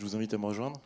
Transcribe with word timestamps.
Je 0.00 0.06
vous 0.06 0.16
invite 0.16 0.32
à 0.32 0.38
me 0.38 0.46
rejoindre. 0.46 0.80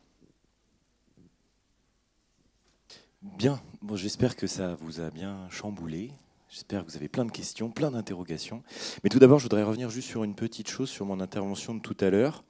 Bien, 3.23 3.63
bon, 3.81 3.95
j'espère 3.95 4.35
que 4.35 4.49
ça 4.49 4.75
vous 4.81 5.01
a 5.01 5.11
bien 5.11 5.49
chamboulé. 5.51 6.11
J'espère 6.49 6.85
que 6.85 6.91
vous 6.91 6.97
avez 6.97 7.07
plein 7.07 7.25
de 7.25 7.31
questions, 7.31 7.71
plein 7.71 7.93
d'interrogations. 7.93 8.65
Mais 9.05 9.11
tout 9.11 9.21
d'abord, 9.21 9.39
je 9.39 9.45
voudrais 9.45 9.63
revenir 9.63 9.89
juste 9.89 10.09
sur 10.09 10.25
une 10.25 10.35
petite 10.35 10.69
chose, 10.69 10.91
sur 10.91 11.07
mon 11.07 11.21
intervention 11.21 11.77
de 11.77 11.81
tout 11.81 11.97
à 12.01 12.11
l'heure. 12.11 12.43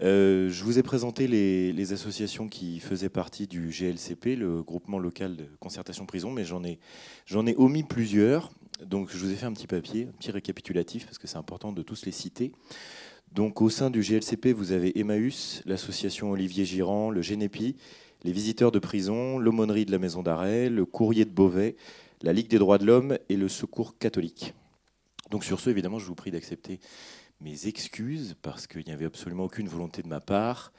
Euh, 0.00 0.48
je 0.48 0.64
vous 0.64 0.80
ai 0.80 0.82
présenté 0.82 1.28
les, 1.28 1.92
associations 1.92 2.48
qui 2.48 2.80
faisaient 2.80 3.08
partie 3.08 3.46
du 3.46 3.68
GLCP, 3.68 4.34
le 4.34 4.64
groupement 4.64 4.98
local 4.98 5.36
de 5.36 5.46
concertation 5.60 6.06
prison, 6.06 6.32
mais 6.32 6.44
j'en 6.44 6.64
ai, 6.64 6.80
j'en 7.24 7.46
ai 7.46 7.54
omis 7.56 7.84
plusieurs. 7.84 8.50
Donc 8.84 9.10
je 9.12 9.18
vous 9.18 9.30
ai 9.30 9.36
fait 9.36 9.46
un 9.46 9.52
petit 9.52 9.68
papier, 9.68 10.08
un 10.08 10.18
petit 10.18 10.32
récapitulatif, 10.32 11.04
parce 11.04 11.18
que 11.18 11.28
c'est 11.28 11.38
important 11.38 11.70
de 11.70 11.82
tous 11.82 12.04
les 12.04 12.12
citer. 12.12 12.50
Donc 13.32 13.62
au 13.62 13.70
sein 13.70 13.90
du 13.90 14.00
GLCP, 14.00 14.52
vous 14.52 14.72
avez 14.72 14.98
Emmaüs, 14.98 15.62
l'association 15.64 16.32
Olivier 16.32 16.64
Girand, 16.64 17.10
le 17.10 17.22
Génépi, 17.22 17.76
les 18.24 18.32
visiteurs 18.32 18.72
de 18.72 18.80
prison, 18.80 19.38
l'aumônerie 19.38 19.86
de 19.86 19.92
la 19.92 20.00
maison 20.00 20.22
d'arrêt, 20.22 20.68
le 20.68 20.84
courrier 20.84 21.24
de 21.24 21.30
Beauvais, 21.30 21.76
la 22.22 22.32
Ligue 22.32 22.48
des 22.48 22.58
droits 22.58 22.78
de 22.78 22.86
l'homme 22.86 23.18
et 23.28 23.36
le 23.36 23.48
Secours 23.48 23.96
catholique. 23.98 24.52
Donc 25.30 25.44
sur 25.44 25.60
ce, 25.60 25.70
évidemment, 25.70 26.00
je 26.00 26.06
vous 26.06 26.16
prie 26.16 26.32
d'accepter 26.32 26.80
mes 27.40 27.68
excuses 27.68 28.34
parce 28.42 28.66
qu'il 28.66 28.84
n'y 28.84 28.92
avait 28.92 29.06
absolument 29.06 29.44
aucune 29.44 29.68
volonté 29.68 30.02
de 30.02 30.08
ma 30.08 30.20
part 30.20 30.72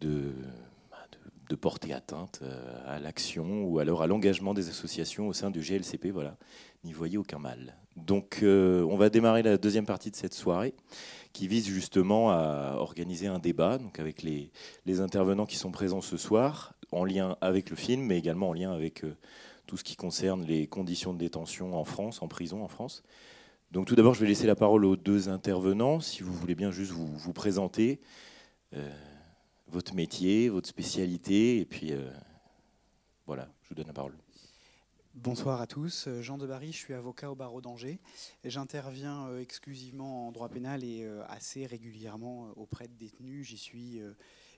de, 0.00 0.34
porter 1.60 1.94
atteinte 1.94 2.40
euh, 2.42 2.82
à 2.86 2.98
l'action 2.98 3.64
ou 3.64 3.78
alors 3.78 4.02
à 4.02 4.06
l'engagement 4.06 4.52
des 4.52 4.68
associations 4.68 5.28
au 5.28 5.32
sein 5.32 5.50
du 5.50 5.60
GLCP. 5.60 6.10
Voilà, 6.10 6.36
n'y 6.84 6.92
voyez 6.92 7.16
aucun 7.16 7.38
mal. 7.38 7.74
Donc 7.96 8.40
euh, 8.42 8.82
on 8.82 8.96
va 8.96 9.08
démarrer 9.08 9.42
la 9.42 9.56
deuxième 9.56 9.86
partie 9.86 10.10
de 10.10 10.16
cette 10.16 10.34
soirée 10.34 10.74
qui 11.32 11.48
vise 11.48 11.66
justement 11.66 12.30
à 12.30 12.76
organiser 12.76 13.26
un 13.26 13.38
débat 13.38 13.78
donc 13.78 13.98
avec 13.98 14.22
les, 14.22 14.50
intervenants 15.00 15.46
qui 15.46 15.56
sont 15.56 15.70
présents 15.70 16.00
ce 16.00 16.16
soir 16.16 16.74
en 16.92 17.04
lien 17.04 17.36
avec 17.40 17.70
le 17.70 17.76
film 17.76 18.02
mais 18.02 18.18
également 18.18 18.50
en 18.50 18.52
lien 18.52 18.72
avec... 18.72 19.04
Euh, 19.04 19.16
tout 19.66 19.76
ce 19.76 19.82
qui 19.82 19.96
concerne 19.96 20.44
les 20.44 20.68
conditions 20.68 21.12
de 21.12 21.18
détention 21.18 21.74
en 21.74 21.84
France, 21.84 22.22
en 22.22 22.28
prison 22.28 22.62
en 22.62 22.68
France. 22.68 23.02
Donc 23.72 23.86
tout 23.86 23.96
d'abord, 23.96 24.14
je 24.14 24.20
vais 24.20 24.28
laisser 24.28 24.46
la 24.46 24.54
parole 24.54 24.84
aux 24.84 24.94
deux 24.94 25.28
intervenants, 25.28 25.98
si 25.98 26.22
vous 26.22 26.32
voulez 26.32 26.54
bien 26.54 26.70
juste 26.70 26.92
vous, 26.92 27.32
présenter 27.32 27.98
euh, 28.74 28.88
votre 29.66 29.96
métier, 29.96 30.48
votre 30.48 30.68
spécialité, 30.68 31.58
et 31.58 31.64
puis 31.64 31.92
voilà, 33.26 33.48
je 33.62 33.70
vous 33.70 33.74
donne 33.74 33.88
la 33.88 33.92
parole. 33.92 34.14
Bonsoir 35.16 35.60
à 35.60 35.66
tous, 35.66 36.08
Jean 36.20 36.38
Debarry, 36.38 36.72
je 36.72 36.76
suis 36.76 36.94
avocat 36.94 37.30
au 37.30 37.34
barreau 37.34 37.60
d'Angers. 37.60 37.98
J'interviens 38.44 39.26
euh, 39.28 39.40
exclusivement 39.40 40.28
en 40.28 40.32
droit 40.32 40.48
pénal 40.48 40.84
et 40.84 41.08
assez 41.28 41.66
régulièrement 41.66 42.50
auprès 42.56 42.86
de 42.86 42.94
détenus. 42.94 43.46
J'y 43.46 43.56
suis 43.56 44.00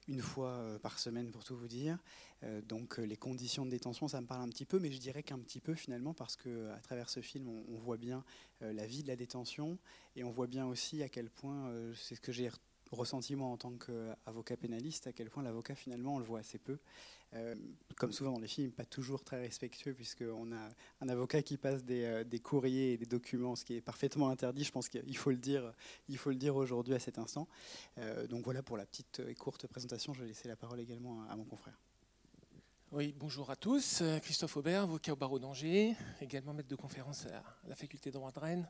une 0.08 0.22
fois 0.22 0.50
euh, 0.50 0.78
par 0.78 0.98
semaine 0.98 1.30
pour 1.30 1.44
tout 1.44 1.56
vous 1.56 1.68
dire. 1.68 1.98
Euh, 2.42 2.60
donc 2.62 2.98
euh, 2.98 3.02
les 3.02 3.16
conditions 3.16 3.64
de 3.64 3.70
détention, 3.70 4.08
ça 4.08 4.20
me 4.20 4.26
parle 4.26 4.42
un 4.42 4.48
petit 4.48 4.64
peu, 4.64 4.78
mais 4.78 4.90
je 4.90 4.98
dirais 4.98 5.22
qu'un 5.22 5.38
petit 5.38 5.60
peu 5.60 5.74
finalement 5.74 6.14
parce 6.14 6.36
que 6.36 6.70
à 6.70 6.80
travers 6.80 7.10
ce 7.10 7.20
film, 7.20 7.48
on, 7.48 7.78
voit 7.78 7.96
bien 7.96 8.24
la 8.60 8.86
vie 8.86 9.02
de 9.02 9.08
la 9.08 9.16
détention 9.16 9.78
et 10.16 10.24
on 10.24 10.30
voit 10.30 10.48
bien 10.48 10.66
aussi 10.66 11.02
à 11.02 11.08
quel 11.08 11.30
point, 11.30 11.72
c'est 11.94 12.16
ce 12.16 12.20
que 12.20 12.32
j'ai 12.32 12.50
ressenti 12.90 13.36
moi 13.36 13.48
en 13.48 13.56
tant 13.56 13.72
qu'avocat 13.72 14.56
pénaliste, 14.56 15.06
à 15.06 15.12
quel 15.12 15.30
point 15.30 15.42
l'avocat 15.42 15.74
finalement 15.74 16.16
on 16.16 16.18
le 16.18 16.24
voit 16.24 16.40
assez 16.40 16.58
peu. 16.58 16.78
Euh, 17.34 17.54
comme 17.96 18.12
souvent 18.12 18.32
dans 18.32 18.40
les 18.40 18.48
films, 18.48 18.70
pas 18.70 18.86
toujours 18.86 19.22
très 19.22 19.38
respectueux, 19.38 19.92
puisqu'on 19.92 20.52
a 20.52 20.68
un 21.02 21.08
avocat 21.08 21.42
qui 21.42 21.58
passe 21.58 21.82
euh, 21.90 22.24
des, 22.24 22.38
courriers 22.38 22.92
et 22.92 22.96
des 22.96 23.06
documents, 23.06 23.54
ce 23.54 23.64
qui 23.64 23.74
est 23.74 23.80
parfaitement 23.80 24.30
interdit. 24.30 24.64
Je 24.64 24.72
pense 24.72 24.88
qu'il 24.88 25.16
faut 25.16 25.30
le 25.30 25.36
dire, 25.36 25.72
il 26.08 26.16
faut 26.16 26.30
le 26.30 26.36
dire 26.36 26.56
aujourd'hui 26.56 26.94
à 26.94 26.98
cet 26.98 27.18
instant. 27.18 27.46
Euh, 27.98 28.26
donc 28.26 28.44
voilà 28.44 28.62
pour 28.62 28.76
la 28.76 28.86
petite 28.86 29.20
et 29.28 29.34
courte 29.34 29.66
présentation. 29.66 30.14
Je 30.14 30.22
vais 30.22 30.28
laisser 30.28 30.48
la 30.48 30.56
parole 30.56 30.80
également 30.80 31.22
à, 31.28 31.36
mon 31.36 31.44
confrère. 31.44 31.78
Oui, 32.92 33.14
bonjour 33.18 33.50
à 33.50 33.56
tous. 33.56 34.02
Christophe 34.22 34.56
Aubert, 34.56 34.84
avocat 34.84 35.12
au 35.12 35.16
barreau 35.16 35.38
d'Angers, 35.38 35.94
également 36.22 36.54
maître 36.54 36.70
de 36.70 36.76
conférence 36.76 37.26
à 37.26 37.42
la 37.68 37.74
faculté 37.74 38.08
de 38.08 38.14
droit 38.14 38.32
de 38.32 38.38
Rennes 38.38 38.68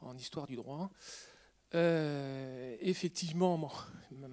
en 0.00 0.16
histoire 0.16 0.46
du 0.46 0.56
droit. 0.56 0.90
Euh, 1.74 2.76
effectivement, 2.80 3.70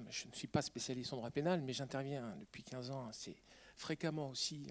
je 0.09 0.27
ne 0.27 0.33
suis 0.33 0.47
pas 0.47 0.61
spécialiste 0.61 1.11
en 1.13 1.17
droit 1.17 1.31
pénal, 1.31 1.61
mais 1.61 1.73
j'interviens 1.73 2.33
depuis 2.39 2.63
15 2.63 2.91
ans 2.91 3.07
assez 3.09 3.35
fréquemment 3.75 4.29
aussi 4.29 4.67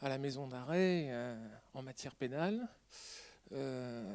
à 0.00 0.08
la 0.08 0.18
maison 0.18 0.46
d'arrêt 0.46 1.08
euh, 1.08 1.36
en 1.74 1.82
matière 1.82 2.14
pénale. 2.14 2.68
Euh, 3.52 4.14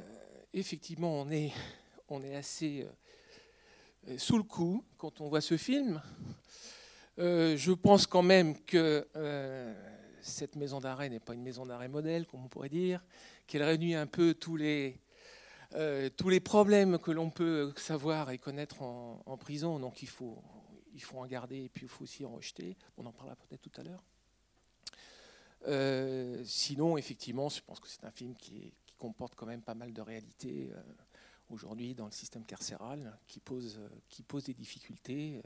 effectivement, 0.53 1.19
on 1.21 1.29
est, 1.29 1.51
on 2.07 2.23
est 2.23 2.35
assez 2.35 2.87
sous 4.17 4.37
le 4.37 4.43
coup 4.43 4.83
quand 4.97 5.19
on 5.19 5.27
voit 5.27 5.41
ce 5.41 5.57
film. 5.57 6.01
je 7.17 7.71
pense 7.73 8.07
quand 8.07 8.23
même 8.23 8.57
que 8.63 9.05
cette 10.21 10.55
maison 10.55 10.79
d'arrêt 10.79 11.09
n'est 11.09 11.19
pas 11.19 11.33
une 11.33 11.43
maison 11.43 11.65
d'arrêt 11.65 11.89
modèle, 11.89 12.25
comme 12.25 12.45
on 12.45 12.47
pourrait 12.47 12.69
dire, 12.69 13.03
qu'elle 13.47 13.63
réunit 13.63 13.95
un 13.95 14.07
peu 14.07 14.33
tous 14.33 14.55
les 14.55 14.97
euh, 15.75 16.09
tous 16.15 16.29
les 16.29 16.39
problèmes 16.39 16.99
que 16.99 17.09
l'on 17.09 17.31
peut 17.31 17.73
savoir 17.77 18.29
et 18.29 18.37
connaître 18.37 18.81
en, 18.81 19.37
prison. 19.37 19.79
Donc 19.79 20.03
il 20.03 20.09
faut, 20.09 20.41
il 20.93 21.01
faut 21.01 21.17
en 21.17 21.25
garder 21.25 21.63
et 21.63 21.69
puis 21.69 21.85
il 21.85 21.89
faut 21.89 22.03
aussi 22.03 22.25
en 22.25 22.35
rejeter. 22.35 22.77
On 22.97 23.05
en 23.05 23.11
parlera 23.11 23.35
peut-être 23.35 23.61
tout 23.61 23.81
à 23.81 23.83
l'heure. 23.83 24.03
Euh, 25.67 26.43
sinon, 26.45 26.97
effectivement, 26.97 27.49
je 27.49 27.61
pense 27.61 27.79
que 27.79 27.87
c'est 27.87 28.03
un 28.03 28.11
film 28.11 28.35
qui, 28.35 28.73
comporte 28.99 29.35
quand 29.35 29.47
même 29.47 29.61
pas 29.61 29.73
mal 29.73 29.91
de 29.91 29.99
réalités 29.99 30.71
euh, 30.71 30.81
aujourd'hui 31.49 31.93
dans 31.93 32.05
le 32.05 32.11
système 32.13 32.45
carcéral, 32.45 33.19
qui 33.27 33.41
pose, 33.41 33.77
qui 34.07 34.23
pose 34.23 34.45
des 34.45 34.53
difficultés. 34.53 35.41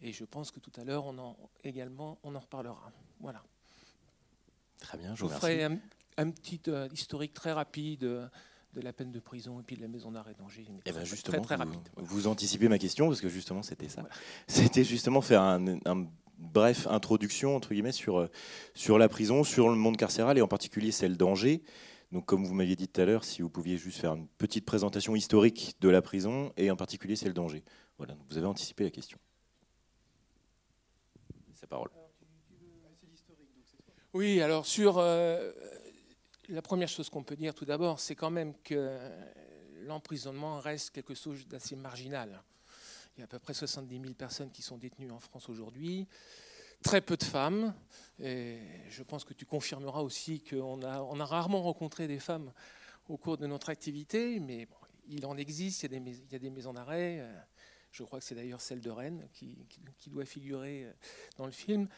et 0.00 0.12
je 0.12 0.24
pense 0.24 0.50
que 0.50 0.58
tout 0.58 0.72
à 0.74 0.82
l'heure, 0.82 1.04
on 1.04 1.16
en, 1.18 1.36
également, 1.62 2.18
on 2.24 2.34
en 2.34 2.40
reparlera. 2.40 2.90
Voilà. 3.20 3.44
Très 4.80 4.98
bien, 4.98 5.14
je 5.14 5.22
vous, 5.22 5.28
ferai 5.28 5.62
un, 5.62 5.78
un, 6.16 6.30
petit 6.32 6.60
historique 6.90 7.32
très 7.32 7.52
rapide 7.52 8.28
de 8.76 8.82
la 8.82 8.92
peine 8.92 9.10
de 9.10 9.20
prison 9.20 9.58
et 9.58 9.62
puis 9.62 9.76
de 9.76 9.80
la 9.80 9.88
maison 9.88 10.12
d'arrêt 10.12 10.34
d'Angers. 10.34 10.66
Eh 10.84 10.92
ben 10.92 11.04
justement, 11.04 11.40
très, 11.40 11.54
rapide. 11.54 11.80
Vous, 11.96 12.26
anticipez 12.26 12.68
ma 12.68 12.78
question 12.78 13.08
parce 13.08 13.22
que 13.22 13.28
justement 13.28 13.62
c'était 13.62 13.88
ça. 13.88 14.04
C'était 14.46 14.84
justement 14.84 15.22
faire 15.22 15.40
un, 15.40 16.06
bref 16.38 16.86
introduction 16.88 17.56
entre 17.56 17.72
guillemets 17.72 17.92
sur 17.92 18.18
euh, 18.18 18.30
sur 18.74 18.98
la 18.98 19.08
prison, 19.08 19.42
sur 19.44 19.70
le 19.70 19.74
monde 19.74 19.96
carcéral 19.96 20.36
et 20.36 20.42
en 20.42 20.48
particulier 20.48 20.92
celle 20.92 21.16
d'Angers. 21.16 21.62
Donc 22.12 22.26
comme 22.26 22.44
vous 22.44 22.54
m'aviez 22.54 22.76
dit 22.76 22.86
tout 22.86 23.00
à 23.00 23.06
l'heure, 23.06 23.24
si 23.24 23.40
vous 23.40 23.48
pouviez 23.48 23.78
juste 23.78 23.98
faire 23.98 24.14
une 24.14 24.28
petite 24.38 24.66
présentation 24.66 25.16
historique 25.16 25.76
de 25.80 25.88
la 25.88 26.02
prison 26.02 26.52
et 26.58 26.70
en 26.70 26.76
particulier 26.76 27.16
celle 27.16 27.32
d'Angers. 27.32 27.64
Voilà, 27.96 28.14
vous 28.28 28.36
avez 28.36 28.46
anticipé 28.46 28.84
la 28.84 28.90
question. 28.90 29.18
Sa 31.54 31.66
parole. 31.66 31.88
Oui, 34.12 34.42
alors 34.42 34.66
sur 34.66 34.98
euh, 34.98 35.52
la 36.48 36.62
première 36.62 36.88
chose 36.88 37.10
qu'on 37.10 37.22
peut 37.22 37.36
dire 37.36 37.54
tout 37.54 37.64
d'abord, 37.64 38.00
c'est 38.00 38.14
quand 38.14 38.30
même 38.30 38.54
que 38.62 38.98
l'emprisonnement 39.84 40.60
reste 40.60 40.90
quelque 40.90 41.14
chose 41.14 41.46
d'assez 41.46 41.76
marginal. 41.76 42.42
Il 43.16 43.20
y 43.20 43.22
a 43.22 43.24
à 43.24 43.28
peu 43.28 43.38
près 43.38 43.54
70 43.54 44.00
000 44.00 44.14
personnes 44.14 44.50
qui 44.50 44.62
sont 44.62 44.76
détenues 44.76 45.10
en 45.10 45.20
France 45.20 45.48
aujourd'hui, 45.48 46.06
très 46.82 47.00
peu 47.00 47.16
de 47.16 47.24
femmes. 47.24 47.74
Et 48.18 48.58
je 48.90 49.02
pense 49.02 49.24
que 49.24 49.34
tu 49.34 49.46
confirmeras 49.46 50.00
aussi 50.00 50.42
qu'on 50.42 50.82
a, 50.82 51.00
on 51.02 51.18
a 51.20 51.24
rarement 51.24 51.62
rencontré 51.62 52.06
des 52.06 52.18
femmes 52.18 52.52
au 53.08 53.16
cours 53.16 53.38
de 53.38 53.46
notre 53.46 53.70
activité, 53.70 54.38
mais 54.40 54.68
il 55.08 55.24
en 55.26 55.36
existe, 55.36 55.82
il 55.82 55.92
y 55.92 55.96
a 55.96 56.00
des, 56.00 56.10
il 56.10 56.32
y 56.32 56.34
a 56.34 56.38
des 56.38 56.50
maisons 56.50 56.74
d'arrêt. 56.74 57.24
Je 57.96 58.02
crois 58.02 58.18
que 58.18 58.26
c'est 58.26 58.34
d'ailleurs 58.34 58.60
celle 58.60 58.82
de 58.82 58.90
Rennes 58.90 59.26
qui, 59.32 59.56
doit 60.08 60.26
figurer 60.26 60.86
dans 61.38 61.46
le 61.46 61.52
film, 61.52 61.88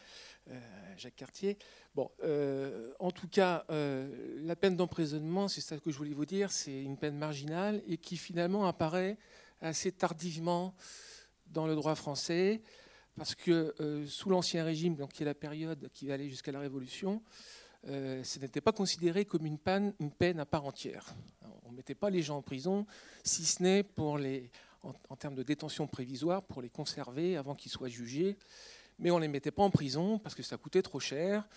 euh, 0.49 0.57
Jacques 0.95 1.17
Cartier. 1.17 1.57
Bon, 1.93 2.09
euh, 2.23 2.93
en 2.99 3.11
tout 3.11 3.27
cas, 3.27 3.65
euh, 3.69 4.37
la 4.37 4.55
peine 4.55 4.77
d'emprisonnement, 4.77 5.49
c'est 5.49 5.59
ça 5.59 5.77
que 5.77 5.91
je 5.91 5.97
voulais 5.97 6.13
vous 6.13 6.25
dire, 6.25 6.53
c'est 6.53 6.81
une 6.83 6.95
peine 6.95 7.17
marginale 7.17 7.83
et 7.85 7.97
qui 7.97 8.15
finalement 8.15 8.65
apparaît 8.65 9.17
assez 9.59 9.91
tardivement 9.91 10.73
dans 11.47 11.67
le 11.67 11.75
droit 11.75 11.95
français, 11.95 12.61
parce 13.17 13.35
que 13.35 13.75
sous 14.07 14.29
l'Ancien 14.29 14.63
Régime, 14.63 14.95
donc 14.95 15.11
qui 15.11 15.23
est 15.23 15.25
la 15.25 15.33
période 15.33 15.89
qui 15.93 16.07
va 16.07 16.13
aller 16.13 16.29
jusqu'à 16.29 16.53
la 16.53 16.61
Révolution, 16.61 17.21
ce 17.83 18.39
n'était 18.39 18.61
pas 18.61 18.71
considéré 18.71 19.25
comme 19.25 19.45
une 19.45 19.57
peine, 19.57 19.93
une 19.99 20.11
peine 20.11 20.39
à 20.39 20.45
part 20.45 20.63
entière. 20.63 21.13
On 21.63 21.71
ne 21.71 21.75
mettait 21.75 21.95
pas 21.95 22.09
les 22.09 22.21
gens 22.21 22.37
en 22.37 22.41
prison, 22.41 22.85
si 23.25 23.43
ce 23.43 23.61
n'est 23.61 23.83
pour 23.83 24.17
les, 24.17 24.49
en, 24.83 25.15
termes 25.15 25.35
de 25.35 25.43
détention 25.43 25.87
prévisoire, 25.87 26.43
pour 26.43 26.61
les 26.61 26.69
conserver 26.69 27.37
avant 27.37 27.55
qu'ils 27.55 27.71
soient 27.71 27.89
jugés 27.89 28.37
mais 28.99 29.11
on 29.11 29.17
ne 29.17 29.21
les 29.21 29.27
mettait 29.27 29.51
pas 29.51 29.63
en 29.63 29.69
prison 29.69 30.19
parce 30.19 30.35
que 30.35 30.43
ça 30.43 30.57
coûtait 30.57 30.81
trop 30.81 30.99
cher. 30.99 31.47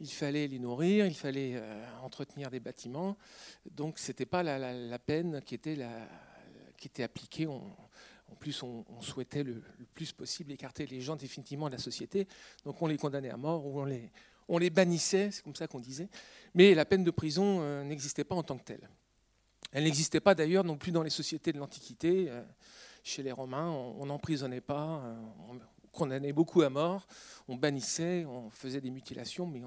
Il 0.00 0.10
fallait 0.10 0.46
les 0.46 0.58
nourrir, 0.58 1.06
il 1.06 1.14
fallait 1.14 1.52
euh, 1.56 1.84
entretenir 2.02 2.50
des 2.50 2.60
bâtiments. 2.60 3.16
Donc 3.70 3.98
ce 3.98 4.08
n'était 4.08 4.26
pas 4.26 4.42
la, 4.42 4.98
peine 4.98 5.40
qui 5.42 5.54
était, 5.54 7.02
appliquée. 7.02 7.46
en 7.46 8.34
plus, 8.38 8.62
on, 8.62 8.84
souhaitait 9.00 9.42
le, 9.42 9.62
plus 9.94 10.12
possible 10.12 10.52
écarter 10.52 10.86
les 10.86 11.00
gens 11.00 11.16
définitivement 11.16 11.66
de 11.66 11.72
la 11.72 11.78
société. 11.78 12.26
Donc 12.64 12.80
on 12.80 12.86
les 12.86 12.96
condamnait 12.96 13.30
à 13.30 13.36
mort 13.36 13.64
ou 13.66 13.80
on 13.80 13.84
les, 13.84 14.10
on 14.48 14.58
les 14.58 14.70
bannissait, 14.70 15.30
c'est 15.30 15.42
comme 15.42 15.56
ça 15.56 15.66
qu'on 15.66 15.80
disait. 15.80 16.08
Mais 16.54 16.74
la 16.74 16.84
peine 16.84 17.04
de 17.04 17.10
prison 17.10 17.60
euh, 17.60 17.84
n'existait 17.84 18.24
pas 18.24 18.34
en 18.34 18.42
tant 18.42 18.56
que 18.56 18.64
telle. 18.64 18.88
Elle 19.72 19.84
n'existait 19.84 20.20
pas 20.20 20.34
d'ailleurs 20.34 20.64
non 20.64 20.76
plus 20.76 20.92
dans 20.92 21.02
les 21.02 21.10
sociétés 21.10 21.52
de 21.52 21.58
l'Antiquité. 21.58 22.26
Euh, 22.28 22.42
chez 23.02 23.22
les 23.22 23.32
Romains, 23.32 23.70
on 23.70 24.06
n'emprisonnait 24.06 24.60
pas, 24.60 25.00
on 25.48 25.60
condamnait 25.92 26.32
beaucoup 26.32 26.62
à 26.62 26.70
mort, 26.70 27.06
on 27.46 27.54
bannissait, 27.54 28.24
on 28.24 28.50
faisait 28.50 28.80
des 28.80 28.90
mutilations, 28.90 29.46
mais 29.46 29.62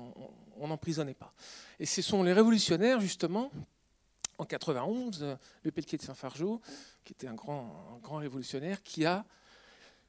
on 0.58 0.68
n'emprisonnait 0.68 1.14
pas. 1.14 1.34
Et 1.80 1.86
ce 1.86 2.02
sont 2.02 2.22
les 2.22 2.34
révolutionnaires, 2.34 3.00
justement, 3.00 3.50
en 4.40 4.46
91, 4.46 5.38
le 5.64 5.72
Pelletier 5.72 5.98
de 5.98 6.04
Saint-Fargeau, 6.04 6.62
qui 7.04 7.14
était 7.14 7.28
un 7.28 7.36
grand, 7.36 8.00
grand 8.02 8.18
révolutionnaire, 8.18 8.82
qui 8.84 9.06
a 9.06 9.26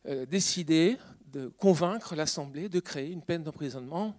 euh, 0.07 0.25
décidé 0.25 0.97
de 1.27 1.49
convaincre 1.49 2.15
l'Assemblée 2.15 2.69
de 2.69 2.81
créer 2.81 3.11
une 3.11 3.23
peine 3.23 3.43
d'emprisonnement. 3.43 4.15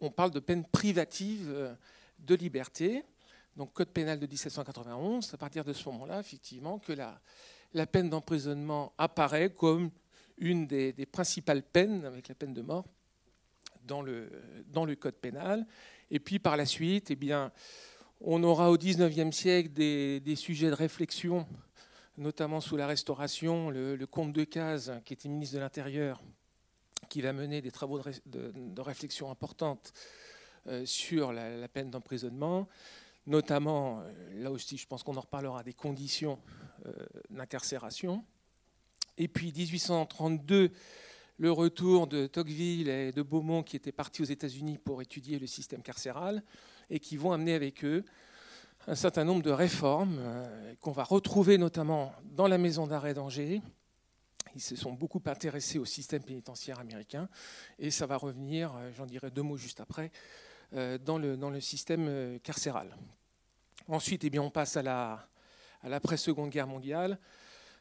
On, 0.00 0.10
parle 0.10 0.30
de 0.30 0.40
peine 0.40 0.64
privative 0.64 1.50
euh, 1.50 1.74
de 2.20 2.34
liberté, 2.34 3.04
donc 3.56 3.72
Code 3.72 3.88
pénal 3.88 4.18
de 4.18 4.26
1791. 4.26 5.32
À 5.34 5.36
partir 5.36 5.64
de 5.64 5.72
ce 5.72 5.88
moment-là, 5.90 6.20
effectivement, 6.20 6.78
que 6.78 6.92
la, 6.92 7.86
peine 7.86 8.08
d'emprisonnement 8.08 8.92
apparaît 8.98 9.50
comme 9.50 9.90
une 10.38 10.66
des, 10.66 11.06
principales 11.06 11.62
peines, 11.62 12.04
avec 12.04 12.28
la 12.28 12.34
peine 12.34 12.54
de 12.54 12.62
mort, 12.62 12.86
dans 13.84 14.02
le, 14.02 14.94
Code 14.96 15.14
pénal. 15.14 15.66
Et 16.10 16.20
puis 16.20 16.38
par 16.38 16.56
la 16.56 16.66
suite, 16.66 17.10
eh 17.10 17.16
bien, 17.16 17.52
on 18.20 18.42
aura 18.42 18.70
au 18.70 18.78
XIXe 18.78 19.34
siècle 19.34 19.70
des, 19.70 20.36
sujets 20.36 20.68
de 20.68 20.74
réflexion, 20.74 21.46
notamment 22.16 22.60
sous 22.60 22.76
la 22.76 22.86
Restauration, 22.86 23.70
le, 23.70 24.06
comte 24.06 24.32
de 24.32 24.44
Cazes, 24.44 25.00
qui 25.04 25.12
était 25.14 25.28
ministre 25.28 25.56
de 25.56 25.60
l'Intérieur, 25.60 26.22
qui 27.08 27.20
va 27.20 27.32
mener 27.32 27.60
des 27.60 27.70
travaux 27.70 28.00
de, 28.26 28.80
réflexion 28.80 29.30
importantes 29.30 29.92
euh, 30.68 30.86
sur 30.86 31.32
la, 31.32 31.68
peine 31.68 31.90
d'emprisonnement, 31.90 32.68
notamment, 33.26 34.00
euh, 34.00 34.42
là 34.42 34.50
aussi 34.50 34.76
je 34.76 34.86
pense 34.86 35.02
qu'on 35.02 35.16
en 35.16 35.20
reparlera, 35.20 35.62
des 35.62 35.72
conditions 35.72 36.38
euh, 36.86 36.92
d'incarcération. 37.30 38.24
Et 39.18 39.28
puis 39.28 39.52
1832, 39.52 40.70
le 41.38 41.52
retour 41.52 42.06
de 42.06 42.26
Tocqueville 42.26 42.88
et 42.88 43.12
de 43.12 43.22
Beaumont 43.22 43.62
qui 43.62 43.76
étaient 43.76 43.92
partis 43.92 44.22
aux 44.22 44.26
États-Unis 44.26 44.78
pour 44.78 45.02
étudier 45.02 45.38
le 45.38 45.46
système 45.46 45.82
carcéral 45.82 46.42
et 46.90 46.98
qui 46.98 47.16
vont 47.16 47.32
amener 47.32 47.54
avec 47.54 47.84
eux 47.84 48.04
un 48.88 48.94
certain 48.96 49.24
nombre 49.24 49.42
de 49.42 49.50
réformes 49.50 50.18
euh, 50.18 50.74
qu'on 50.80 50.92
va 50.92 51.04
retrouver 51.04 51.58
notamment 51.58 52.12
dans 52.24 52.48
la 52.48 52.58
maison 52.58 52.86
d'arrêt 52.86 53.14
d'Angers. 53.14 53.62
Ils 54.54 54.60
se 54.60 54.76
sont 54.76 54.92
beaucoup 54.92 55.22
intéressés 55.26 55.78
au 55.78 55.84
système 55.84 56.22
pénitentiaire 56.22 56.80
américain 56.80 57.28
et 57.78 57.90
ça 57.90 58.06
va 58.06 58.16
revenir, 58.16 58.72
j'en 58.96 59.06
dirai 59.06 59.30
deux 59.30 59.42
mots 59.42 59.56
juste 59.56 59.80
après, 59.80 60.10
dans 60.72 61.18
le, 61.18 61.36
dans 61.36 61.50
le 61.50 61.60
système 61.60 62.38
carcéral. 62.42 62.96
Ensuite, 63.88 64.24
eh 64.24 64.30
bien, 64.30 64.42
on 64.42 64.50
passe 64.50 64.76
à 64.76 64.82
la 64.82 65.28
à 65.82 65.88
l'après-seconde 65.88 66.50
guerre 66.50 66.66
mondiale 66.66 67.18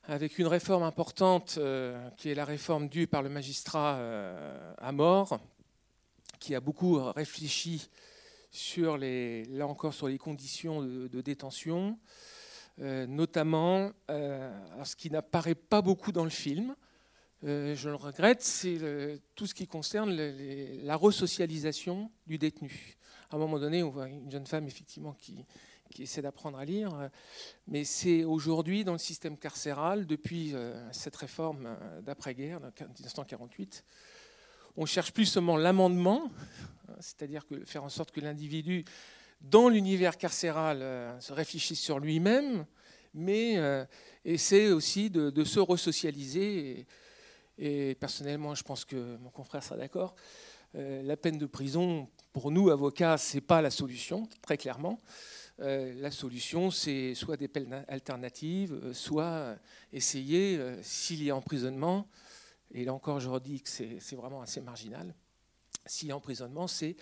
avec 0.05 0.39
une 0.39 0.47
réforme 0.47 0.83
importante 0.83 1.55
euh, 1.57 2.09
qui 2.17 2.29
est 2.29 2.35
la 2.35 2.45
réforme 2.45 2.89
due 2.89 3.05
par 3.05 3.21
le 3.21 3.29
magistrat 3.29 3.95
euh, 3.95 4.73
à 4.79 4.91
mort, 4.91 5.39
qui 6.39 6.55
a 6.55 6.59
beaucoup 6.59 6.95
réfléchi 7.11 7.87
sur 8.49 8.97
les, 8.97 9.45
là 9.45 9.67
encore 9.67 9.93
sur 9.93 10.07
les 10.07 10.17
conditions 10.17 10.81
de, 10.81 11.21
détention, 11.21 11.99
euh, 12.79 13.05
notamment 13.05 13.91
ce 14.09 14.95
qui 14.95 15.11
n'apparaît 15.11 15.55
pas 15.55 15.81
beaucoup 15.81 16.11
dans 16.11 16.23
le 16.23 16.31
film. 16.31 16.75
Je 17.43 17.89
le 17.89 17.95
regrette, 17.95 18.41
c'est 18.41 18.77
tout 19.35 19.47
ce 19.47 19.53
qui 19.53 19.67
concerne 19.67 20.11
la 20.83 20.95
resocialisation 20.95 22.11
du 22.27 22.37
détenu. 22.37 22.97
À 23.31 23.37
un 23.37 23.39
moment 23.39 23.59
donné, 23.59 23.81
on 23.81 23.89
voit 23.89 24.09
une 24.09 24.29
jeune 24.29 24.45
femme 24.45 24.67
effectivement 24.67 25.13
qui, 25.13 25.45
essaie 25.99 26.21
d'apprendre 26.21 26.57
à 26.57 26.65
lire. 26.65 27.09
Mais 27.67 27.85
c'est 27.85 28.23
aujourd'hui, 28.23 28.83
dans 28.83 28.91
le 28.91 28.97
système 28.97 29.37
carcéral, 29.37 30.05
depuis 30.05 30.53
euh, 30.53 30.91
cette 30.91 31.15
réforme 31.15 31.65
euh, 31.65 32.01
d'après-guerre, 32.01 32.59
de 32.59 32.67
1948, 32.67 33.85
on 34.77 34.85
cherche 34.85 35.13
plus 35.13 35.25
seulement 35.25 35.57
l'amendement, 35.57 36.29
hein, 36.89 36.95
c'est-à-dire 36.99 37.45
faire 37.65 37.83
en 37.83 37.89
sorte 37.89 38.11
que 38.11 38.19
l'individu, 38.19 38.83
dans 39.41 39.69
l'univers 39.69 40.17
carcéral, 40.17 40.81
euh, 40.81 41.19
se 41.19 41.33
réfléchisse 41.33 41.79
sur 41.79 41.99
lui-même, 41.99 42.65
mais 43.13 43.57
essaie 44.23 44.71
aussi 44.71 45.09
de, 45.09 45.43
se 45.43 45.59
resocialiser. 45.59 46.85
Et, 47.61 47.95
personnellement, 47.95 48.55
je 48.55 48.63
pense 48.63 48.83
que 48.83 49.17
mon 49.17 49.29
confrère 49.29 49.63
sera 49.63 49.77
d'accord. 49.77 50.15
la 50.73 51.15
peine 51.17 51.37
de 51.37 51.45
prison, 51.45 52.07
pour 52.33 52.51
nous, 52.51 52.69
avocats, 52.69 53.17
ce 53.17 53.37
n'est 53.37 53.41
pas 53.41 53.61
la 53.61 53.71
solution, 53.71 54.27
très 54.41 54.57
clairement. 54.57 54.99
Euh, 55.61 55.93
la 56.01 56.09
solution, 56.09 56.71
c'est 56.71 57.13
soit 57.13 57.37
des 57.37 57.47
peines 57.47 57.85
alternatives, 57.87 58.73
euh, 58.73 58.93
soit 58.93 59.55
essayer, 59.93 60.57
euh, 60.57 60.81
s'il 60.81 61.23
y 61.23 61.29
a 61.29 61.35
emprisonnement, 61.35 62.07
et 62.73 62.83
là 62.83 62.93
encore 62.93 63.19
je 63.19 63.29
redis 63.29 63.61
que 63.61 63.69
c'est 63.69 64.15
vraiment 64.15 64.41
assez 64.41 64.61
marginal, 64.61 65.13
s'il 65.85 66.07
y 66.07 66.11
a 66.11 66.15
emprisonnement, 66.15 66.67
c'est 66.67 66.95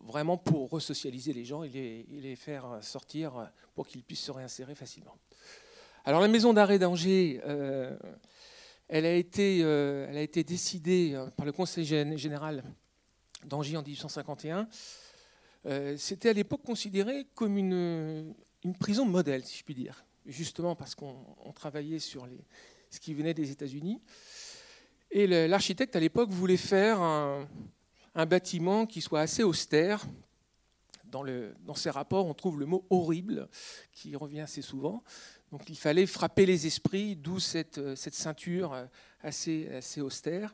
vraiment 0.00 0.36
pour 0.36 0.70
resocialiser 0.70 1.32
les 1.32 1.44
gens 1.44 1.62
et 1.62 1.68
les, 2.10 2.36
faire 2.36 2.78
sortir 2.82 3.50
pour 3.74 3.86
qu'ils 3.86 4.02
puissent 4.02 4.24
se 4.24 4.32
réinsérer 4.32 4.74
facilement. 4.74 5.16
Alors 6.04 6.20
la 6.20 6.28
maison 6.28 6.52
d'arrêt 6.52 6.78
d'Angers, 6.78 7.40
elle, 8.88 9.06
a 9.06 9.14
été, 9.14 9.58
elle 9.60 10.16
a 10.16 10.22
été 10.22 10.44
décidée 10.44 11.20
par 11.36 11.46
le 11.46 11.52
Conseil 11.52 11.84
général 11.84 12.62
d'Angers 13.46 13.76
en 13.76 13.82
1851 13.82 14.68
euh, 15.66 15.96
c'était 15.96 16.28
à 16.28 16.32
l'époque 16.32 16.62
considéré 16.62 17.26
comme 17.34 17.56
une, 17.56 18.34
prison 18.78 19.06
modèle, 19.06 19.44
si 19.44 19.58
je 19.58 19.64
puis 19.64 19.74
dire, 19.74 20.04
justement 20.26 20.74
parce 20.74 20.94
qu'on 20.94 21.52
travaillait 21.54 21.98
sur 21.98 22.26
ce 22.90 23.00
qui 23.00 23.14
venait 23.14 23.34
des 23.34 23.50
États-Unis. 23.50 24.00
Et 25.10 25.26
l'architecte 25.48 25.96
à 25.96 26.00
l'époque 26.00 26.30
voulait 26.30 26.56
faire 26.56 27.00
un, 27.00 27.46
bâtiment 28.26 28.86
qui 28.86 29.00
soit 29.00 29.20
assez 29.20 29.42
austère. 29.42 30.04
Dans 31.04 31.74
ses 31.76 31.90
rapports, 31.90 32.26
on 32.26 32.34
trouve 32.34 32.58
le 32.58 32.66
mot 32.66 32.84
horrible 32.90 33.48
qui 33.92 34.16
revient 34.16 34.40
assez 34.40 34.62
souvent. 34.62 35.04
Donc 35.54 35.70
il 35.70 35.76
fallait 35.76 36.06
frapper 36.06 36.46
les 36.46 36.66
esprits, 36.66 37.14
d'où 37.14 37.38
cette, 37.38 37.94
cette, 37.94 38.14
ceinture 38.14 38.88
assez, 39.22 39.68
assez 39.72 40.00
austère. 40.00 40.52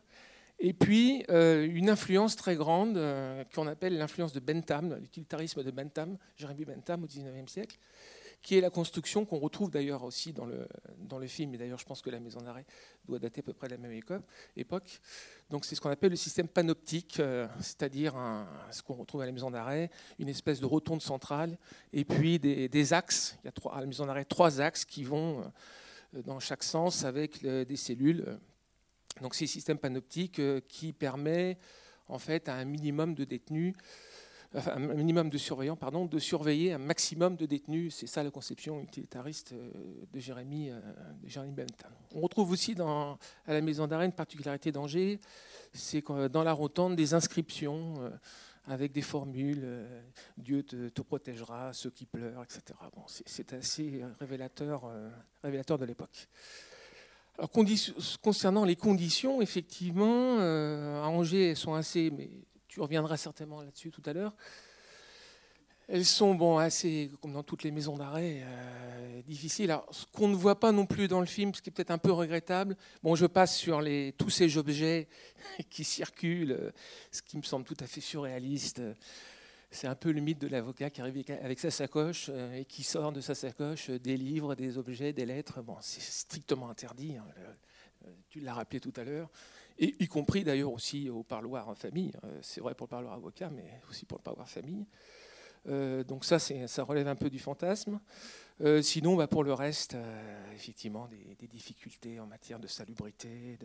Et 0.58 0.74
puis, 0.74 1.24
euh, 1.30 1.66
une 1.66 1.88
influence 1.88 2.36
très 2.36 2.54
grande 2.54 2.98
euh, 2.98 3.42
qu'on 3.54 3.66
appelle 3.66 3.96
l'influence 3.96 4.34
de 4.34 4.40
Bentham, 4.40 4.98
l'utilitarisme 5.00 5.64
de 5.64 5.70
Bentham, 5.70 6.18
Jérémy 6.36 6.66
Bentham 6.66 7.02
au 7.02 7.06
XIXe 7.06 7.50
siècle, 7.50 7.78
qui 8.42 8.56
est 8.56 8.60
la 8.60 8.70
construction 8.70 9.24
qu'on 9.24 9.38
retrouve 9.38 9.70
d'ailleurs 9.70 10.02
aussi 10.02 10.32
dans 10.32 10.46
le, 10.46 10.66
dans 10.98 11.18
le 11.18 11.26
film, 11.26 11.54
et 11.54 11.58
d'ailleurs 11.58 11.78
je 11.78 11.84
pense 11.84 12.00
que 12.00 12.10
la 12.10 12.20
maison 12.20 12.40
d'arrêt 12.40 12.64
doit 13.04 13.18
dater 13.18 13.40
à 13.40 13.42
peu 13.42 13.52
près 13.52 13.68
de 13.68 13.74
la 13.74 13.78
même 13.78 14.00
époque. 14.56 15.00
Donc 15.50 15.64
c'est 15.64 15.74
ce 15.74 15.80
qu'on 15.80 15.90
appelle 15.90 16.10
le 16.10 16.16
système 16.16 16.48
panoptique, 16.48 17.20
euh, 17.20 17.46
c'est-à-dire 17.60 18.14
ce 18.70 18.82
qu'on 18.82 18.94
retrouve 18.94 19.20
à 19.22 19.26
la 19.26 19.32
maison 19.32 19.50
d'arrêt, 19.50 19.90
une 20.18 20.28
espèce 20.28 20.60
de 20.60 20.66
rotonde 20.66 21.02
centrale, 21.02 21.58
et 21.92 22.04
puis 22.04 22.38
des, 22.38 22.92
axes, 22.92 23.36
il 23.42 23.46
y 23.46 23.48
a 23.48 23.52
trois, 23.52 23.76
à 23.76 23.80
la 23.80 23.86
maison 23.86 24.06
d'arrêt 24.06 24.24
trois 24.24 24.60
axes 24.60 24.84
qui 24.84 25.04
vont 25.04 25.52
dans 26.12 26.40
chaque 26.40 26.62
sens 26.62 27.04
avec 27.04 27.42
des 27.42 27.76
cellules 27.76 28.38
donc 29.20 29.34
c'est 29.34 29.44
le 29.44 29.48
système 29.48 29.78
panoptique 29.78 30.38
euh, 30.38 30.60
qui 30.68 30.92
permet 30.92 31.58
en 32.08 32.18
fait 32.18 32.48
à 32.48 32.54
un 32.54 32.64
minimum 32.64 33.14
de 33.14 33.24
détenus, 33.24 33.74
un 34.54 34.78
minimum 34.78 35.30
de 35.30 35.38
surveillants, 35.38 35.76
pardon, 35.76 36.06
de 36.06 36.18
surveiller 36.18 36.72
un 36.72 36.78
maximum 36.78 37.36
de 37.36 37.46
détenus. 37.46 37.94
C'est 37.94 38.06
ça 38.06 38.22
la 38.22 38.30
conception 38.30 38.80
utilitariste 38.80 39.52
euh, 39.52 39.70
de 40.12 40.18
Jérémy, 40.18 40.70
euh, 40.70 40.80
de 41.22 41.28
Jérémy 41.28 41.52
Bentham. 41.52 41.92
On 42.14 42.20
retrouve 42.20 42.50
aussi 42.50 42.74
à 42.80 43.16
la 43.52 43.60
maison 43.60 43.86
d'arrêt 43.86 44.06
une 44.06 44.12
particularité 44.12 44.72
d'Angers, 44.72 45.20
c'est 45.72 46.04
dans 46.30 46.42
la 46.42 46.52
rotonde 46.52 46.96
des 46.96 47.14
inscriptions 47.14 47.94
avec 48.66 48.90
des 48.90 49.02
formules 49.02 49.64
Dieu 50.36 50.64
te, 50.64 51.02
protégera, 51.02 51.72
ceux 51.72 51.90
qui 51.90 52.06
pleurent, 52.06 52.42
etc. 52.42 52.62
C'est 53.26 53.52
assez 53.52 54.02
révélateur, 54.18 54.90
de 55.44 55.84
l'époque 55.84 56.28
concernant 58.22 58.64
les 58.64 58.76
conditions, 58.76 59.40
effectivement, 59.40 60.38
euh, 60.38 61.02
à 61.02 61.08
Angers, 61.08 61.50
elles 61.50 61.56
sont 61.56 61.74
assez, 61.74 62.12
tu 62.70 62.80
reviendras 62.80 63.16
certainement 63.16 63.60
là-dessus 63.62 63.90
tout 63.90 64.02
à 64.06 64.12
l'heure. 64.12 64.32
Elles 65.88 66.04
sont 66.04 66.36
bon, 66.36 66.58
assez, 66.58 67.10
comme 67.20 67.32
dans 67.32 67.42
toutes 67.42 67.64
les 67.64 67.72
maisons 67.72 67.96
d'arrêt, 67.96 68.42
euh, 68.44 69.22
difficiles. 69.22 69.72
Alors, 69.72 69.88
ce 69.90 70.06
qu'on 70.12 70.28
ne 70.28 70.36
voit 70.36 70.60
pas 70.60 70.70
non 70.70 70.86
plus 70.86 71.08
dans 71.08 71.18
le 71.18 71.26
film, 71.26 71.52
ce 71.52 71.62
qui 71.62 71.70
est 71.70 71.72
peut-être 71.72 71.90
un 71.90 71.98
peu 71.98 72.12
regrettable, 72.12 72.76
bon, 73.02 73.16
je 73.16 73.26
passe 73.26 73.56
sur 73.56 73.80
les, 73.80 74.14
tous 74.16 74.30
ces 74.30 74.56
objets 74.56 75.08
qui 75.70 75.82
circulent, 75.82 76.52
euh, 76.52 76.70
ce 77.10 77.22
qui 77.22 77.36
me 77.36 77.42
semble 77.42 77.64
tout 77.64 77.76
à 77.80 77.88
fait 77.88 78.00
surréaliste. 78.00 78.80
C'est 79.72 79.88
un 79.88 79.96
peu 79.96 80.12
le 80.12 80.20
mythe 80.20 80.40
de 80.40 80.46
l'avocat 80.46 80.90
qui 80.90 81.00
arrive 81.00 81.24
avec 81.42 81.58
sa 81.58 81.72
sacoche 81.72 82.26
euh, 82.28 82.60
et 82.60 82.64
qui 82.66 82.84
sort 82.84 83.10
de 83.10 83.20
sa 83.20 83.34
sacoche 83.34 83.90
des 83.90 84.16
livres, 84.16 84.54
des 84.54 84.78
objets, 84.78 85.12
des 85.12 85.26
lettres. 85.26 85.60
Bon, 85.60 85.76
c'est 85.80 86.02
strictement 86.02 86.70
interdit. 86.70 87.16
Hein, 87.16 87.26
tu 88.28 88.38
l'as 88.38 88.54
rappelé 88.54 88.78
tout 88.78 88.92
à 88.94 89.02
l'heure. 89.02 89.28
Y 89.80 90.06
compris 90.08 90.44
d'ailleurs 90.44 90.72
aussi 90.72 91.08
au 91.08 91.22
parloir 91.22 91.68
en 91.68 91.74
famille. 91.74 92.12
C'est 92.42 92.60
vrai 92.60 92.74
pour 92.74 92.86
le 92.86 92.90
parloir 92.90 93.14
avocat, 93.14 93.50
mais 93.50 93.80
aussi 93.88 94.04
pour 94.04 94.18
le 94.18 94.22
parloir 94.22 94.48
famille. 94.48 94.84
donc 96.06 96.24
ça, 96.24 96.38
ça 96.38 96.82
relève 96.84 97.08
un 97.08 97.16
peu 97.16 97.30
du 97.30 97.38
fantasme. 97.38 97.98
sinon, 98.82 99.16
bah, 99.16 99.26
pour 99.26 99.42
le 99.42 99.54
reste, 99.54 99.96
effectivement, 100.54 101.08
des, 101.38 101.48
difficultés 101.48 102.20
en 102.20 102.26
matière 102.26 102.58
de 102.58 102.66
salubrité, 102.66 103.58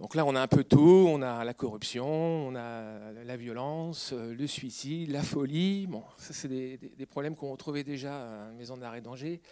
donc 0.00 0.14
là, 0.14 0.24
on 0.24 0.34
a 0.34 0.40
un 0.40 0.48
peu 0.48 0.64
tout. 0.64 1.06
On 1.08 1.20
a 1.20 1.44
la 1.44 1.52
corruption, 1.52 2.08
on 2.08 2.54
a 2.56 3.12
la 3.12 3.36
violence, 3.36 4.12
euh, 4.14 4.34
le 4.34 4.46
suicide, 4.46 5.10
la 5.10 5.22
folie. 5.22 5.86
Bon, 5.86 6.02
ça, 6.16 6.32
c'est 6.32 6.48
des, 6.48 7.06
problèmes 7.06 7.36
qu'on 7.36 7.52
retrouvait 7.52 7.84
déjà 7.84 8.44
à 8.44 8.46
la 8.46 8.52
maison 8.52 8.78
d'arrêt 8.78 9.02
d'Angers. 9.02 9.42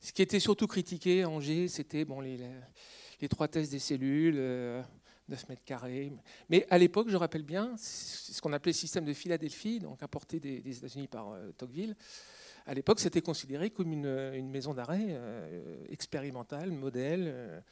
Ce 0.00 0.12
qui 0.12 0.22
était 0.22 0.38
surtout 0.38 0.68
critiqué 0.68 1.24
à 1.24 1.28
Angers, 1.28 1.66
c'était 1.66 2.04
bon, 2.04 2.20
les, 2.20 2.38
tests 3.26 3.72
des 3.72 3.78
cellules, 3.78 4.36
9 4.36 4.38
euh, 4.38 4.82
mètres 5.48 5.64
carrés. 5.64 6.12
Mais 6.48 6.66
à 6.70 6.78
l'époque, 6.78 7.08
je 7.08 7.16
rappelle 7.16 7.42
bien, 7.42 7.74
ce 7.76 8.40
qu'on 8.40 8.52
appelait 8.52 8.72
le 8.72 8.76
système 8.76 9.04
de 9.04 9.12
Philadelphie, 9.12 9.80
donc 9.80 10.02
importé 10.02 10.38
des, 10.38 10.76
États-Unis 10.76 11.08
par 11.08 11.32
euh, 11.32 11.50
Tocqueville. 11.56 11.96
À 12.66 12.74
l'époque, 12.74 13.00
c'était 13.00 13.22
considéré 13.22 13.70
comme 13.70 13.92
une, 13.92 14.50
maison 14.50 14.74
d'arrêt 14.74 15.18
expérimentale, 15.88 16.70
modèle. 16.70 17.62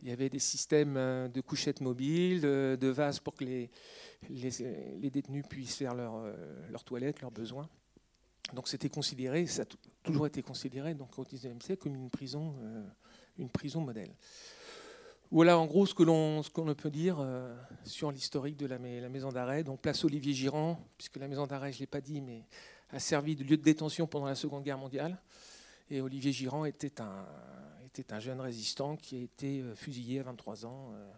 Il 0.00 0.08
y 0.08 0.12
avait 0.12 0.28
des 0.28 0.38
systèmes 0.38 0.96
euh, 0.96 1.28
de 1.28 1.40
couchettes 1.40 1.80
mobiles, 1.80 2.40
de, 2.40 2.88
vases 2.88 3.18
pour 3.18 3.34
que 3.34 3.44
les, 3.44 3.70
détenus 5.10 5.44
puissent 5.48 5.76
faire 5.76 5.94
leur, 5.94 6.16
euh, 6.16 6.34
leur 6.70 6.84
toilette, 6.84 7.20
leurs 7.20 7.32
besoins. 7.32 7.68
Donc 8.52 8.68
c'était 8.68 8.88
considéré, 8.88 9.46
ça 9.46 9.62
a 9.62 9.66
toujours 10.04 10.26
été 10.26 10.42
considéré 10.42 10.94
donc, 10.94 11.18
au 11.18 11.24
XIXe 11.24 11.64
siècle 11.64 11.82
comme 11.82 11.96
une 11.96 12.10
prison, 12.10 12.54
euh, 12.60 12.84
une 13.38 13.50
prison 13.50 13.80
modèle. 13.80 14.14
Voilà 15.30 15.58
en 15.58 15.66
gros 15.66 15.84
ce 15.84 15.92
que 15.92 16.02
l'on 16.02 16.74
peut 16.74 16.90
dire 16.90 17.22
sur 17.84 18.10
l'historique 18.10 18.56
de 18.56 18.64
la, 18.64 18.78
maison 18.78 19.28
d'arrêt. 19.28 19.62
Donc 19.62 19.82
place 19.82 20.02
Olivier 20.04 20.32
Girand, 20.32 20.80
puisque 20.96 21.16
la 21.16 21.28
maison 21.28 21.46
d'arrêt, 21.46 21.70
je 21.70 21.76
ne 21.76 21.80
l'ai 21.80 21.86
pas 21.86 22.00
dit, 22.00 22.22
mais 22.22 22.44
a 22.90 22.98
servi 22.98 23.36
de 23.36 23.44
lieu 23.44 23.58
de 23.58 23.62
détention 23.62 24.06
pendant 24.06 24.24
la 24.24 24.34
Seconde 24.34 24.64
Guerre 24.64 24.78
mondiale. 24.78 25.20
Et 25.90 26.00
Olivier 26.00 26.32
Girand 26.32 26.64
était 26.64 27.02
un, 27.02 28.20
jeune 28.20 28.40
résistant 28.40 28.96
qui 28.96 29.16
a 29.16 29.20
été 29.20 29.60
euh, 29.60 29.74
fusillé 29.74 30.20
à 30.20 30.22
23 30.22 30.64
ans 30.64 30.92
euh, 30.92 31.12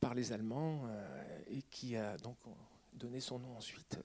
par 0.00 0.14
les 0.14 0.32
Allemands 0.32 0.82
euh, 0.86 1.38
et 1.48 1.62
qui 1.62 1.96
a 1.96 2.16
donc 2.16 2.36
donné 2.92 3.20
son 3.20 3.38
nom 3.38 3.56
ensuite 3.56 3.98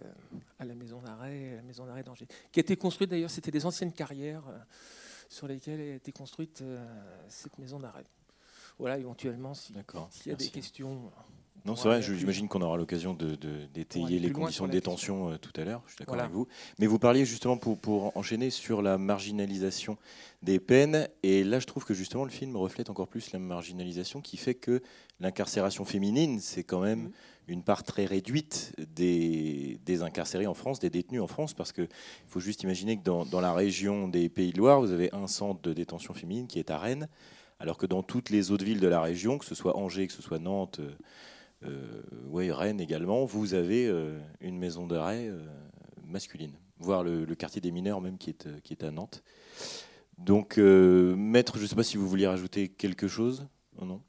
à 0.59 0.65
la 0.65 0.75
maison 0.75 1.01
d'arrêt, 1.01 1.55
la 1.55 1.61
maison 1.61 1.85
d'arrêt 1.85 2.03
d'Angers, 2.03 2.27
qui 2.51 2.59
a 2.59 2.61
été 2.61 2.75
construite 2.75 3.09
d'ailleurs, 3.09 3.29
c'était 3.29 3.51
des 3.51 3.65
anciennes 3.65 3.93
carrières 3.93 4.43
sur 5.29 5.47
lesquelles 5.47 5.79
a 5.79 5.95
été 5.95 6.11
construite 6.11 6.63
cette 7.27 7.59
maison 7.59 7.79
d'arrêt. 7.79 8.05
Voilà, 8.79 8.97
éventuellement, 8.97 9.53
s'il 9.53 9.75
y 9.75 10.31
a 10.31 10.35
des 10.35 10.47
questions. 10.47 11.11
Non, 11.65 11.75
c'est 11.75 11.89
vrai, 11.89 12.01
j'imagine 12.01 12.47
qu'on 12.47 12.61
aura 12.61 12.77
l'occasion 12.77 13.13
d'étayer 13.13 14.19
de, 14.19 14.25
les 14.25 14.31
conditions 14.31 14.65
de 14.65 14.71
détention 14.71 15.37
tout 15.37 15.51
à 15.59 15.65
l'heure, 15.65 15.81
je 15.85 15.91
suis 15.91 15.99
d'accord 15.99 16.19
avec 16.19 16.31
vous. 16.31 16.47
Mais 16.79 16.87
vous 16.87 16.97
parliez 16.97 17.25
justement, 17.25 17.57
pour, 17.57 17.77
pour, 17.77 18.15
enchaîner, 18.15 18.49
sur 18.49 18.81
la 18.81 18.97
marginalisation 18.97 19.97
des 20.41 20.59
peines. 20.59 21.09
Et 21.23 21.43
là, 21.43 21.59
je 21.59 21.65
trouve 21.65 21.83
que 21.83 21.93
justement, 21.93 22.23
le 22.23 22.29
film 22.29 22.55
reflète 22.55 22.89
encore 22.89 23.09
plus 23.09 23.33
la 23.33 23.39
marginalisation 23.39 24.21
qui 24.21 24.37
fait 24.37 24.55
que 24.55 24.81
l'incarcération 25.19 25.83
féminine, 25.83 26.39
c'est 26.39 26.63
quand 26.63 26.79
même 26.79 27.03
mhm. 27.03 27.11
une 27.49 27.63
part 27.63 27.83
très 27.83 28.05
réduite 28.05 28.73
des, 28.95 29.79
des, 29.85 30.01
incarcérés 30.01 30.47
en 30.47 30.53
France, 30.53 30.79
des 30.79 30.89
détenus 30.89 31.21
en 31.21 31.27
France, 31.27 31.53
parce 31.53 31.73
qu'il 31.73 31.89
faut 32.27 32.39
juste 32.39 32.63
imaginer 32.63 32.97
que 32.97 33.03
dans, 33.03 33.25
dans, 33.25 33.41
la 33.41 33.53
région 33.53 34.07
des 34.07 34.29
Pays 34.29 34.53
de 34.53 34.57
Loire, 34.59 34.79
vous 34.79 34.91
avez 34.91 35.13
un 35.13 35.27
centre 35.27 35.61
de 35.61 35.73
détention 35.73 36.13
féminine 36.13 36.47
qui 36.47 36.59
est 36.59 36.71
à 36.71 36.79
Rennes, 36.79 37.09
alors 37.59 37.77
que 37.77 37.85
dans 37.85 38.03
toutes 38.03 38.29
les 38.29 38.51
autres 38.51 38.65
villes 38.65 38.79
de 38.79 38.87
la 38.87 39.01
région, 39.01 39.37
que 39.37 39.45
ce 39.45 39.55
soit 39.55 39.77
Angers, 39.77 40.07
que 40.07 40.13
ce 40.13 40.21
soit 40.21 40.39
Nantes, 40.39 40.79
euh, 40.79 42.03
euh 42.33 42.53
Rennes 42.55 42.79
également, 42.79 43.25
vous 43.25 43.53
avez 43.53 43.87
euh, 43.87 44.19
une 44.39 44.57
maison 44.57 44.87
d'arrêt 44.87 45.27
euh, 45.27 45.45
masculine, 46.05 46.53
voire 46.79 47.03
le, 47.03 47.25
quartier 47.35 47.61
des 47.61 47.71
mineurs 47.71 48.01
même 48.01 48.17
qui 48.17 48.29
est, 48.29 48.83
à 48.83 48.91
Nantes. 48.91 49.23
Donc, 50.17 50.57
maître, 50.57 51.57
je 51.57 51.63
ne 51.63 51.67
sais 51.67 51.75
pas 51.75 51.83
si 51.83 51.95
vous 51.95 52.07
vouliez 52.07 52.27
rajouter 52.27 52.67
quelque 52.67 53.07
chose 53.07 53.47
non? 53.85 54.01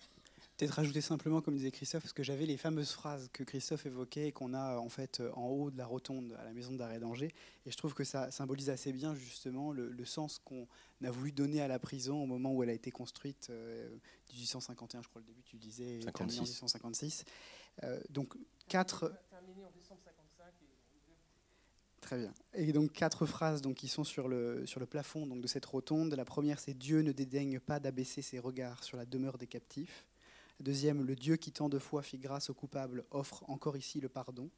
Peut-être 0.60 0.74
rajouter 0.74 1.00
simplement, 1.00 1.40
comme 1.40 1.56
disait 1.56 1.70
Christophe, 1.70 2.02
parce 2.02 2.12
que 2.12 2.22
j'avais 2.22 2.44
les 2.44 2.58
fameuses 2.58 2.90
phrases 2.90 3.30
que 3.32 3.42
Christophe 3.42 3.86
évoquait 3.86 4.28
et 4.28 4.32
qu'on 4.32 4.52
a 4.52 4.76
en 4.76 4.90
fait 4.90 5.22
en 5.32 5.46
haut 5.46 5.70
de 5.70 5.78
la 5.78 5.86
rotonde 5.86 6.36
à 6.38 6.44
la 6.44 6.52
maison 6.52 6.74
d'arrêt 6.74 6.98
d'Angers. 6.98 7.32
Et 7.64 7.70
je 7.70 7.76
trouve 7.78 7.94
que 7.94 8.04
ça 8.04 8.30
symbolise 8.30 8.68
assez 8.68 8.92
bien 8.92 9.14
justement 9.14 9.72
le, 9.72 10.04
sens 10.04 10.38
qu'on 10.38 10.66
a 11.02 11.10
voulu 11.10 11.32
donner 11.32 11.62
à 11.62 11.68
la 11.68 11.78
prison 11.78 12.22
au 12.22 12.26
moment 12.26 12.52
où 12.52 12.62
elle 12.62 12.68
a 12.68 12.74
été 12.74 12.90
construite, 12.90 13.50
1851, 14.34 14.98
euh, 14.98 15.02
je 15.02 15.08
crois 15.08 15.22
le 15.22 15.26
début, 15.28 15.42
tu 15.44 15.56
disais, 15.56 16.00
1856. 16.26 17.24
Euh, 17.82 17.98
donc 18.10 18.34
quatre. 18.68 19.10
Très 22.02 22.18
bien. 22.18 22.34
Et 22.52 22.74
donc 22.74 22.92
quatre 22.92 23.24
phrases 23.24 23.62
donc, 23.62 23.76
qui 23.76 23.88
sont 23.88 24.04
sur 24.04 24.28
le, 24.28 24.66
sur 24.66 24.78
le 24.78 24.84
plafond 24.84 25.26
donc, 25.26 25.40
de 25.40 25.46
cette 25.46 25.64
rotonde. 25.64 26.12
La 26.12 26.26
première, 26.26 26.60
c'est 26.60 26.74
Dieu 26.74 27.00
ne 27.00 27.12
dédaigne 27.12 27.60
pas 27.60 27.80
d'abaisser 27.80 28.20
ses 28.20 28.38
regards 28.38 28.84
sur 28.84 28.98
la 28.98 29.06
demeure 29.06 29.38
des 29.38 29.46
captifs. 29.46 30.09
Deuxième, 30.60 31.06
le 31.06 31.16
Dieu 31.16 31.36
qui 31.36 31.52
tant 31.52 31.70
de 31.70 31.78
fois 31.78 32.02
fit 32.02 32.18
grâce 32.18 32.50
aux 32.50 32.54
coupables 32.54 33.06
offre 33.12 33.48
encore 33.48 33.78
ici 33.78 33.98
le 33.98 34.10
pardon. 34.10 34.50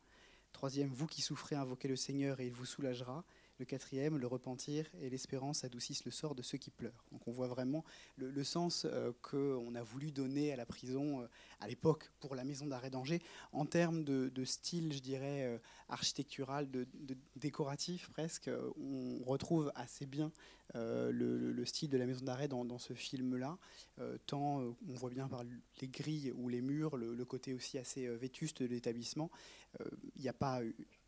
Troisième, 0.52 0.88
vous 0.88 1.06
qui 1.06 1.22
souffrez, 1.22 1.54
invoquez 1.54 1.86
le 1.86 1.94
Seigneur 1.94 2.40
et 2.40 2.46
il 2.48 2.52
vous 2.52 2.64
soulagera. 2.64 3.24
Le 3.62 3.66
quatrième, 3.66 4.18
le 4.18 4.26
repentir 4.26 4.86
et 5.00 5.08
l'espérance 5.08 5.62
adoucissent 5.62 6.04
le 6.04 6.10
sort 6.10 6.34
de 6.34 6.42
ceux 6.42 6.58
qui 6.58 6.72
pleurent. 6.72 7.04
Donc 7.12 7.28
on 7.28 7.30
voit 7.30 7.46
vraiment 7.46 7.84
le, 8.16 8.42
sens 8.42 8.88
euh, 8.90 9.12
qu'on 9.22 9.76
a 9.76 9.84
voulu 9.84 10.10
donner 10.10 10.52
à 10.52 10.56
la 10.56 10.66
prison 10.66 11.20
euh, 11.20 11.28
à 11.60 11.68
l'époque 11.68 12.10
pour 12.18 12.34
la 12.34 12.42
maison 12.42 12.66
d'arrêt 12.66 12.90
d'Angers 12.90 13.22
en 13.52 13.64
termes 13.64 14.02
de, 14.02 14.44
style, 14.44 14.92
je 14.92 14.98
dirais, 14.98 15.44
euh, 15.44 15.58
architectural, 15.88 16.68
décoratif 17.36 18.08
presque. 18.08 18.50
On 18.80 19.22
retrouve 19.22 19.70
assez 19.76 20.06
bien 20.06 20.32
le, 20.74 21.64
style 21.64 21.90
de 21.90 21.98
la 21.98 22.06
maison 22.06 22.24
d'arrêt 22.24 22.48
dans, 22.48 22.78
ce 22.78 22.94
film-là, 22.94 23.58
tant 24.26 24.58
on 24.60 24.94
voit 24.94 25.10
bien 25.10 25.28
par 25.28 25.44
les 25.80 25.88
grilles 25.88 26.32
ou 26.32 26.48
les 26.48 26.62
murs, 26.62 26.96
le, 26.96 27.24
côté 27.24 27.54
aussi 27.54 27.78
assez 27.78 28.08
vétuste 28.08 28.62
de 28.62 28.68
l'établissement. 28.68 29.30
Il 30.16 30.22
n'y 30.22 30.28
a 30.28 30.32
pas 30.32 30.62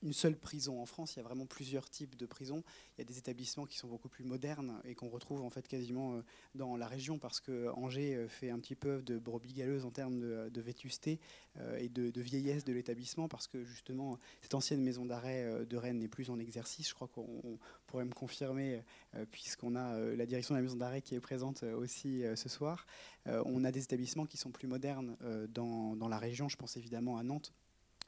une 0.05 0.13
seule 0.13 0.37
prison 0.37 0.81
en 0.81 0.87
France, 0.87 1.15
il 1.15 1.17
y 1.17 1.21
a 1.21 1.23
vraiment 1.23 1.47
plusieurs 1.47 1.89
types 1.89 2.15
de 2.17 2.27
prisons. 2.27 2.63
Il 2.97 3.01
y 3.01 3.03
a 3.03 3.05
des 3.05 3.19
établissements 3.19 3.65
qui 3.65 3.79
sont 3.79 3.89
beaucoup 3.89 4.09
plus 4.09 4.25
modernes 4.25 4.81
et 4.85 4.95
qu'on 4.95 5.09
retrouve 5.09 5.43
en 5.43 5.51
fait 5.51 5.67
quasiment 5.67 6.15
euh, 6.15 6.23
dans 6.55 6.77
la 6.77 6.87
région 6.87 7.19
parce 7.19 7.41
que 7.41 7.69
Angers 7.71 8.15
euh, 8.15 8.29
fait 8.29 8.51
un 8.51 8.59
petit 8.59 8.75
peu 8.75 9.03
de 9.03 9.19
brebis 9.19 9.55
galeuse 9.55 9.85
en 9.85 9.91
termes 9.91 10.21
de, 10.21 10.61
vétusté 10.61 11.19
euh, 11.59 11.79
et 11.79 11.89
de, 11.89 12.21
vieillesse 12.21 12.65
de 12.65 12.73
l'établissement 12.73 13.29
parce 13.29 13.47
que 13.47 13.65
justement 13.65 14.19
cette 14.43 14.55
ancienne 14.55 14.83
maison 14.83 15.07
d'arrêt 15.07 15.65
de 15.67 15.77
Rennes 15.77 15.99
n'est 15.99 16.09
plus 16.09 16.31
en 16.31 16.39
exercice. 16.39 16.89
Je 16.89 16.95
crois 16.95 17.09
qu'on 17.09 17.59
pourrait 17.87 18.05
me 18.05 18.13
confirmer 18.13 18.83
puisqu'on 19.31 19.75
a 19.77 19.99
la 19.99 20.27
direction 20.27 20.55
de 20.55 20.59
la 20.59 20.63
maison 20.63 20.77
d'arrêt 20.77 21.03
qui 21.03 21.15
est 21.15 21.21
présente 21.21 21.63
aussi 21.63 22.23
ce 22.35 22.49
soir. 22.49 22.87
On 23.27 23.65
a 23.65 23.71
des 23.71 23.83
établissements 23.83 24.27
qui 24.27 24.37
sont 24.37 24.51
plus 24.51 24.69
modernes 24.69 25.17
dans 25.49 26.09
la 26.09 26.19
région. 26.19 26.49
Je 26.49 26.57
pense 26.57 26.77
évidemment 26.77 27.19
à 27.19 27.23
Nantes 27.23 27.53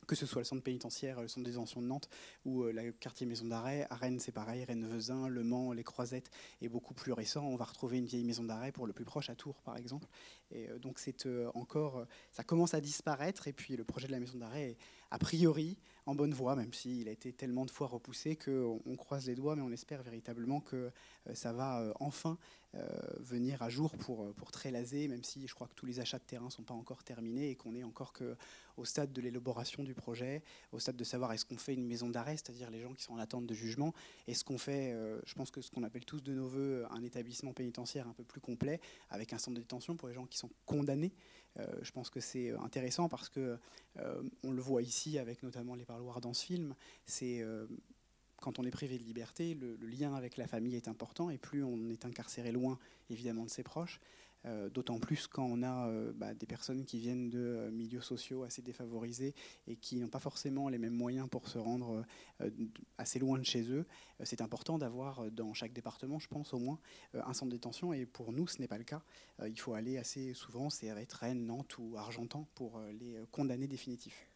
que 0.06 0.14
ce 0.14 0.26
soit 0.26 0.40
le 0.40 0.44
centre 0.44 0.62
pénitentiaire, 0.62 1.20
le 1.20 1.28
centre 1.28 1.44
des 1.44 1.52
détention 1.52 1.82
de 1.82 1.86
Nantes 1.86 2.08
ou 2.44 2.64
euh, 2.64 2.72
le 2.72 2.92
quartier 2.92 3.26
maison 3.26 3.46
d'arrêt. 3.46 3.86
À 3.90 3.96
Rennes, 3.96 4.20
c'est 4.20 4.32
pareil, 4.32 4.64
Rennes-Vezin, 4.64 5.28
Le 5.28 5.42
Mans, 5.42 5.72
les 5.72 5.84
Croisettes 5.84 6.30
est 6.60 6.68
beaucoup 6.68 6.94
plus 6.94 7.12
récent. 7.12 7.44
On 7.44 7.56
va 7.56 7.64
retrouver 7.64 7.98
une 7.98 8.06
vieille 8.06 8.24
maison 8.24 8.44
d'arrêt 8.44 8.72
pour 8.72 8.86
le 8.86 8.92
plus 8.92 9.04
proche 9.04 9.30
à 9.30 9.34
Tours, 9.34 9.60
par 9.62 9.76
exemple. 9.76 10.06
Et 10.50 10.68
euh, 10.68 10.78
donc 10.78 10.98
c'est 10.98 11.26
euh, 11.26 11.50
encore, 11.54 12.06
ça 12.30 12.44
commence 12.44 12.74
à 12.74 12.80
disparaître. 12.80 13.48
Et 13.48 13.52
puis 13.52 13.76
le 13.76 13.84
projet 13.84 14.06
de 14.06 14.12
la 14.12 14.20
maison 14.20 14.38
d'arrêt 14.38 14.76
a 15.10 15.18
priori 15.18 15.78
en 16.06 16.14
bonne 16.14 16.32
voie, 16.32 16.56
même 16.56 16.72
s'il 16.72 17.08
a 17.08 17.12
été 17.12 17.32
tellement 17.32 17.66
de 17.66 17.70
fois 17.70 17.86
repoussé 17.86 18.36
qu'on 18.36 18.96
croise 18.96 19.26
les 19.26 19.34
doigts, 19.34 19.56
mais 19.56 19.62
on 19.62 19.72
espère 19.72 20.02
véritablement 20.02 20.60
que 20.60 20.90
ça 21.34 21.52
va 21.52 21.92
enfin 22.00 22.38
venir 23.18 23.62
à 23.62 23.68
jour 23.68 23.96
pour, 23.96 24.32
pour 24.34 24.50
Trélazé, 24.50 25.08
même 25.08 25.24
si 25.24 25.46
je 25.46 25.54
crois 25.54 25.66
que 25.66 25.74
tous 25.74 25.86
les 25.86 25.98
achats 25.98 26.18
de 26.18 26.24
terrain 26.24 26.46
ne 26.46 26.50
sont 26.50 26.62
pas 26.62 26.74
encore 26.74 27.02
terminés 27.02 27.50
et 27.50 27.56
qu'on 27.56 27.74
est 27.74 27.82
encore 27.82 28.12
que 28.12 28.36
au 28.76 28.84
stade 28.84 29.12
de 29.12 29.20
l'élaboration 29.20 29.82
du 29.82 29.94
projet, 29.94 30.42
au 30.72 30.78
stade 30.78 30.96
de 30.96 31.04
savoir 31.04 31.32
est-ce 31.32 31.44
qu'on 31.44 31.56
fait 31.56 31.74
une 31.74 31.86
maison 31.86 32.08
d'arrêt, 32.08 32.36
c'est-à-dire 32.36 32.70
les 32.70 32.80
gens 32.80 32.92
qui 32.92 33.02
sont 33.02 33.14
en 33.14 33.18
attente 33.18 33.46
de 33.46 33.54
jugement, 33.54 33.94
est-ce 34.26 34.44
qu'on 34.44 34.58
fait, 34.58 34.92
euh, 34.92 35.20
je 35.24 35.34
pense 35.34 35.50
que 35.50 35.60
ce 35.60 35.70
qu'on 35.70 35.82
appelle 35.82 36.04
tous 36.04 36.22
de 36.22 36.32
nos 36.32 36.46
voeux, 36.46 36.84
un 36.90 37.02
établissement 37.02 37.52
pénitentiaire 37.52 38.06
un 38.06 38.12
peu 38.12 38.24
plus 38.24 38.40
complet, 38.40 38.80
avec 39.10 39.32
un 39.32 39.38
centre 39.38 39.56
de 39.56 39.62
détention 39.62 39.96
pour 39.96 40.08
les 40.08 40.14
gens 40.14 40.26
qui 40.26 40.38
sont 40.38 40.50
condamnés. 40.66 41.12
Euh, 41.58 41.66
je 41.82 41.90
pense 41.92 42.10
que 42.10 42.20
c'est 42.20 42.50
euh, 42.50 42.60
intéressant 42.60 43.08
parce 43.08 43.28
que 43.28 43.58
on 44.42 44.50
le 44.50 44.60
voit 44.60 44.82
ici 44.82 45.18
avec 45.18 45.42
notamment 45.42 45.74
les 45.74 45.86
parloirs 45.86 46.20
dans 46.20 46.34
ce 46.34 46.44
film, 46.44 46.74
c'est 47.06 47.42
quand 48.40 48.58
on 48.58 48.64
est 48.64 48.70
privé 48.70 48.98
de 48.98 49.04
liberté, 49.04 49.54
le, 49.54 49.76
lien 49.86 50.14
avec 50.14 50.36
la 50.36 50.46
famille 50.46 50.76
est 50.76 50.88
important 50.88 51.30
et 51.30 51.38
plus 51.38 51.64
on 51.64 51.88
est 51.88 52.04
incarcéré 52.04 52.52
loin, 52.52 52.78
évidemment, 53.10 53.44
de 53.44 53.50
ses 53.50 53.62
proches, 53.62 54.00
euh, 54.00 54.25
d'autant 54.70 54.98
plus 54.98 55.26
quand 55.26 55.44
on 55.44 55.62
a 55.62 55.88
euh, 55.88 56.12
bah, 56.14 56.34
des 56.34 56.46
personnes 56.46 56.84
qui 56.84 56.98
viennent 56.98 57.30
de 57.30 57.38
euh, 57.38 57.70
milieux 57.70 58.00
sociaux 58.00 58.44
assez 58.44 58.62
défavorisés 58.62 59.34
et 59.66 59.76
qui 59.76 59.96
n'ont 59.96 60.08
pas 60.08 60.20
forcément 60.20 60.68
les 60.68 60.78
mêmes 60.78 60.94
moyens 60.94 61.28
pour 61.28 61.48
se 61.48 61.58
rendre 61.58 62.04
assez 62.98 63.18
loin 63.18 63.38
de 63.38 63.44
chez 63.44 63.70
eux. 63.70 63.86
C'est 64.22 64.40
important 64.40 64.78
d'avoir 64.78 65.30
dans 65.30 65.52
chaque 65.54 65.72
département, 65.72 66.18
je 66.18 66.28
pense 66.28 66.54
au 66.54 66.58
moins, 66.58 66.78
un 67.14 67.32
centre 67.32 67.50
de 67.50 67.56
détention. 67.56 67.92
Et 67.92 68.06
pour 68.06 68.32
nous, 68.32 68.46
ce 68.46 68.60
n'est 68.60 68.68
pas 68.68 68.78
le 68.78 68.84
cas. 68.84 69.02
il 69.46 69.58
faut 69.58 69.74
aller 69.74 69.98
assez 69.98 70.34
souvent, 70.34 70.70
c'est 70.70 70.90
avec 70.90 71.12
Rennes, 71.12 71.46
Nantes 71.46 71.78
ou 71.78 71.96
Argentan 71.96 72.46
pour 72.54 72.80
les 73.00 73.16
condamnés 73.32 73.66
définitifs. 73.66 74.28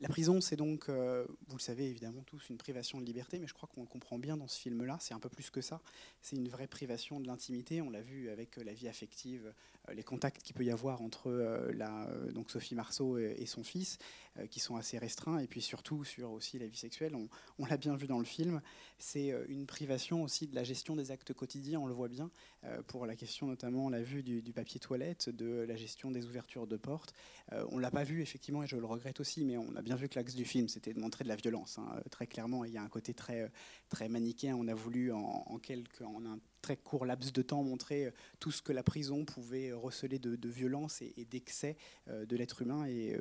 La 0.00 0.08
prison, 0.08 0.40
c'est 0.40 0.56
donc, 0.56 0.88
euh, 0.88 1.26
vous 1.48 1.56
le 1.56 1.62
savez 1.62 1.84
évidemment 1.84 2.22
tous, 2.22 2.48
une 2.48 2.56
privation 2.56 2.98
de 3.00 3.04
liberté, 3.04 3.38
mais 3.38 3.46
je 3.46 3.52
crois 3.52 3.68
qu'on 3.74 3.82
le 3.82 3.86
comprend 3.86 4.18
bien 4.18 4.38
dans 4.38 4.48
ce 4.48 4.58
film-là. 4.58 4.96
C'est 4.98 5.12
un 5.12 5.18
peu 5.18 5.28
plus 5.28 5.50
que 5.50 5.60
ça. 5.60 5.82
C'est 6.22 6.36
une 6.36 6.48
vraie 6.48 6.66
privation 6.66 7.20
de 7.20 7.26
l'intimité. 7.26 7.82
On 7.82 7.90
l'a 7.90 8.00
vu 8.00 8.30
avec 8.30 8.56
euh, 8.56 8.64
la 8.64 8.72
vie 8.72 8.88
affective, 8.88 9.52
les 9.94 10.02
contacts 10.02 10.42
qu'il 10.42 10.54
peut 10.54 10.64
y 10.64 10.70
avoir 10.70 11.02
entre 11.02 11.30
la, 11.74 12.08
donc 12.32 12.50
Sophie 12.50 12.74
Marceau 12.74 13.18
et, 13.18 13.46
son 13.46 13.62
fils, 13.62 13.98
qui 14.50 14.60
sont 14.60 14.76
assez 14.76 14.96
restreints, 14.98 15.38
et 15.38 15.46
puis 15.46 15.60
surtout 15.60 16.04
sur 16.04 16.30
aussi 16.30 16.58
la 16.58 16.66
vie 16.66 16.76
sexuelle. 16.76 17.16
On, 17.58 17.66
l'a 17.66 17.76
bien 17.76 17.96
vu 17.96 18.06
dans 18.06 18.18
le 18.18 18.24
film. 18.24 18.60
C'est 18.98 19.34
une 19.48 19.66
privation 19.66 20.22
aussi 20.22 20.46
de 20.46 20.54
la 20.54 20.64
gestion 20.64 20.96
des 20.96 21.10
actes 21.10 21.32
quotidiens. 21.32 21.80
On 21.80 21.86
le 21.86 21.94
voit 21.94 22.08
bien 22.08 22.30
pour 22.86 23.06
la 23.06 23.16
question 23.16 23.46
notamment, 23.46 23.88
l'a 23.88 24.02
vu 24.02 24.22
du, 24.22 24.52
papier 24.52 24.80
toilette, 24.80 25.28
de 25.28 25.64
la 25.66 25.76
gestion 25.76 26.10
des 26.10 26.26
ouvertures 26.26 26.66
de 26.66 26.76
portes. 26.76 27.12
on 27.50 27.78
l'a 27.78 27.90
pas 27.90 28.04
vu 28.04 28.22
effectivement, 28.22 28.62
et 28.62 28.66
je 28.66 28.76
le 28.76 28.86
regrette 28.86 29.20
aussi, 29.20 29.44
mais 29.44 29.56
on 29.56 29.74
a 29.76 29.82
bien 29.82 29.96
vu 29.96 30.08
que 30.08 30.18
l'axe 30.18 30.34
du 30.34 30.44
film, 30.44 30.68
c'était 30.68 30.94
de 30.94 31.00
montrer 31.00 31.24
de 31.24 31.28
la 31.28 31.36
violence. 31.36 31.78
Hein, 31.78 31.88
euh, 31.96 32.00
très 32.10 32.26
clairement, 32.26 32.64
il 32.64 32.72
y 32.72 32.78
a 32.78 32.82
un 32.82 32.88
côté 32.88 33.14
très, 33.14 33.42
euh, 33.42 33.48
très 33.88 34.08
manichéen. 34.08 34.56
On 34.56 34.68
a 34.68 34.74
voulu, 34.74 35.12
en, 35.12 35.58
quelques, 35.58 36.02
en 36.02 36.24
un 36.24 36.38
très 36.60 36.76
court 36.76 37.06
laps 37.06 37.32
de 37.32 37.42
temps, 37.42 37.62
montrer 37.62 38.06
euh, 38.06 38.10
tout 38.38 38.50
ce 38.50 38.62
que 38.62 38.72
la 38.72 38.82
prison 38.82 39.24
pouvait 39.24 39.72
receler 39.72 40.18
de, 40.18 40.48
violence 40.48 41.02
et, 41.02 41.26
d'excès 41.30 41.76
de 42.08 42.36
l'être 42.36 42.62
humain. 42.62 42.86
Et 42.86 43.18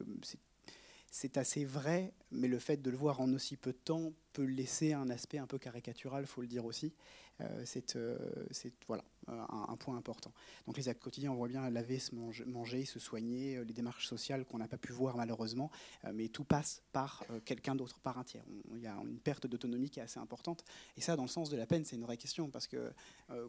c'est 1.11 1.37
assez 1.37 1.65
vrai, 1.65 2.13
mais 2.31 2.47
le 2.47 2.59
fait 2.59 2.77
de 2.77 2.89
le 2.89 2.97
voir 2.97 3.19
en 3.21 3.31
aussi 3.33 3.57
peu 3.57 3.71
de 3.71 3.77
temps 3.77 4.13
peut 4.39 4.51
laisser 4.51 4.93
un 4.93 5.09
aspect 5.09 5.37
un 5.37 5.47
peu 5.47 5.57
caricatural, 5.57 6.25
faut 6.25 6.41
le 6.41 6.47
dire 6.47 6.65
aussi. 6.65 6.93
c'est 7.63 7.95
voilà, 8.87 9.03
un, 9.31 9.75
point 9.77 9.97
important. 9.97 10.31
Donc 10.65 10.77
les 10.77 10.89
actes 10.89 11.01
quotidiens, 11.01 11.31
on 11.31 11.35
voit 11.35 11.47
bien 11.47 11.69
laver, 11.69 11.99
se 11.99 12.13
manger, 12.15 12.85
se 12.85 12.99
soigner, 12.99 13.57
euh, 13.57 13.63
les 13.63 13.73
démarches 13.73 14.07
sociales 14.07 14.45
qu'on 14.45 14.57
n'a 14.57 14.67
pas 14.67 14.77
pu 14.77 14.91
voir 14.91 15.17
malheureusement, 15.17 15.69
euh, 16.05 16.11
mais 16.13 16.27
tout 16.27 16.43
passe 16.43 16.81
par 16.91 17.23
euh, 17.31 17.39
quelqu'un 17.43 17.75
d'autre, 17.75 17.99
par 17.99 18.17
un 18.17 18.23
tiers. 18.23 18.43
Il 18.73 18.81
y 18.81 18.87
a 18.87 18.95
une 18.95 19.19
perte 19.19 19.47
d'autonomie 19.47 19.89
qui 19.89 19.99
est 19.99 20.03
assez 20.03 20.19
importante. 20.19 20.63
Et 20.97 21.01
ça, 21.01 21.15
dans 21.15 21.23
le 21.23 21.29
sens 21.29 21.49
de 21.49 21.57
la 21.57 21.65
peine, 21.65 21.85
c'est 21.85 21.95
une 21.95 22.03
vraie 22.03 22.17
question, 22.17 22.49
parce 22.49 22.67
que 22.67 22.91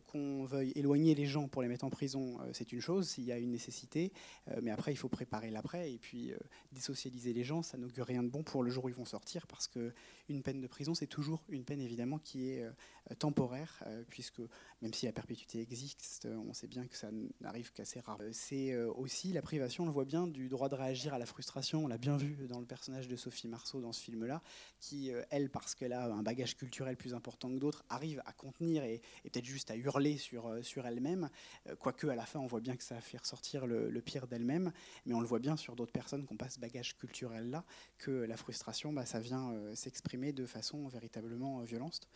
qu'on 0.07 0.45
veuille 0.45 0.73
éloigner 0.75 1.15
les 1.15 1.27
gens 1.27 1.49
pour 1.49 1.63
les 1.63 1.69
mettre 1.69 1.85
en 1.85 1.91
prison, 1.91 2.39
c'est 2.53 2.73
une 2.73 2.81
chose, 2.81 3.09
s'il 3.09 3.25
y 3.25 3.33
a 3.33 3.39
une 3.39 3.51
nécessité, 3.51 4.13
mais 4.63 4.71
après, 4.71 4.93
il 4.93 4.97
faut 4.97 5.09
préparer 5.09 5.51
l'après, 5.51 5.93
et 5.93 5.99
puis 5.99 6.33
désocialiser 6.73 7.33
les 7.33 7.45
gens, 7.45 7.63
ça 7.63 7.79
n'augure 7.79 8.07
rien 8.07 8.23
de 8.23 8.29
bon 8.29 8.43
pour 8.43 8.63
le 8.63 8.71
jour 8.71 8.85
où 8.85 8.89
ils 8.89 8.95
vont 8.95 9.05
sortir, 9.05 9.47
parce 9.47 9.69
qu'une 9.69 10.43
peine 10.43 10.61
de 10.61 10.67
prison, 10.67 10.80
c'est 10.95 11.07
toujours 11.07 11.43
une 11.49 11.65
peine 11.65 11.81
évidemment 11.81 12.19
qui 12.19 12.51
est 12.51 12.65
temporaire, 13.19 13.85
puisque 14.09 14.41
même 14.83 14.95
si 14.95 15.05
la 15.05 15.13
perpétuité 15.13 15.61
existe, 15.61 16.27
on 16.27 16.55
sait 16.55 16.67
bien 16.67 16.87
que 16.87 16.97
ça 16.97 17.11
n'arrive 17.41 17.71
qu'assez 17.73 18.01
rare. 18.01 18.19
C'est 18.33 18.73
euh, 18.73 18.91
aussi 18.93 19.33
la 19.33 19.43
privation, 19.43 19.85
on 19.85 19.87
le 19.87 19.93
voit 19.93 20.07
bien, 20.07 20.27
du 20.27 20.49
droit 20.49 20.71
de 20.71 20.75
réagir 20.75 21.13
à 21.13 21.19
la 21.19 21.27
frustration. 21.27 21.85
On 21.85 21.87
l'a 21.87 21.99
bien 21.99 22.17
vu 22.17 22.47
dans 22.49 22.61
le 22.61 22.67
personnage 22.67 23.07
de 23.07 23.17
Sophie 23.17 23.49
Marceau 23.49 23.81
dans 23.81 23.93
ce 23.93 24.03
film-là, 24.03 24.43
qui, 24.79 25.13
euh, 25.13 25.23
elle, 25.31 25.51
parce 25.51 25.75
qu'elle 25.75 25.93
a 25.93 26.07
un 26.07 26.23
bagage 26.23 26.57
culturel 26.57 26.97
plus 26.97 27.13
important 27.13 27.51
que 27.51 27.59
d'autres, 27.59 27.85
arrive 27.91 28.23
à 28.25 28.33
contenir 28.33 28.83
et, 28.85 29.03
peut-être 29.23 29.45
juste 29.45 29.71
à 29.71 29.77
hurler 29.77 30.17
sur, 30.17 30.47
euh, 30.47 30.63
sur 30.63 30.87
elle-même. 30.87 31.29
Quoique, 31.79 32.07
à 32.07 32.15
la 32.15 32.25
fin, 32.25 32.41
on 32.41 32.47
voit 32.47 32.61
bien 32.61 32.77
que 32.77 32.83
ça 32.83 33.01
fait 33.01 33.19
ressortir 33.19 33.67
le, 33.67 34.01
pire 34.01 34.27
d'elle-même, 34.27 34.73
mais 35.05 35.15
on 35.15 35.21
le 35.21 35.27
voit 35.27 35.39
bien 35.41 35.57
sur 35.57 35.77
d'autres 35.77 35.93
personnes 35.93 36.27
qui 36.27 36.33
n'ont 36.33 36.39
pas 36.39 36.49
ce 36.49 36.59
bagage 36.59 36.97
culturel-là, 36.97 37.65
que 37.99 38.11
la 38.11 38.37
frustration, 38.37 38.93
bah, 38.95 39.05
ça 39.05 39.21
vient 39.21 39.55
s'exprimer 39.75 40.33
de 40.33 40.47
façon 40.47 40.89
véritablement 40.89 41.61
violente. 41.61 42.09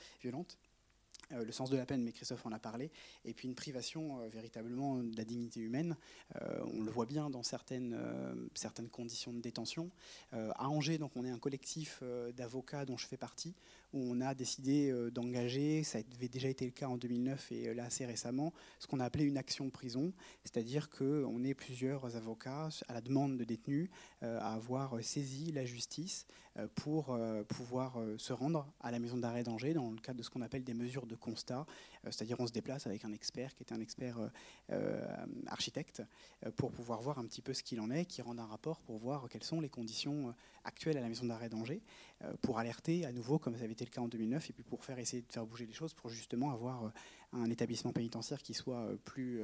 Euh, 1.33 1.45
le 1.45 1.53
sens 1.53 1.71
de 1.71 1.77
la 1.77 1.87
peine, 1.87 2.03
mais 2.03 2.13
Christophe 2.13 2.45
en 2.47 2.53
a 2.53 2.59
parlé, 2.59 2.91
et 3.25 3.33
puis 3.33 3.49
une 3.49 3.55
privation 3.55 4.21
euh, 4.21 4.29
véritablement 4.29 4.99
de 4.99 5.17
la 5.17 5.25
dignité 5.25 5.61
humaine. 5.61 5.97
Euh, 6.37 6.61
on 6.73 6.83
le 6.83 6.91
voit 6.91 7.07
bien 7.07 7.31
dans 7.31 7.43
certaines, 7.43 7.99
certaines 8.55 8.89
conditions 8.89 9.33
de 9.33 9.41
détention. 9.41 9.91
à 10.33 10.69
Angers, 10.69 10.99
donc, 10.99 11.13
on 11.17 11.25
est 11.25 11.31
un 11.31 11.39
collectif 11.39 12.03
d'avocats 12.37 12.85
dont 12.85 12.97
je 12.97 13.07
fais 13.07 13.17
partie, 13.17 13.55
on 13.95 14.21
a 14.21 14.35
décidé 14.35 14.93
d'engager, 15.13 15.83
ça 15.83 15.99
avait 16.17 16.29
déjà 16.29 16.49
été 16.49 16.65
le 16.65 16.73
cas 16.73 16.89
en 16.89 16.97
2009 16.97 17.53
et 17.53 17.75
là 17.75 17.85
assez 17.85 18.05
récemment, 18.05 18.53
ce 18.79 18.87
qu'on 18.87 19.01
a 19.01 19.05
appelé 19.05 19.25
une 19.25 19.39
action 19.39 19.71
prison, 19.71 20.13
c'est-à-dire 20.45 20.91
qu'on 20.91 21.45
est 21.45 21.55
plusieurs 21.55 22.17
avocats 22.17 22.69
à 22.89 22.93
la 22.93 23.01
demande 23.01 23.37
de 23.37 23.45
détenus 23.45 23.89
à 24.21 24.55
avoir 24.55 25.03
saisi 25.03 25.53
la 25.53 25.65
justice 25.65 26.27
pour 26.75 27.17
pouvoir 27.49 27.99
se 28.19 28.33
rendre 28.33 28.67
à 28.81 28.91
la 28.91 28.99
maison 28.99 29.17
d'arrêt 29.17 29.43
d'Angers 29.45 29.75
dans 29.75 29.91
le 29.91 30.01
cadre 30.01 30.19
de 30.19 30.23
ce 30.23 30.31
qu'on 30.31 30.43
appelle 30.43 30.65
des 30.65 30.75
mesures 30.75 31.07
de 31.07 31.15
constat, 31.15 31.65
euh, 31.65 31.65
c'est-à-dire 32.11 32.37
on 32.39 32.47
se 32.47 32.53
déplace 32.53 32.87
avec 32.87 33.05
un 33.05 33.13
expert 33.13 33.55
qui 33.55 33.63
est 33.63 33.73
un 33.73 33.81
expert 33.81 34.19
euh, 34.19 34.29
euh, 34.73 35.17
architecte 35.47 36.03
pour 36.57 36.73
pouvoir 36.73 37.01
voir 37.01 37.19
un 37.19 37.27
petit 37.27 37.43
peu 37.43 37.55
ce 37.55 37.63
qu'il 37.63 37.81
en 37.81 37.91
est, 37.91 38.05
qui 38.05 38.23
rend 38.23 38.39
un 38.39 38.47
rapport 38.47 38.81
pour 38.81 38.99
voir 38.99 39.29
quelles 39.29 39.45
sont 39.45 39.61
les 39.61 39.69
conditions 39.69 40.35
actuelles 40.65 40.99
à 40.99 41.01
la 41.01 41.09
maison 41.09 41.27
d'arrêt 41.27 41.49
d'Angers, 41.49 41.83
pour 42.43 42.59
alerter 42.59 43.05
à 43.05 43.13
nouveau, 43.13 43.39
comme 43.39 43.57
ça 43.57 43.65
avait 43.65 43.73
été 43.73 43.85
le 43.85 43.91
cas 43.91 44.01
en 44.01 44.09
2009, 44.09 44.51
et 44.51 44.53
puis 44.53 44.63
pour 44.63 44.85
faire 44.85 44.99
essayer 44.99 45.23
de 45.23 45.33
faire 45.33 45.47
bouger 45.47 45.67
les 45.67 45.73
choses, 45.73 45.95
pour 45.95 46.11
justement 46.11 46.51
avoir 46.51 46.93
un 47.33 47.51
établissement 47.51 47.93
pénitentiaire 47.93 48.43
qui 48.43 48.55
soit 48.55 48.89
plus, 49.05 49.43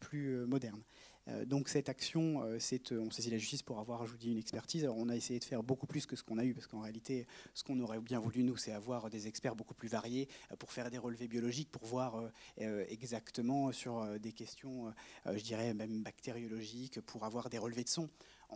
plus 0.00 0.46
moderne. 0.46 0.82
Euh, 1.28 1.44
donc 1.44 1.68
cette 1.68 1.88
action, 1.88 2.42
euh, 2.44 2.58
euh, 2.92 3.00
on 3.00 3.10
saisit 3.10 3.30
la 3.30 3.38
justice 3.38 3.62
pour 3.62 3.78
avoir, 3.78 4.06
je 4.06 4.14
une 4.24 4.38
expertise. 4.38 4.86
On 4.86 5.08
a 5.08 5.16
essayé 5.16 5.38
de 5.38 5.44
faire 5.44 5.62
beaucoup 5.62 5.86
plus 5.86 6.06
que 6.06 6.16
ce 6.16 6.22
qu'on 6.22 6.38
a 6.38 6.44
eu, 6.44 6.54
parce 6.54 6.66
qu'en 6.66 6.80
réalité, 6.80 7.26
ce 7.54 7.64
qu'on 7.64 7.78
aurait 7.80 8.00
bien 8.00 8.20
voulu, 8.20 8.42
nous, 8.42 8.56
c'est 8.56 8.72
avoir 8.72 9.10
des 9.10 9.26
experts 9.26 9.54
beaucoup 9.54 9.74
plus 9.74 9.88
variés 9.88 10.28
pour 10.58 10.72
faire 10.72 10.90
des 10.90 10.98
relevés 10.98 11.28
biologiques, 11.28 11.70
pour 11.70 11.84
voir 11.84 12.30
exactement 12.58 13.72
sur 13.72 14.18
des 14.18 14.32
questions, 14.32 14.92
je 15.26 15.42
dirais 15.42 15.74
même 15.74 16.02
bactériologiques, 16.02 17.00
pour 17.02 17.24
avoir 17.24 17.48
des 17.48 17.58
relevés 17.58 17.84
de 17.84 17.88
son 17.88 18.08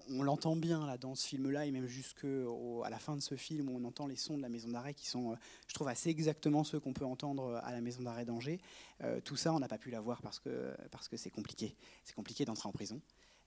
on 0.09 0.23
l'entend 0.23 0.57
bien 0.57 0.87
là 0.87 0.97
dans 0.97 1.15
ce 1.15 1.27
film-là 1.27 1.67
et 1.67 1.71
même 1.71 1.87
jusqu'à 1.87 2.27
la 2.89 2.99
fin 2.99 3.17
de 3.17 3.21
ce 3.21 3.35
film 3.35 3.69
on 3.69 3.85
entend 3.85 4.07
les 4.07 4.17
sons 4.17 4.37
de 4.37 4.43
la 4.43 4.49
maison 4.49 4.69
d'arrêt 4.69 4.95
qui 4.95 5.07
sont, 5.07 5.33
euh, 5.33 5.37
je 5.69 5.75
trouve, 5.75 5.89
assez 5.89 6.09
exactement 6.09 6.65
ceux 6.65 6.81
qu'on 6.81 6.93
peut 6.93 7.05
entendre 7.05 7.61
à 7.63 7.73
la 7.73 7.81
maison 7.81 8.03
d'arrêt 8.03 8.25
d'Angers. 8.25 8.61
Euh, 9.03 9.21
tout 9.21 9.37
ça, 9.37 9.53
on 9.53 9.61
n'a 9.61 9.69
pas 9.69 9.79
pu 9.79 9.91
l'avoir 9.91 10.23
parce 10.23 10.39
que 10.39 10.75
parce 10.91 11.09
que 11.09 11.17
c'est 11.17 11.31
compliqué. 11.31 11.77
C'est 12.05 12.15
compliqué 12.15 12.45
d'entrer 12.45 12.69
en 12.69 12.73
prison. 12.73 13.01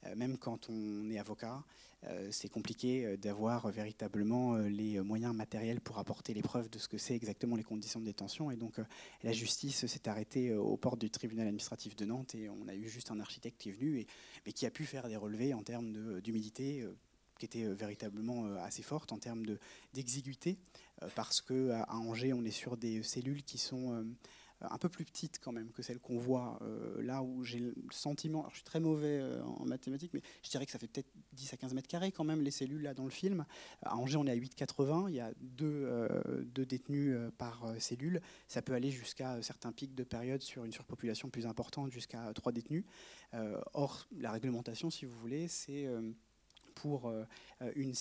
Euh, 0.06 0.16
même 0.16 0.38
quand 0.38 0.70
on 0.70 1.10
est 1.10 1.20
avocat, 1.20 1.56
euh, 1.56 1.95
c'est 2.32 2.50
compliqué 2.50 3.06
euh, 3.06 3.18
d'avoir 3.18 3.70
véritablement 3.70 4.58
les 4.58 5.00
moyens 5.02 5.36
matériels 5.36 5.82
pour 5.82 5.98
apporter 5.98 6.34
les 6.34 6.42
preuves 6.42 6.70
de 6.70 6.78
ce 6.78 6.88
que 6.88 6.98
c'est 6.98 7.16
exactement 7.16 7.56
les 7.56 7.64
conditions 7.64 8.00
de 8.00 8.06
détention. 8.06 8.52
Et 8.52 8.56
donc 8.56 8.80
la 9.24 9.32
justice 9.32 9.86
s'est 9.86 10.08
arrêtée 10.08 10.54
aux 10.54 10.78
portes 10.78 11.00
du 11.00 11.10
tribunal 11.10 11.48
administratif 11.48 11.96
de 11.96 12.06
Nantes 12.06 12.36
et 12.36 12.50
on 12.50 12.68
a 12.68 12.76
eu 12.76 12.88
juste 12.88 13.12
un 13.12 13.20
architecte 13.20 13.60
qui 13.60 13.70
est 13.70 13.74
venu, 13.74 14.00
et, 14.00 14.08
mais 14.46 14.52
qui 14.52 14.66
a 14.66 14.72
pu 14.72 14.86
faire 14.86 15.08
des 15.08 15.16
relevés 15.16 15.54
en 15.54 15.64
termes 15.64 16.22
d'humidité 16.22 16.88
qui 17.40 17.46
étaient 17.46 17.68
véritablement 17.68 18.46
assez 18.58 18.84
fortes 18.84 19.12
en 19.12 19.18
termes 19.18 19.46
d'exiguïté, 19.94 20.58
parce 21.16 21.42
qu'à 21.42 21.86
Angers, 21.90 22.34
on 22.34 22.44
est 22.46 22.52
sur 22.52 22.78
des 22.78 23.04
cellules 23.04 23.44
qui 23.44 23.58
sont 23.58 23.94
euh, 23.94 24.04
un 24.62 24.78
peu 24.78 24.90
plus 24.90 25.06
petite 25.06 25.40
quand 25.40 25.52
même 25.52 25.72
que 25.72 25.82
celle 25.82 26.00
qu'on 26.00 26.18
voit 26.18 26.60
euh, 26.62 27.02
là 27.02 27.22
où 27.22 27.44
j'ai 27.44 27.60
le 27.60 27.74
sentiment, 27.92 28.40
alors 28.40 28.52
je 28.52 28.58
suis 28.58 28.64
très 28.64 28.80
mauvais 28.80 29.20
euh, 29.20 29.44
en 29.44 29.66
mathématiques, 29.66 30.14
mais 30.14 30.22
je 30.44 30.50
dirais 30.50 30.66
que 30.66 30.72
ça 30.72 30.80
fait 30.80 30.88
peut-être 30.88 31.12
10 31.34 31.54
à 31.54 31.58
15 31.58 31.74
mètres 31.74 31.88
carrés 31.88 32.12
quand 32.12 32.24
même 32.24 32.42
les 32.42 32.52
cellules 32.52 32.82
là 32.82 32.94
dans 32.94 33.04
le 33.04 33.10
film. 33.10 33.46
À 33.82 33.96
Angers 33.98 34.18
on 34.18 34.26
est 34.26 34.32
à 34.32 34.36
8,80, 34.36 35.10
il 35.10 35.16
y 35.16 35.20
a 35.20 35.34
deux, 35.42 36.10
deux 36.46 36.66
détenus 36.66 37.18
par 37.38 37.74
cellule, 37.80 38.22
ça 38.48 38.62
peut 38.62 38.74
aller 38.74 38.92
jusqu'à 38.92 39.42
certains 39.42 39.72
pics 39.72 39.96
de 39.96 40.04
période 40.04 40.42
sur 40.42 40.66
une 40.66 40.72
surpopulation 40.72 41.30
plus 41.30 41.46
importante 41.46 41.92
jusqu'à 41.92 42.32
3 42.34 42.52
détenus. 42.52 42.86
or 43.74 44.08
la 44.18 44.32
réglementation 44.32 44.90
si 44.90 45.06
vous 45.06 45.18
voulez 45.20 45.48
c'est 45.48 45.88
pour 46.76 47.12
une, 47.76 47.94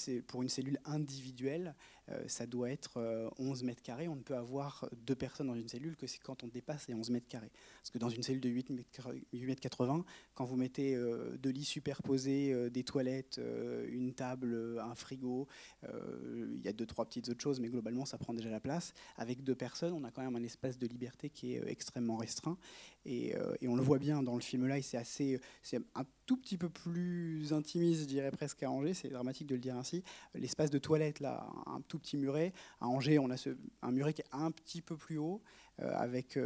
cellule 0.48 0.78
individuelle 0.84 1.74
euh, 2.03 2.03
ça 2.26 2.46
doit 2.46 2.70
être 2.70 3.32
11 3.38 3.62
euh, 3.62 3.66
mètres 3.66 3.82
carrés. 3.82 4.08
On 4.08 4.16
ne 4.16 4.22
peut 4.22 4.36
avoir 4.36 4.88
deux 5.06 5.14
personnes 5.14 5.46
dans 5.46 5.54
une 5.54 5.68
cellule 5.68 5.96
que 5.96 6.06
quand 6.22 6.44
on 6.44 6.48
dépasse 6.48 6.86
les 6.88 6.94
11 6.94 7.10
mètres 7.10 7.28
carrés. 7.28 7.50
Parce 7.80 7.90
que 7.90 7.98
dans 7.98 8.10
une 8.10 8.22
cellule 8.22 8.40
de 8.40 8.48
8 8.48 8.70
mètres 8.70 9.60
80, 9.60 10.04
quand 10.34 10.44
vous 10.44 10.56
mettez 10.56 10.94
euh, 10.94 11.36
deux 11.38 11.50
lits 11.50 11.64
superposés, 11.64 12.70
des 12.70 12.84
toilettes, 12.84 13.40
une 13.88 14.12
table, 14.12 14.78
un 14.80 14.94
frigo, 14.94 15.48
il 15.82 16.60
y 16.62 16.68
a 16.68 16.72
deux, 16.72 16.86
trois 16.86 17.04
petites 17.04 17.28
autres 17.28 17.42
choses, 17.42 17.60
mais 17.60 17.68
globalement, 17.68 18.04
ça 18.04 18.18
prend 18.18 18.34
déjà 18.34 18.50
la 18.50 18.60
place. 18.60 18.92
Avec 19.16 19.42
deux 19.42 19.54
personnes, 19.54 19.92
on 19.92 20.04
a 20.04 20.10
quand 20.10 20.22
même 20.22 20.36
un 20.36 20.42
espace 20.42 20.78
de 20.78 20.86
liberté 20.86 21.30
qui 21.30 21.54
est 21.54 21.62
extrêmement 21.66 22.16
restreint. 22.16 22.58
Et, 23.06 23.34
on 23.66 23.76
le 23.76 23.82
voit 23.82 23.98
bien 23.98 24.22
dans 24.22 24.34
le 24.34 24.40
film-là, 24.40 24.80
c'est 24.82 24.96
assez, 24.96 25.40
c'est 25.62 25.80
un 25.94 26.04
tout 26.26 26.36
petit 26.36 26.56
peu 26.56 26.68
plus 26.68 27.52
intimiste, 27.52 28.02
je 28.02 28.06
dirais 28.06 28.30
presque 28.30 28.62
à 28.62 28.70
Angers, 28.70 28.94
c'est 28.94 29.08
dramatique 29.08 29.46
de 29.46 29.54
le 29.54 29.60
dire 29.60 29.76
ainsi. 29.76 30.02
L'espace 30.34 30.70
de 30.70 30.78
toilette, 30.78 31.20
là, 31.20 31.46
un 31.66 31.80
petit 31.98 32.16
muret. 32.16 32.52
À 32.80 32.88
Angers, 32.88 33.18
on 33.18 33.30
a 33.30 33.36
ce, 33.36 33.50
un 33.82 33.90
muret 33.90 34.14
qui 34.14 34.22
est 34.22 34.32
un 34.32 34.50
petit 34.50 34.80
peu 34.80 34.96
plus 34.96 35.18
haut. 35.18 35.42
avec, 35.78 36.38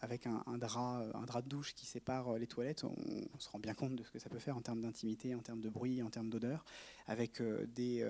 avec 0.00 0.26
un, 0.26 0.58
drap, 0.58 1.04
un 1.14 1.24
drap 1.26 1.42
de 1.42 1.48
douche 1.48 1.74
qui 1.74 1.86
sépare 1.86 2.38
les 2.38 2.48
toilettes, 2.48 2.82
on, 2.82 3.38
se 3.38 3.48
rend 3.48 3.60
bien 3.60 3.72
compte 3.72 3.94
de 3.94 4.02
ce 4.02 4.10
que 4.10 4.18
ça 4.18 4.28
peut 4.28 4.40
faire 4.40 4.56
en 4.56 4.62
termes 4.62 4.82
d'intimité, 4.82 5.32
en 5.36 5.42
termes 5.42 5.60
de 5.60 5.68
bruit, 5.68 6.02
en 6.02 6.10
termes 6.10 6.28
d'odeur, 6.28 6.64
avec 7.06 7.40
des, 7.76 8.04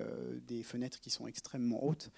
des, 0.47 0.63
fenêtres 0.63 0.99
qui 0.99 1.11
sont 1.11 1.27
extrêmement 1.27 1.83
hautes, 1.83 2.09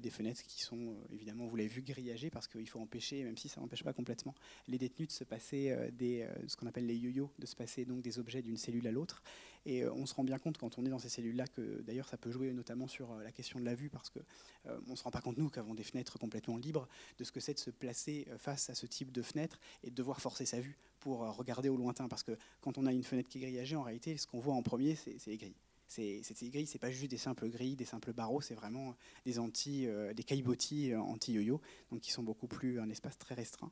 des 0.00 0.10
fenêtres 0.10 0.44
qui 0.44 0.62
sont 0.62 0.94
évidemment, 1.12 1.48
vous 1.48 1.56
l'avez 1.56 1.68
vu, 1.68 1.82
grillagées 1.82 2.30
parce 2.30 2.46
qu'il 2.46 2.68
faut 2.68 2.78
empêcher, 2.78 3.24
même 3.24 3.36
si 3.36 3.48
ça 3.48 3.60
n'empêche 3.60 3.82
pas 3.82 3.92
complètement, 3.92 4.34
les 4.68 4.78
détenus 4.78 5.08
de 5.08 5.12
se 5.12 5.24
passer 5.24 5.76
des, 5.92 6.28
ce 6.46 6.56
qu'on 6.56 6.68
appelle 6.68 6.86
les 6.86 6.96
yo-yo, 6.96 7.32
de 7.40 7.46
se 7.46 7.56
passer 7.56 7.84
donc 7.84 8.00
des 8.02 8.20
objets 8.20 8.42
d'une 8.42 8.56
cellule 8.56 8.86
à 8.86 8.92
l'autre. 8.92 9.24
Et 9.64 9.86
on 9.86 10.06
se 10.06 10.14
rend 10.14 10.24
bien 10.24 10.38
compte 10.38 10.58
quand 10.58 10.78
on 10.78 10.84
est 10.84 10.88
dans 10.88 10.98
ces 10.98 11.08
cellules-là 11.08 11.46
que 11.46 11.82
d'ailleurs 11.82 12.08
ça 12.08 12.16
peut 12.16 12.30
jouer 12.30 12.52
notamment 12.52 12.88
sur 12.88 13.14
la 13.16 13.30
question 13.30 13.60
de 13.60 13.64
la 13.64 13.74
vue 13.74 13.90
parce 13.90 14.10
qu'on 14.10 14.90
ne 14.90 14.96
se 14.96 15.02
rend 15.04 15.10
pas 15.10 15.20
compte, 15.20 15.38
nous, 15.38 15.50
qu'avons 15.50 15.74
des 15.74 15.84
fenêtres 15.84 16.18
complètement 16.18 16.56
libres, 16.56 16.88
de 17.18 17.24
ce 17.24 17.30
que 17.30 17.40
c'est 17.40 17.54
de 17.54 17.60
se 17.60 17.70
placer 17.70 18.26
face 18.38 18.70
à 18.70 18.74
ce 18.74 18.86
type 18.86 19.12
de 19.12 19.22
fenêtre 19.22 19.60
et 19.84 19.90
de 19.90 19.94
devoir 19.94 20.20
forcer 20.20 20.46
sa 20.46 20.60
vue 20.60 20.76
pour 20.98 21.20
regarder 21.36 21.68
au 21.68 21.76
lointain. 21.76 22.08
Parce 22.08 22.22
que 22.22 22.36
quand 22.60 22.76
on 22.78 22.86
a 22.86 22.92
une 22.92 23.04
fenêtre 23.04 23.28
qui 23.28 23.38
est 23.38 23.42
grillagée, 23.42 23.76
en 23.76 23.82
réalité, 23.82 24.16
ce 24.16 24.26
qu'on 24.26 24.40
voit 24.40 24.54
en 24.54 24.62
premier, 24.62 24.96
c'est 24.96 25.26
les 25.26 25.36
grilles. 25.36 25.56
C'est, 25.86 26.22
ces 26.22 26.48
grilles, 26.48 26.66
c'est 26.66 26.78
pas 26.78 26.90
juste 26.90 27.10
des 27.10 27.18
simples 27.18 27.48
grilles, 27.48 27.76
des 27.76 27.84
simples 27.84 28.14
barreaux, 28.14 28.40
c'est 28.40 28.54
vraiment 28.54 28.96
des 29.26 29.38
anti, 29.38 29.86
des 30.14 30.22
caillebotis 30.22 30.94
anti-yo-yo, 30.94 31.60
donc 31.90 32.00
qui 32.00 32.10
sont 32.10 32.22
beaucoup 32.22 32.46
plus 32.46 32.80
un 32.80 32.88
espace 32.88 33.18
très 33.18 33.34
restreint. 33.34 33.70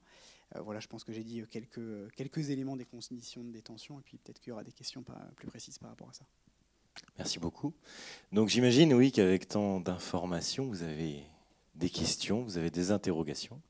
Euh, 0.56 0.60
voilà, 0.62 0.80
je 0.80 0.88
pense 0.88 1.04
que 1.04 1.12
j'ai 1.12 1.24
dit 1.24 1.42
quelques, 1.50 2.12
quelques 2.14 2.50
éléments 2.50 2.76
des 2.76 2.84
conditions 2.84 3.44
de 3.44 3.50
détention, 3.50 3.98
et 4.00 4.02
puis 4.02 4.18
peut-être 4.18 4.40
qu'il 4.40 4.50
y 4.50 4.52
aura 4.52 4.64
des 4.64 4.72
questions 4.72 5.04
plus 5.36 5.46
précises 5.46 5.78
par 5.78 5.90
rapport 5.90 6.08
à 6.08 6.12
ça. 6.12 6.24
Merci 7.18 7.38
beaucoup. 7.38 7.72
Donc 8.32 8.48
j'imagine, 8.48 8.92
oui, 8.94 9.12
qu'avec 9.12 9.48
tant 9.48 9.80
d'informations, 9.80 10.66
vous 10.66 10.82
avez 10.82 11.24
des 11.74 11.90
questions, 11.90 12.42
vous 12.42 12.58
avez 12.58 12.70
des 12.70 12.90
interrogations. 12.90 13.60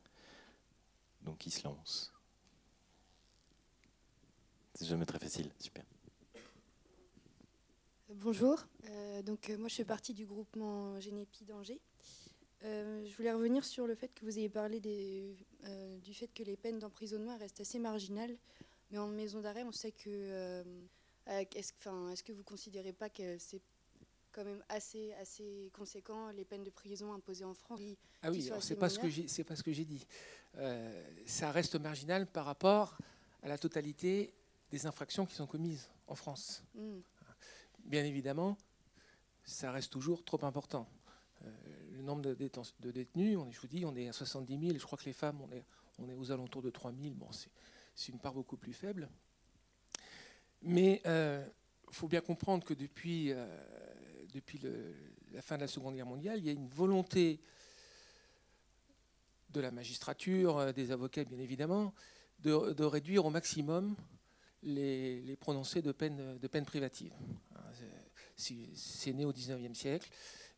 Donc 1.23 1.39
qui 1.39 1.51
se 1.51 1.65
lance 1.65 2.13
C'est 4.75 4.87
jamais 4.87 5.05
très 5.05 5.19
facile, 5.19 5.51
super. 5.59 5.85
Bonjour, 8.09 8.59
euh, 8.87 9.23
donc 9.23 9.51
euh, 9.51 9.57
moi 9.57 9.69
je 9.69 9.77
fais 9.77 9.85
partie 9.85 10.15
du 10.15 10.27
groupement 10.27 10.99
Génépi 10.99 11.45
d'Angers. 11.45 11.81
Euh, 12.65 13.05
je 13.07 13.17
voulais 13.17 13.33
revenir 13.33 13.65
sur 13.65 13.87
le 13.87 13.95
fait 13.95 14.09
que 14.09 14.25
vous 14.25 14.39
ayez 14.39 14.49
parlé 14.49 14.81
euh, 15.65 15.99
du 15.99 16.13
fait 16.13 16.29
que 16.29 16.43
les 16.43 16.57
peines 16.57 16.79
d'emprisonnement 16.79 17.37
restent 17.39 17.61
assez 17.61 17.79
marginales. 17.79 18.37
Mais 18.91 18.99
en 18.99 19.09
maison 19.09 19.41
d'arrêt, 19.41 19.65
on 19.65 19.73
sait 19.73 19.93
que. 19.93 20.09
Euh, 20.09 20.65
est-ce, 21.27 21.73
est 21.73 22.23
que 22.23 22.33
vous 22.33 22.39
ne 22.39 22.45
considérez 22.45 22.93
pas 22.93 23.09
que 23.09 23.39
c'est 23.39 23.61
quand 24.33 24.45
même 24.45 24.63
assez, 24.69 25.13
assez 25.15 25.71
conséquent 25.73 26.31
les 26.31 26.45
peines 26.45 26.65
de 26.65 26.71
prison 26.71 27.13
imposées 27.13 27.45
en 27.45 27.55
France? 27.55 27.81
Ah 28.23 28.31
oui, 28.31 28.51
c'est 28.61 28.77
pas, 28.77 28.89
ce 28.89 28.99
que 28.99 29.09
j'ai, 29.09 29.45
pas 29.45 29.55
ce 29.55 29.63
que 29.63 29.73
j'ai 29.73 29.85
dit. 29.85 30.05
ça 31.27 31.53
reste 31.53 31.77
marginal 31.77 32.27
par 32.27 32.47
rapport 32.47 32.99
à 33.43 33.49
la 33.49 33.59
totalité 33.59 34.33
des 34.71 34.87
infractions 34.87 35.25
qui 35.25 35.35
sont 35.37 35.47
commises 35.47 35.89
en 36.09 36.15
France. 36.17 36.65
Hmm. 36.75 37.01
Bien 37.85 38.05
évidemment, 38.05 38.57
ça 39.45 39.71
reste 39.71 39.93
toujours 39.93 40.25
trop 40.25 40.45
important 40.45 40.89
le 42.01 42.03
nombre 42.03 42.23
de, 42.23 42.91
détenus, 42.91 43.37
on 43.39 43.47
est, 43.47 43.53
je 43.53 43.61
vous 43.61 43.69
dis, 43.69 43.85
on 43.85 43.95
est 43.95 44.09
à 44.09 44.13
70 44.13 44.59
000. 44.59 44.79
Je 44.79 44.85
crois 44.85 44.99
que 44.99 45.05
les 45.05 45.13
femmes, 45.13 45.41
on 45.99 46.09
est, 46.09 46.15
aux 46.15 46.33
alentours 46.33 46.63
de 46.63 46.71
3 46.71 46.93
000. 46.93 47.15
Bon, 47.15 47.29
c'est 47.95 48.13
une 48.13 48.19
part 48.19 48.35
beaucoup 48.35 48.57
plus 48.57 48.73
faible. 48.73 49.09
Mais 50.63 51.01
il 51.05 51.11
euh, 51.11 51.47
faut 51.91 52.09
bien 52.09 52.21
comprendre 52.21 52.65
que 52.65 52.75
depuis, 52.75 53.33
euh, 53.33 54.93
la 55.33 55.43
fin 55.43 55.57
de 55.57 55.63
la 55.63 55.69
Seconde 55.69 55.95
Guerre 55.95 56.07
mondiale, 56.07 56.39
il 56.39 56.47
y 56.47 56.49
a 56.49 56.53
une 56.53 56.69
volonté 56.69 57.41
de 59.51 59.61
la 59.61 59.71
magistrature, 59.71 60.59
euh, 60.59 60.73
des 60.73 60.91
avocats 60.91 61.25
bien 61.25 61.39
évidemment, 61.39 61.95
de, 62.41 62.85
réduire 62.85 63.27
au 63.27 63.31
maximum 63.31 63.95
les, 64.63 65.21
les 65.21 65.37
prononcés 65.37 65.83
de 65.83 65.93
peine, 65.93 66.39
de 66.39 66.49
peine 66.49 66.65
privative. 66.65 67.13
C'est 68.37 69.13
né 69.13 69.27
au 69.27 69.33
XIXe 69.33 69.79
siècle. 69.79 70.09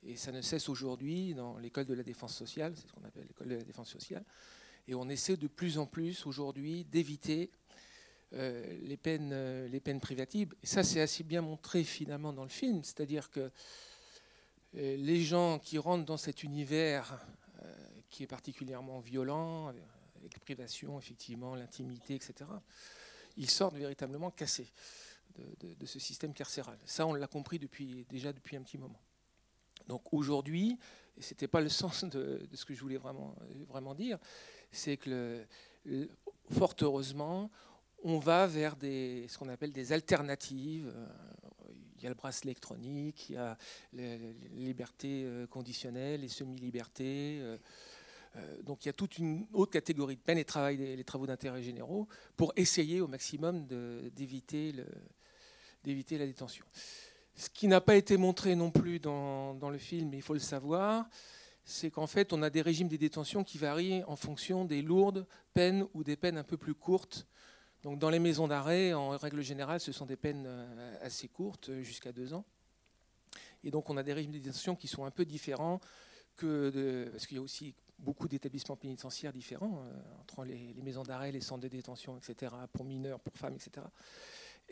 Et 0.05 0.17
ça 0.17 0.33
ne 0.33 0.41
cesse 0.43 0.69
aujourd'hui 0.69 1.35
dans 1.35 1.59
l'école 1.59 1.87
de 1.87 1.95
la 1.95 2.03
défense 2.03 2.35
sociale, 2.35 2.75
c'est 2.77 2.89
ce 2.89 2.93
qu'on 2.93 3.05
appelle 3.05 3.25
l'école 3.27 3.49
de 3.49 3.57
la 3.57 3.63
défense 3.63 3.91
sociale. 3.91 4.25
Et 4.89 4.95
on 4.95 5.09
essaie 5.09 5.37
de 5.37 5.47
plus 5.47 5.79
en 5.79 5.87
plus 5.87 6.27
aujourd'hui 6.27 6.85
d'éviter 6.85 7.51
euh, 8.35 8.79
les, 8.83 8.97
peines, 8.97 9.31
euh, 9.33 9.69
les 9.69 9.79
peines 9.79 10.01
privatives. 10.01 10.55
Et 10.63 10.67
ça, 10.67 10.83
c'est 10.83 11.01
assez 11.01 11.23
bien 11.23 11.43
montré 11.43 11.85
finalement 11.85 12.33
dans 12.33 12.43
le 12.43 12.49
film, 12.49 12.83
c'est-à-dire 12.83 13.31
que 13.31 13.41
euh, 13.41 14.97
les 14.97 15.21
gens 15.21 15.59
qui 15.59 15.79
rentrent 15.79 16.07
dans 16.07 16.17
cet 16.17 16.43
univers 16.43 17.25
qui 18.11 18.25
est 18.25 18.27
particulièrement 18.27 19.01
violent, 19.01 19.69
avec 19.69 20.39
privation, 20.41 20.99
effectivement, 20.99 21.55
l'intimité, 21.55 22.15
etc., 22.15 22.35
ils 23.39 23.49
sortent 23.49 23.77
véritablement 23.77 24.31
cassés 24.31 24.71
de, 25.37 25.73
de 25.73 25.87
ce 25.87 25.99
système 25.99 26.35
carcéral. 26.35 26.77
Ça, 26.85 27.07
on 27.07 27.15
l'a 27.15 27.29
compris 27.29 27.59
depuis, 27.59 28.05
déjà 28.11 28.35
depuis 28.35 28.57
un 28.57 28.63
petit 28.63 28.77
moment. 28.77 29.01
Donc 29.93 30.11
aujourd'hui, 30.15 30.79
et 31.19 31.23
ce 31.23 31.35
n'était 31.35 31.49
pas 31.49 31.61
le 31.61 31.69
sens 31.83 32.05
de, 32.05 32.41
ce 32.55 32.65
que 32.65 32.73
je 32.73 32.81
voulais 32.81 32.97
vraiment, 32.97 33.35
vraiment 33.69 33.95
dire, 33.95 34.19
c'est 34.71 34.97
que 34.97 35.45
fort 36.51 36.75
heureusement, 36.81 37.51
on 38.03 38.19
va 38.19 38.47
vers 38.47 38.75
ce 38.81 39.37
qu'on 39.37 39.51
appelle 39.51 39.71
des 39.71 39.93
alternatives. 39.93 40.91
Euh, 40.95 41.07
il 41.99 42.05
y 42.05 42.07
a 42.07 42.09
le 42.09 42.15
bracelet 42.15 42.53
électronique, 42.53 43.29
il 43.29 43.35
y 43.35 43.39
a 43.39 43.59
les, 43.93 44.17
libertés 44.55 45.25
euh, 45.27 45.47
conditionnelles, 45.47 46.23
les 46.23 46.29
semi-libertés. 46.29 47.41
Euh, 47.43 47.59
donc 48.63 48.87
il 48.87 48.89
y 48.89 48.89
a 48.89 48.95
toute 48.95 49.19
une 49.19 49.47
autre 49.53 49.73
catégorie 49.73 50.17
de 50.17 50.23
peine, 50.23 50.39
les, 50.39 50.97
les 50.97 51.05
travaux 51.05 51.27
d'intérêt 51.27 51.63
généraux, 51.63 52.09
pour 52.35 52.55
essayer 52.57 53.03
au 53.03 53.09
maximum 53.09 53.67
d'éviter 53.67 54.73
la 55.85 56.27
détention. 56.27 56.65
Ce 57.35 57.49
qui 57.49 57.67
n'a 57.67 57.81
pas 57.81 57.97
été 57.97 58.17
montré 58.17 58.55
non 58.55 58.71
plus 58.71 58.99
dans, 58.99 59.71
le 59.71 59.79
film, 59.79 60.11
mais 60.11 60.19
il 60.19 60.23
faut 60.23 60.35
le 60.35 60.41
savoir, 60.41 61.09
c'est 61.65 61.91
qu'en 61.91 62.07
fait, 62.07 62.33
on 62.33 62.43
a 62.43 62.51
des 62.51 62.63
régimes 62.63 62.89
de 62.89 62.97
détention 62.97 63.45
qui 63.45 63.59
varient 63.59 64.03
en 64.05 64.17
fonction 64.17 64.65
des 64.65 64.83
lourdes 64.83 65.27
peines 65.55 65.87
ou 65.95 66.05
des 66.05 66.17
peines 66.17 66.37
un 66.37 66.45
peu 66.45 66.57
plus 66.57 66.75
courtes. 66.75 67.27
Donc, 67.83 67.99
dans 67.99 68.11
les 68.11 68.19
maisons 68.19 68.47
d'arrêt, 68.47 68.93
en 68.93 69.11
règle 69.11 69.43
générale, 69.43 69.81
ce 69.81 69.93
sont 69.93 70.07
des 70.07 70.17
peines 70.17 70.45
euh, 70.47 70.99
assez 71.01 71.27
courtes, 71.29 71.71
jusqu'à 71.81 72.13
deux 72.13 72.33
ans. 72.33 72.45
Et 73.65 73.71
donc, 73.71 73.91
on 73.91 73.97
a 73.97 74.03
des 74.03 74.13
régimes 74.13 74.33
de 74.33 74.39
détention 74.39 74.77
qui 74.77 74.87
sont 74.87 75.05
un 75.05 75.11
peu 75.11 75.25
différents 75.25 75.81
que 76.37 77.09
parce 77.11 77.27
qu'il 77.27 77.37
y 77.37 77.41
a 77.41 77.43
aussi 77.43 77.75
beaucoup 77.99 78.29
d'établissements 78.29 78.77
pénitentiaires 78.77 79.33
différents 79.33 79.83
euh, 79.85 80.21
entre 80.21 80.45
les 80.45 80.75
maisons 80.83 81.03
d'arrêt, 81.03 81.33
les 81.33 81.41
centres 81.41 81.63
de 81.63 81.69
détention, 81.69 82.17
etc., 82.17 82.53
pour 82.73 82.85
mineurs, 82.85 83.21
pour 83.21 83.37
femmes, 83.37 83.55
etc. 83.55 83.87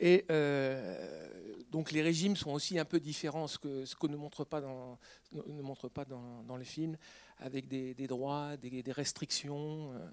Et 0.03 0.25
euh, 0.31 1.27
donc 1.69 1.91
les 1.91 2.01
régimes 2.01 2.35
sont 2.35 2.51
aussi 2.51 2.79
un 2.79 2.85
peu 2.85 2.99
différents, 2.99 3.45
ce 3.45 3.59
que, 3.59 3.85
que 3.95 4.07
ne 4.07 4.17
montre 4.17 4.43
pas 4.43 4.59
dans, 4.59 4.97
ne 5.31 5.61
montre 5.61 5.89
pas 5.89 6.05
dans 6.05 6.57
le 6.57 6.63
film, 6.63 6.97
avec 7.37 7.67
des, 7.67 8.07
droits, 8.07 8.57
des, 8.57 8.83
restrictions. 8.91 9.93
Euh, 9.93 10.09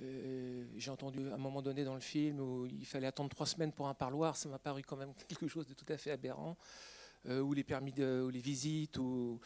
euh, 0.00 0.64
j'ai 0.78 0.90
entendu 0.90 1.28
à 1.28 1.34
un 1.34 1.38
moment 1.38 1.60
donné 1.60 1.84
dans 1.84 1.94
le 1.94 2.00
film 2.00 2.40
où 2.40 2.64
il 2.64 2.86
fallait 2.86 3.06
attendre 3.06 3.28
trois 3.28 3.44
semaines 3.44 3.72
pour 3.72 3.86
un 3.86 3.92
parloir, 3.92 4.34
ça 4.34 4.48
m'a 4.48 4.58
paru 4.58 4.82
quand 4.82 4.96
même 4.96 5.12
quelque 5.28 5.46
chose 5.46 5.66
de 5.66 5.74
tout 5.74 5.92
à 5.92 5.98
fait 5.98 6.12
aberrant. 6.12 6.56
ou 7.28 7.52
les 7.52 7.64
permis 7.64 7.92
de, 7.92 8.22
ou 8.24 8.30
les 8.30 8.40
visites, 8.40 8.96
ou, 8.96 9.40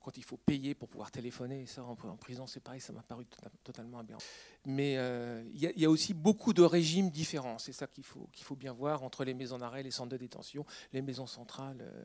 quand 0.00 0.16
il 0.16 0.24
faut 0.24 0.36
payer 0.36 0.74
pour 0.74 0.88
pouvoir 0.88 1.10
téléphoner, 1.10 1.66
ça 1.66 1.82
en, 1.82 1.94
prison 2.16 2.46
c'est 2.46 2.60
pareil, 2.60 2.80
ça 2.80 2.92
m'a 2.92 3.02
paru 3.02 3.24
tota-, 3.24 3.50
totalement 3.64 3.98
aberrant. 3.98 4.20
Mais 4.66 4.96
euh, 4.96 5.42
il 5.52 5.60
y, 5.60 5.84
a 5.84 5.90
aussi 5.90 6.14
beaucoup 6.14 6.52
de 6.52 6.62
régimes 6.62 7.10
différents, 7.10 7.58
c'est 7.58 7.72
ça 7.72 7.86
qu'il 7.86 8.04
faut, 8.04 8.28
qu'il 8.32 8.44
faut 8.44 8.56
bien 8.56 8.72
voir 8.72 9.02
entre 9.02 9.24
les 9.24 9.34
maisons 9.34 9.58
d'arrêt, 9.58 9.82
les 9.82 9.90
centres 9.90 10.10
de 10.10 10.16
détention, 10.16 10.64
les 10.92 11.02
maisons 11.02 11.26
centrales. 11.26 11.80
Euh. 11.80 12.04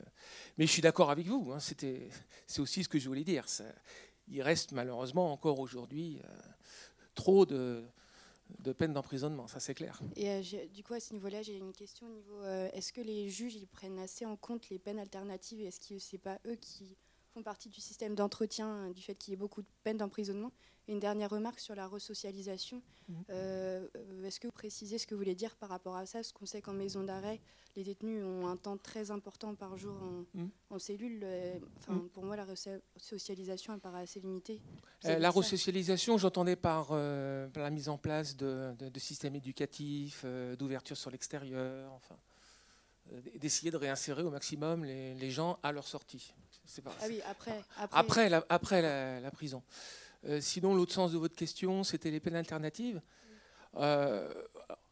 Mais 0.57 0.65
je 0.65 0.71
suis 0.71 0.81
d'accord 0.81 1.11
avec 1.11 1.27
vous, 1.27 1.51
hein, 1.53 1.59
c'est 1.59 2.59
aussi 2.59 2.83
ce 2.83 2.89
que 2.89 2.99
je 2.99 3.07
voulais 3.07 3.23
dire. 3.23 3.45
il 4.27 4.41
reste 4.41 4.71
malheureusement 4.71 5.31
encore 5.31 5.59
aujourd'hui 5.59 6.21
euh, 6.23 6.29
trop 7.15 7.45
de, 7.45 7.83
de 8.59 8.71
peines 8.71 8.93
d'emprisonnement, 8.93 9.47
ça 9.47 9.59
c'est 9.59 9.73
clair. 9.73 9.99
Et 10.15 10.41
du 10.73 10.83
coup, 10.83 10.93
à 10.93 10.99
ce 10.99 11.13
niveau-là, 11.13 11.41
j'ai 11.41 11.57
une 11.57 11.73
question 11.73 12.07
au 12.07 12.09
niveau 12.09 12.43
est-ce 12.73 12.93
que 12.93 13.01
les 13.01 13.29
juges 13.29 13.55
ils 13.55 13.67
prennent 13.67 13.99
assez 13.99 14.25
en 14.25 14.35
compte 14.35 14.69
les 14.69 14.79
peines 14.79 14.99
alternatives 14.99 15.59
et 15.61 15.65
est-ce 15.65 15.79
que 15.79 15.99
c'est 15.99 16.17
pas 16.17 16.39
eux 16.45 16.55
qui 16.55 16.97
font 17.33 17.43
partie 17.43 17.69
du 17.69 17.81
système 17.81 18.15
d'entretien 18.15 18.91
du 18.91 19.01
fait 19.01 19.15
qu'il 19.15 19.31
y 19.31 19.33
ait 19.33 19.37
beaucoup 19.37 19.61
de 19.61 19.67
peines 19.83 19.97
d'emprisonnement 19.97 20.51
une 20.87 20.99
dernière 20.99 21.29
remarque 21.29 21.59
sur 21.59 21.75
la 21.75 21.87
resocialisation. 21.87 22.81
Mhm. 23.07 23.23
Euh, 23.29 23.87
est-ce 24.25 24.39
que 24.39 24.47
vous 24.47 24.53
précisez 24.53 24.97
ce 24.97 25.07
que 25.07 25.15
vous 25.15 25.19
voulez 25.19 25.35
dire 25.35 25.55
par 25.55 25.69
rapport 25.69 25.95
à 25.95 26.05
ça? 26.05 26.19
Parce 26.19 26.31
qu'on 26.31 26.45
sait 26.45 26.61
qu'en 26.61 26.73
maison 26.73 27.03
d'arrêt, 27.03 27.39
les 27.75 27.83
détenus 27.83 28.23
ont 28.23 28.47
un 28.47 28.57
temps 28.57 28.77
très 28.77 29.09
important 29.09 29.55
par 29.55 29.77
jour 29.77 29.95
en, 30.01 30.25
mhm. 30.37 30.79
cellule. 30.79 31.21
Euh, 31.23 31.57
enfin, 31.77 31.93
mhm. 31.93 32.09
Pour 32.09 32.23
moi, 32.23 32.35
la 32.35 32.45
resocialisation 32.45 33.73
elle 33.73 33.79
paraît 33.79 34.03
assez 34.03 34.19
limitée. 34.19 34.61
Euh, 35.05 35.19
la 35.19 35.29
resocialisation, 35.29 36.17
j'entendais 36.17 36.55
par, 36.55 36.93
la 36.93 37.69
mise 37.71 37.89
en 37.89 37.97
place 37.97 38.35
de, 38.35 38.75
systèmes 38.97 39.35
éducatifs, 39.35 40.25
d'ouverture 40.57 40.97
sur 40.97 41.11
l'extérieur, 41.11 41.91
enfin, 41.93 42.15
d'essayer 43.35 43.71
de 43.71 43.77
réinsérer 43.77 44.23
au 44.23 44.29
maximum 44.31 44.85
les, 44.85 45.13
les 45.15 45.31
gens 45.31 45.59
à 45.63 45.71
leur 45.71 45.87
sortie. 45.87 46.33
Ah 46.85 47.05
oui, 47.07 47.21
après. 47.25 47.61
Après, 47.91 48.29
la, 48.29 48.45
après 48.49 48.81
la, 49.21 49.31
prison. 49.31 49.63
Euh, 50.25 50.39
sinon, 50.41 50.73
l'autre 50.75 50.93
sens 50.93 51.11
de 51.11 51.17
votre 51.17 51.35
question, 51.35 51.83
c'était 51.83 52.11
les 52.11 52.19
peines 52.19 52.35
alternatives. 52.35 53.01
Euh, 53.75 54.31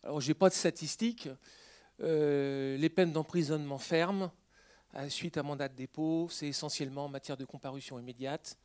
alors, 0.03 0.21
je 0.21 0.27
n'ai 0.27 0.33
pas 0.33 0.49
de 0.49 0.53
statistiques. 0.53 1.29
Euh, 2.01 2.77
les 2.77 2.89
peines 2.89 3.11
d'emprisonnement 3.11 3.77
fermes, 3.77 4.31
suite 5.07 5.37
à 5.37 5.43
mandat 5.43 5.69
de 5.69 5.75
dépôt, 5.75 6.27
c'est 6.29 6.47
essentiellement 6.47 7.05
en 7.05 7.09
matière 7.09 7.37
de 7.37 7.45
comparution 7.45 7.97
immédiate 7.97 8.57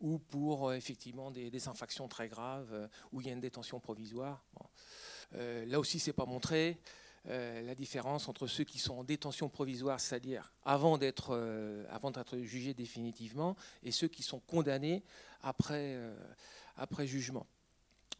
ou 0.00 0.18
pour 0.18 0.72
effectivement 0.72 1.30
des, 1.30 1.68
infractions 1.68 2.06
très 2.08 2.28
graves 2.28 2.88
où 3.12 3.20
il 3.20 3.26
y 3.26 3.30
a 3.30 3.32
une 3.32 3.40
détention 3.40 3.80
provisoire. 3.80 4.44
là 5.32 5.80
aussi, 5.80 5.98
c'est 5.98 6.12
pas 6.12 6.26
montré. 6.26 6.78
Euh, 7.28 7.62
la 7.62 7.76
différence 7.76 8.28
entre 8.28 8.48
ceux 8.48 8.64
qui 8.64 8.80
sont 8.80 8.94
en 8.94 9.04
détention 9.04 9.48
provisoire, 9.48 10.00
c'est-à-dire 10.00 10.52
avant 10.64 10.98
d'être 10.98 11.36
euh, 11.36 11.84
avant 11.88 12.10
d'être 12.10 12.36
jugés 12.38 12.74
définitivement, 12.74 13.54
et 13.84 13.92
ceux 13.92 14.08
qui 14.08 14.24
sont 14.24 14.40
condamnés 14.40 15.04
après, 15.40 15.94
euh, 15.94 16.16
après 16.76 17.06
jugement. 17.06 17.46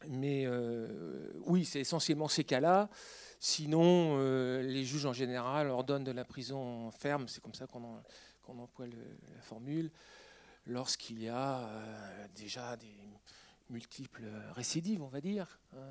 Mais 0.08 0.48
oui, 1.46 1.64
c'est 1.64 1.78
essentiellement 1.78 2.26
ces 2.26 2.42
cas-là. 2.42 2.90
Sinon, 3.38 4.18
les 4.58 4.84
juges 4.84 5.06
en 5.06 5.12
général 5.12 5.68
ordonnent 5.68 6.02
de 6.02 6.10
la 6.10 6.24
prison 6.24 6.90
ferme, 6.90 7.28
c'est 7.28 7.40
comme 7.40 7.54
ça 7.54 7.68
qu'on 7.68 8.58
emploie 8.58 8.86
la 8.88 9.42
formule, 9.42 9.92
lorsqu'il 10.66 11.22
y 11.22 11.28
a 11.28 11.70
déjà 12.34 12.76
des 12.76 12.96
multiples 13.70 14.24
récidives, 14.56 15.04
on 15.04 15.08
va 15.08 15.20
dire. 15.20 15.60
Hein. 15.76 15.86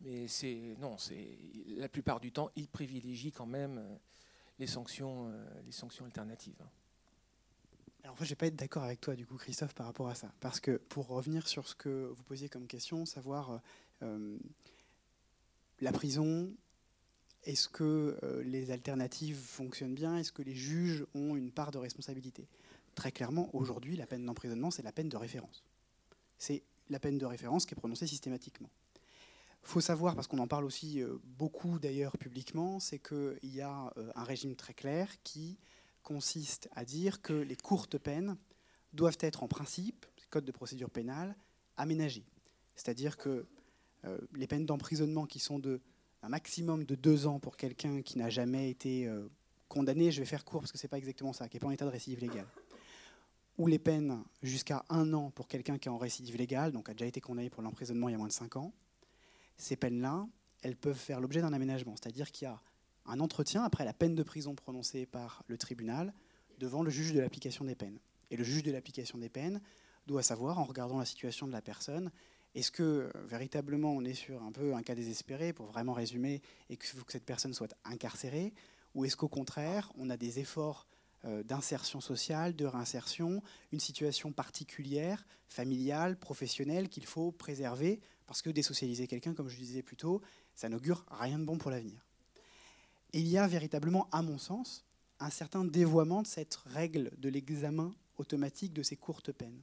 Mais 0.00 0.28
c'est 0.28 0.74
non, 0.78 0.96
c'est 0.98 1.38
la 1.76 1.88
plupart 1.88 2.20
du 2.20 2.32
temps, 2.32 2.50
ils 2.56 2.68
privilégient 2.68 3.32
quand 3.32 3.46
même 3.46 3.78
euh, 3.78 3.96
les 4.58 4.66
sanctions, 4.66 5.28
euh, 5.28 5.60
les 5.64 5.72
sanctions 5.72 6.04
alternatives. 6.04 6.62
Alors, 8.02 8.14
en 8.14 8.16
fait, 8.16 8.24
je 8.24 8.30
vais 8.30 8.36
pas 8.36 8.46
être 8.46 8.56
d'accord 8.56 8.82
avec 8.82 9.00
toi, 9.00 9.14
du 9.14 9.26
coup, 9.26 9.36
Christophe, 9.36 9.74
par 9.74 9.84
rapport 9.84 10.08
à 10.08 10.14
ça. 10.14 10.32
Parce 10.40 10.58
que 10.58 10.78
pour 10.78 11.08
revenir 11.08 11.46
sur 11.46 11.68
ce 11.68 11.74
que 11.74 12.10
vous 12.16 12.22
posiez 12.22 12.48
comme 12.48 12.66
question, 12.66 13.04
savoir 13.04 13.60
euh, 14.02 14.38
la 15.82 15.92
prison, 15.92 16.50
est-ce 17.44 17.68
que 17.68 18.18
les 18.42 18.70
alternatives 18.70 19.36
fonctionnent 19.36 19.94
bien? 19.94 20.16
Est-ce 20.16 20.32
que 20.32 20.40
les 20.40 20.54
juges 20.54 21.04
ont 21.14 21.36
une 21.36 21.52
part 21.52 21.72
de 21.72 21.78
responsabilité? 21.78 22.48
Très 22.94 23.12
clairement, 23.12 23.54
aujourd'hui, 23.54 23.96
la 23.96 24.06
peine 24.06 24.24
d'emprisonnement, 24.24 24.70
c'est 24.70 24.82
la 24.82 24.92
peine 24.92 25.10
de 25.10 25.16
référence. 25.18 25.62
C'est 26.38 26.62
la 26.88 26.98
peine 26.98 27.18
de 27.18 27.26
référence 27.26 27.66
qui 27.66 27.74
est 27.74 27.76
prononcée 27.76 28.06
systématiquement 28.06 28.70
faut 29.70 29.80
savoir, 29.80 30.16
parce 30.16 30.26
qu'on 30.26 30.38
en 30.38 30.48
parle 30.48 30.64
aussi 30.64 31.00
euh, 31.00 31.18
beaucoup 31.24 31.78
d'ailleurs 31.78 32.18
publiquement, 32.18 32.80
c'est 32.80 32.98
qu'il 32.98 33.38
y 33.54 33.60
a 33.60 33.92
euh, 33.96 34.10
un 34.16 34.24
régime 34.24 34.56
très 34.56 34.74
clair 34.74 35.08
qui 35.22 35.58
consiste 36.02 36.68
à 36.74 36.84
dire 36.84 37.22
que 37.22 37.32
les 37.32 37.56
courtes 37.56 37.96
peines 37.96 38.36
doivent 38.92 39.18
être 39.20 39.44
en 39.44 39.48
principe, 39.48 40.06
code 40.28 40.44
de 40.44 40.52
procédure 40.52 40.90
pénale, 40.90 41.36
aménagées. 41.76 42.26
C'est-à-dire 42.74 43.16
que 43.16 43.46
euh, 44.04 44.18
les 44.34 44.46
peines 44.46 44.66
d'emprisonnement 44.66 45.26
qui 45.26 45.38
sont 45.38 45.58
de 45.58 45.80
un 46.22 46.28
maximum 46.28 46.84
de 46.84 46.94
deux 46.94 47.26
ans 47.26 47.38
pour 47.40 47.56
quelqu'un 47.56 48.02
qui 48.02 48.18
n'a 48.18 48.28
jamais 48.28 48.68
été 48.68 49.10
condamné, 49.68 50.12
je 50.12 50.20
vais 50.20 50.26
faire 50.26 50.44
court 50.44 50.60
parce 50.60 50.70
que 50.70 50.76
ce 50.76 50.84
n'est 50.84 50.90
pas 50.90 50.98
exactement 50.98 51.32
ça, 51.32 51.48
qui 51.48 51.56
n'est 51.56 51.60
pas 51.60 51.68
en 51.68 51.70
état 51.70 51.86
de 51.86 51.90
récidive 51.90 52.20
légale, 52.20 52.46
ou 53.56 53.66
les 53.66 53.78
peines 53.78 54.22
jusqu'à 54.42 54.84
un 54.90 55.14
an 55.14 55.30
pour 55.30 55.48
quelqu'un 55.48 55.78
qui 55.78 55.88
est 55.88 55.90
en 55.90 55.96
récidive 55.96 56.36
légale, 56.36 56.72
donc 56.72 56.90
a 56.90 56.92
déjà 56.92 57.06
été 57.06 57.22
condamné 57.22 57.48
pour 57.48 57.62
l'emprisonnement 57.62 58.10
il 58.10 58.12
y 58.12 58.14
a 58.16 58.18
moins 58.18 58.28
de 58.28 58.34
cinq 58.34 58.56
ans, 58.56 58.74
ces 59.56 59.76
peines-là, 59.76 60.26
elles 60.62 60.76
peuvent 60.76 60.98
faire 60.98 61.20
l'objet 61.20 61.40
d'un 61.40 61.52
aménagement. 61.52 61.94
C'est-à-dire 61.96 62.30
qu'il 62.30 62.46
y 62.46 62.48
a 62.48 62.60
un 63.06 63.20
entretien 63.20 63.64
après 63.64 63.84
la 63.84 63.92
peine 63.92 64.14
de 64.14 64.22
prison 64.22 64.54
prononcée 64.54 65.06
par 65.06 65.42
le 65.46 65.58
tribunal 65.58 66.12
devant 66.58 66.82
le 66.82 66.90
juge 66.90 67.12
de 67.12 67.20
l'application 67.20 67.64
des 67.64 67.74
peines. 67.74 67.98
Et 68.30 68.36
le 68.36 68.44
juge 68.44 68.62
de 68.62 68.70
l'application 68.70 69.18
des 69.18 69.28
peines 69.28 69.60
doit 70.06 70.22
savoir, 70.22 70.58
en 70.58 70.64
regardant 70.64 70.98
la 70.98 71.04
situation 71.04 71.46
de 71.46 71.52
la 71.52 71.62
personne, 71.62 72.10
est-ce 72.54 72.70
que 72.70 72.82
euh, 72.82 73.10
véritablement 73.26 73.92
on 73.92 74.04
est 74.04 74.14
sur 74.14 74.42
un 74.42 74.52
peu 74.52 74.74
un 74.74 74.82
cas 74.82 74.94
désespéré, 74.94 75.52
pour 75.52 75.66
vraiment 75.66 75.92
résumer, 75.92 76.42
et 76.68 76.78
faut 76.82 77.04
que 77.04 77.12
cette 77.12 77.24
personne 77.24 77.54
soit 77.54 77.74
incarcérée, 77.84 78.52
ou 78.94 79.04
est-ce 79.04 79.16
qu'au 79.16 79.28
contraire, 79.28 79.92
on 79.98 80.10
a 80.10 80.16
des 80.16 80.40
efforts 80.40 80.86
euh, 81.24 81.42
d'insertion 81.42 82.00
sociale, 82.00 82.56
de 82.56 82.64
réinsertion, 82.64 83.42
une 83.72 83.80
situation 83.80 84.32
particulière, 84.32 85.24
familiale, 85.46 86.16
professionnelle, 86.16 86.88
qu'il 86.88 87.06
faut 87.06 87.30
préserver 87.30 88.00
parce 88.30 88.42
que 88.42 88.50
désocialiser 88.50 89.08
quelqu'un, 89.08 89.34
comme 89.34 89.48
je 89.48 89.56
disais 89.56 89.82
plus 89.82 89.96
tôt, 89.96 90.22
ça 90.54 90.68
n'augure 90.68 91.04
rien 91.10 91.36
de 91.36 91.44
bon 91.44 91.58
pour 91.58 91.68
l'avenir. 91.72 92.06
il 93.12 93.26
y 93.26 93.36
a 93.36 93.48
véritablement, 93.48 94.08
à 94.12 94.22
mon 94.22 94.38
sens, 94.38 94.84
un 95.18 95.30
certain 95.30 95.64
dévoiement 95.64 96.22
de 96.22 96.28
cette 96.28 96.54
règle 96.66 97.10
de 97.18 97.28
l'examen 97.28 97.92
automatique 98.18 98.72
de 98.72 98.84
ces 98.84 98.94
courtes 98.94 99.32
peines. 99.32 99.60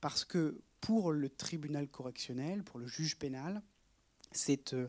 Parce 0.00 0.24
que 0.24 0.60
pour 0.80 1.12
le 1.12 1.28
tribunal 1.28 1.86
correctionnel, 1.86 2.64
pour 2.64 2.80
le 2.80 2.88
juge 2.88 3.16
pénal, 3.20 3.62
c'est 4.32 4.74
euh, 4.74 4.88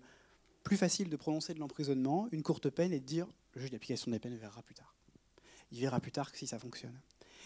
plus 0.63 0.75
facile 0.75 1.11
de 1.11 1.15
prononcer 1.15 1.53
de 1.53 1.59
l'emprisonnement, 1.59 2.27
une 2.31 2.41
courte 2.41 2.71
peine, 2.71 2.93
et 2.93 2.99
de 2.99 3.05
dire 3.05 3.27
le 3.53 3.61
juge 3.61 3.69
d'application 3.69 4.11
des 4.11 4.17
peines 4.17 4.37
verra 4.37 4.63
plus 4.63 4.73
tard. 4.73 4.95
Il 5.71 5.81
verra 5.81 5.99
plus 5.99 6.11
tard 6.11 6.31
si 6.33 6.47
ça 6.47 6.57
fonctionne. 6.57 6.99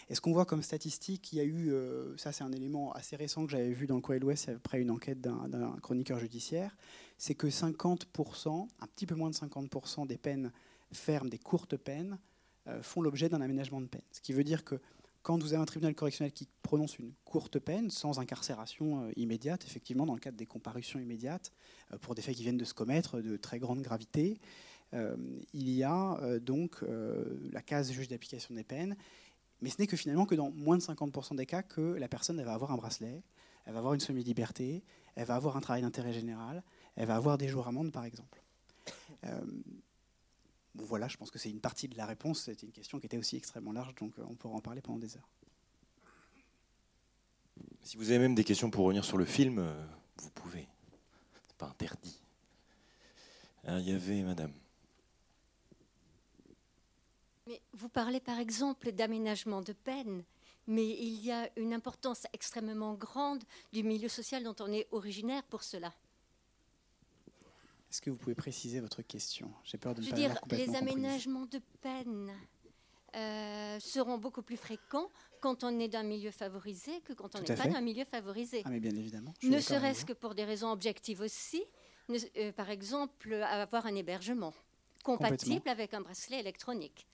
Et 0.08 0.14
ce 0.14 0.20
qu'on 0.20 0.32
voit 0.32 0.44
comme 0.44 0.62
statistique, 0.62 1.32
il 1.32 1.36
y 1.36 1.40
a 1.40 1.44
eu, 1.44 1.70
euh, 1.70 2.16
ça 2.16 2.32
c'est 2.32 2.44
un 2.44 2.52
élément 2.52 2.92
assez 2.92 3.16
récent 3.16 3.44
que 3.44 3.52
j'avais 3.52 3.72
vu 3.72 3.86
dans 3.86 3.96
le 3.96 4.00
Courrier 4.00 4.20
de 4.20 4.24
l'Ouest 4.24 4.48
après 4.48 4.80
une 4.80 4.90
enquête 4.90 5.20
d'un 5.20 5.76
chroniqueur 5.82 6.18
judiciaire, 6.18 6.76
c'est 7.18 7.34
que 7.34 7.46
50%, 7.46 8.68
un 8.80 8.86
petit 8.86 9.06
peu 9.06 9.14
moins 9.14 9.30
de 9.30 9.34
50% 9.34 10.06
des 10.06 10.18
peines 10.18 10.52
fermes, 10.92 11.28
des 11.28 11.38
courtes 11.38 11.76
peines, 11.76 12.18
euh, 12.68 12.82
font 12.82 13.02
l'objet 13.02 13.28
d'un 13.28 13.40
aménagement 13.40 13.80
de 13.80 13.86
peine. 13.86 14.02
Ce 14.12 14.20
qui 14.20 14.32
veut 14.32 14.44
dire 14.44 14.64
que 14.64 14.80
quand 15.22 15.42
vous 15.42 15.52
avez 15.52 15.60
un 15.60 15.66
tribunal 15.66 15.94
correctionnel 15.94 16.32
qui 16.32 16.48
prononce 16.62 16.98
une 16.98 17.12
courte 17.24 17.58
peine, 17.58 17.90
sans 17.90 18.18
incarcération 18.18 19.04
euh, 19.04 19.10
immédiate, 19.16 19.64
effectivement, 19.66 20.06
dans 20.06 20.14
le 20.14 20.20
cadre 20.20 20.38
des 20.38 20.46
comparutions 20.46 21.00
immédiates, 21.00 21.52
pour 22.00 22.14
des 22.14 22.22
faits 22.22 22.36
qui 22.36 22.42
viennent 22.42 22.56
de 22.56 22.64
se 22.64 22.74
commettre 22.74 23.20
de 23.20 23.36
très 23.36 23.58
grande 23.58 23.82
gravité, 23.82 24.38
il 25.52 25.68
y 25.70 25.84
a 25.84 26.38
donc 26.40 26.82
la 27.52 27.60
case 27.60 27.92
juge 27.92 28.08
d'application 28.08 28.54
des 28.54 28.64
peines 28.64 28.96
mais 29.60 29.70
ce 29.70 29.76
n'est 29.78 29.86
que 29.86 29.96
finalement 29.96 30.26
que 30.26 30.34
dans 30.34 30.50
moins 30.50 30.76
de 30.76 30.82
50% 30.82 31.36
des 31.36 31.46
cas 31.46 31.62
que 31.62 31.80
la 31.80 32.08
personne 32.08 32.40
va 32.42 32.54
avoir 32.54 32.72
un 32.72 32.76
bracelet, 32.76 33.22
elle 33.66 33.72
va 33.72 33.78
avoir 33.78 33.94
une 33.94 34.00
semi-liberté, 34.00 34.82
elle 35.14 35.26
va 35.26 35.34
avoir 35.34 35.56
un 35.56 35.60
travail 35.60 35.82
d'intérêt 35.82 36.12
général, 36.12 36.62
elle 36.96 37.06
va 37.06 37.16
avoir 37.16 37.38
des 37.38 37.48
jours 37.48 37.66
amendes 37.66 37.92
par 37.92 38.04
exemple. 38.04 38.42
Euh, 39.24 39.40
voilà, 40.74 41.08
je 41.08 41.16
pense 41.16 41.30
que 41.30 41.38
c'est 41.38 41.50
une 41.50 41.60
partie 41.60 41.88
de 41.88 41.96
la 41.96 42.06
réponse. 42.06 42.42
C'était 42.42 42.66
une 42.66 42.72
question 42.72 43.00
qui 43.00 43.06
était 43.06 43.18
aussi 43.18 43.36
extrêmement 43.36 43.72
large, 43.72 43.94
donc 43.96 44.18
euh, 44.18 44.24
on 44.28 44.34
pourra 44.34 44.54
en 44.54 44.60
parler 44.60 44.80
pendant 44.80 44.98
des 44.98 45.16
heures. 45.16 45.28
Si 47.82 47.96
vous 47.96 48.10
avez 48.10 48.20
même 48.20 48.34
des 48.34 48.44
questions 48.44 48.70
pour 48.70 48.84
revenir 48.84 49.04
sur 49.04 49.18
le 49.18 49.24
film, 49.24 49.58
euh, 49.58 49.84
vous 50.18 50.30
pouvez. 50.30 50.68
C'est 51.48 51.56
pas 51.56 51.66
interdit. 51.66 52.20
Il 53.66 53.80
y 53.80 53.92
avait 53.92 54.22
Madame. 54.22 54.52
Mais 57.48 57.62
vous 57.72 57.88
parlez 57.88 58.20
par 58.20 58.38
exemple 58.38 58.92
d'aménagement 58.92 59.62
de 59.62 59.72
peine, 59.72 60.22
mais 60.66 60.86
il 60.86 61.24
y 61.24 61.32
a 61.32 61.48
une 61.58 61.72
importance 61.72 62.26
extrêmement 62.34 62.92
grande 62.92 63.42
du 63.72 63.82
milieu 63.82 64.08
social 64.08 64.44
dont 64.44 64.54
on 64.60 64.70
est 64.70 64.86
originaire 64.92 65.42
pour 65.44 65.62
cela. 65.62 65.94
Est-ce 67.90 68.02
que 68.02 68.10
vous 68.10 68.18
pouvez 68.18 68.34
préciser 68.34 68.80
votre 68.80 69.00
question? 69.00 69.50
J'ai 69.64 69.78
peur 69.78 69.94
de 69.94 70.00
ne 70.00 70.04
Je 70.04 70.10
veux 70.10 70.16
dire, 70.16 70.38
les 70.50 70.76
aménagements 70.76 71.46
de 71.46 71.58
peine 71.80 72.30
euh, 73.16 73.80
seront 73.80 74.18
beaucoup 74.18 74.42
plus 74.42 74.58
fréquents 74.58 75.08
quand 75.40 75.64
on 75.64 75.80
est 75.80 75.88
d'un 75.88 76.02
milieu 76.02 76.30
favorisé 76.30 77.00
que 77.00 77.14
quand 77.14 77.34
on 77.34 77.38
n'est 77.40 77.56
pas 77.56 77.66
d'un 77.66 77.80
milieu 77.80 78.04
favorisé. 78.04 78.60
Ah, 78.66 78.70
mais 78.70 78.80
bien 78.80 78.94
évidemment. 78.94 79.32
Ne 79.42 79.58
serait-ce 79.58 80.04
que 80.04 80.12
pour 80.12 80.34
des 80.34 80.44
raisons 80.44 80.70
objectives 80.70 81.22
aussi, 81.22 81.64
euh, 82.10 82.52
par 82.52 82.68
exemple, 82.68 83.32
avoir 83.32 83.86
un 83.86 83.94
hébergement 83.94 84.52
compatible 85.02 85.66
avec 85.70 85.94
un 85.94 86.02
bracelet 86.02 86.40
électronique 86.40 87.07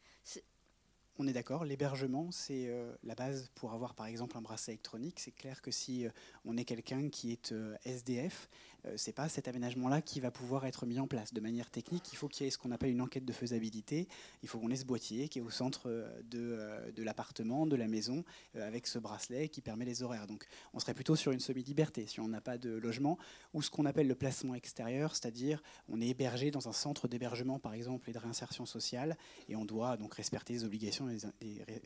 on 1.19 1.29
est 1.29 1.33
d'accord, 1.33 1.65
l'hébergement, 1.65 2.31
c'est 2.33 2.67
euh, 2.67 2.93
la 3.05 3.15
base 3.15 3.51
pour 3.55 3.73
avoir 3.73 3.95
par 3.95 4.07
exemple 4.07 4.37
un 4.37 4.43
bracelet 4.43 4.75
électronique. 4.75 5.21
C'est 5.21 5.31
clair 5.31 5.63
que 5.63 5.71
si 5.71 6.07
euh, 6.07 6.11
on 6.45 6.57
est 6.57 6.65
quelqu'un 6.65 7.09
qui 7.09 7.31
est 7.31 7.53
euh, 7.53 7.77
SDF, 7.85 8.49
c'est 8.97 9.13
pas 9.13 9.29
cet 9.29 9.49
aménagement-là 9.49 10.03
qui 10.03 10.21
va 10.21 10.31
pouvoir 10.31 10.67
être 10.67 10.87
mis 10.87 10.99
en 10.99 11.07
place. 11.07 11.33
De 11.33 11.41
manière 11.41 11.71
technique, 11.71 12.13
il 12.13 12.17
faut 12.17 12.29
qu'il 12.29 12.45
y 12.45 12.49
ait 12.49 12.51
ce 12.51 12.59
qu'on 12.59 12.71
appelle 12.71 12.91
une 12.91 13.01
enquête 13.01 13.25
de 13.25 13.33
faisabilité. 13.33 14.09
Il 14.43 14.49
faut 14.49 14.59
qu'on 14.59 14.71
ait 14.71 14.77
ce 14.77 14.85
boîtier 14.85 15.29
qui 15.29 15.39
est 15.39 15.43
au 15.43 15.51
centre 15.51 15.89
de, 16.31 16.59
de 16.95 17.03
l'appartement, 17.03 17.67
de 17.67 17.77
la 17.77 17.89
maison, 17.89 18.25
avec 18.55 18.87
ce 18.87 18.99
bracelet 18.99 19.49
qui 19.49 19.61
permet 19.61 19.85
les 19.85 20.03
horaires. 20.03 20.27
Donc 20.27 20.47
on 20.73 20.79
serait 20.79 20.95
plutôt 20.95 21.17
sur 21.17 21.33
une 21.33 21.41
semi-liberté 21.41 22.07
si 22.07 22.21
on 22.21 22.29
n'a 22.29 22.41
pas 22.41 22.59
de 22.59 22.71
logement, 22.71 23.19
ou 23.53 23.63
ce 23.63 23.71
qu'on 23.71 23.87
appelle 23.87 24.09
le 24.09 24.15
placement 24.15 24.55
extérieur, 24.55 25.15
c'est-à-dire 25.15 25.63
on 25.89 26.01
est 26.01 26.09
hébergé 26.09 26.51
dans 26.51 26.69
un 26.69 26.73
centre 26.73 27.09
d'hébergement 27.09 27.59
par 27.59 27.75
exemple 27.75 28.11
et 28.11 28.13
de 28.13 28.19
réinsertion 28.19 28.67
sociale, 28.67 29.17
et 29.49 29.57
on 29.57 29.65
doit 29.65 29.97
donc 29.97 30.15
respecter 30.15 30.53
les 30.53 30.65
obligations 30.65 31.09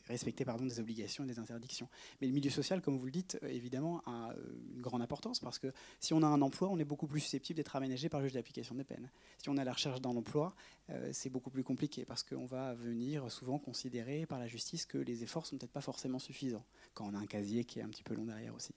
respecter 0.07 0.45
pardon, 0.45 0.65
des 0.65 0.81
obligations 0.81 1.25
et 1.25 1.27
des 1.27 1.39
interdictions. 1.39 1.89
Mais 2.21 2.27
le 2.27 2.33
milieu 2.33 2.51
social, 2.51 2.81
comme 2.81 2.97
vous 2.97 3.07
le 3.07 3.13
dites, 3.13 3.39
euh, 3.43 3.49
évidemment, 3.49 4.03
a 4.07 4.31
euh, 4.31 4.35
une 4.75 4.83
grande 4.83 5.03
importance 5.03 5.41
parce 5.41 5.59
que 5.59 5.73
si 6.01 6.15
on 6.15 6.23
a 6.23 6.27
un 6.27 6.43
emploi, 6.43 6.69
on 6.69 6.79
est 6.79 6.85
beaucoup 6.89 7.07
plus 7.07 7.21
susceptible 7.21 7.59
d'être 7.59 7.77
aménagé 7.77 8.09
par 8.09 8.21
le 8.21 8.27
juge 8.27 8.35
d'application 8.35 8.75
des 8.75 8.85
peines. 8.85 9.09
Si 9.39 9.49
on 9.49 9.57
à 9.57 9.65
la 9.65 9.73
recherche 9.73 10.01
d'un 10.01 10.11
emploi, 10.17 10.55
euh, 10.91 11.11
c'est 11.13 11.31
beaucoup 11.31 11.51
plus 11.51 11.63
compliqué 11.63 12.05
parce 12.05 12.25
qu'on 12.25 12.47
va 12.47 12.75
venir 12.75 13.31
souvent 13.31 13.59
considérer 13.59 14.27
par 14.27 14.41
la 14.41 14.49
justice 14.49 14.87
que 14.87 14.99
les 14.99 15.23
efforts 15.23 15.47
sont 15.47 15.57
peut-être 15.57 15.73
pas 15.73 15.81
forcément 15.81 16.19
suffisants 16.19 16.65
quand 16.95 17.07
on 17.07 17.15
a 17.15 17.19
un 17.19 17.27
casier 17.27 17.65
qui 17.65 17.79
est 17.79 17.83
un 17.83 17.89
petit 17.89 18.03
peu 18.03 18.15
long 18.15 18.25
derrière 18.25 18.55
aussi. 18.55 18.75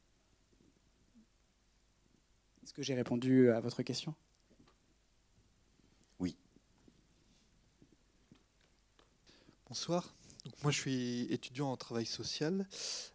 Est-ce 2.63 2.73
que 2.73 2.83
j'ai 2.83 2.93
répondu 2.93 3.49
à 3.49 3.59
votre 3.59 3.81
question? 3.81 4.13
Oui. 6.19 6.37
Bonsoir. 9.67 10.13
Moi, 10.63 10.71
je 10.71 10.79
suis 10.79 11.21
étudiant 11.31 11.71
en 11.71 11.77
travail 11.77 12.05
social. 12.05 12.67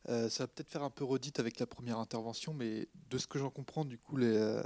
Euh, 0.08 0.28
ça 0.28 0.44
va 0.44 0.48
peut-être 0.48 0.70
faire 0.70 0.82
un 0.82 0.90
peu 0.90 1.04
redite 1.04 1.40
avec 1.40 1.58
la 1.58 1.66
première 1.66 1.98
intervention, 1.98 2.54
mais 2.54 2.88
de 3.10 3.18
ce 3.18 3.26
que 3.26 3.38
j'en 3.38 3.50
comprends, 3.50 3.84
du 3.84 3.98
coup, 3.98 4.18
euh, 4.18 4.62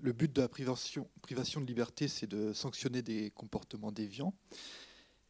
le 0.00 0.12
but 0.12 0.32
de 0.32 0.40
la 0.40 0.48
privation, 0.48 1.06
de 1.22 1.66
liberté, 1.66 2.08
c'est 2.08 2.26
de 2.26 2.52
sanctionner 2.52 3.02
des 3.02 3.30
comportements 3.30 3.92
déviants. 3.92 4.34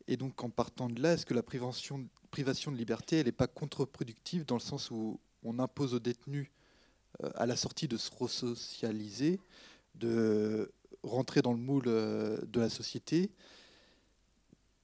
Et 0.06 0.16
donc, 0.16 0.42
en 0.42 0.50
partant 0.50 0.88
de 0.88 1.02
là, 1.02 1.14
est-ce 1.14 1.26
que 1.26 1.34
la 1.34 1.42
privation, 1.42 2.08
privation 2.30 2.70
de 2.70 2.76
liberté, 2.76 3.18
elle 3.18 3.26
n'est 3.26 3.32
pas 3.32 3.48
contre-productive 3.48 4.44
dans 4.44 4.56
le 4.56 4.60
sens 4.60 4.90
où 4.90 5.20
on 5.42 5.58
impose 5.58 5.94
aux 5.94 6.00
détenus, 6.00 6.50
euh, 7.22 7.30
à 7.34 7.46
la 7.46 7.56
sortie, 7.56 7.88
de 7.88 7.96
se 7.96 8.10
resocialiser, 8.16 9.40
de 9.96 10.72
rentrer 11.02 11.42
dans 11.42 11.52
le 11.52 11.58
moule 11.58 11.84
de 11.84 12.60
la 12.60 12.68
société 12.68 13.30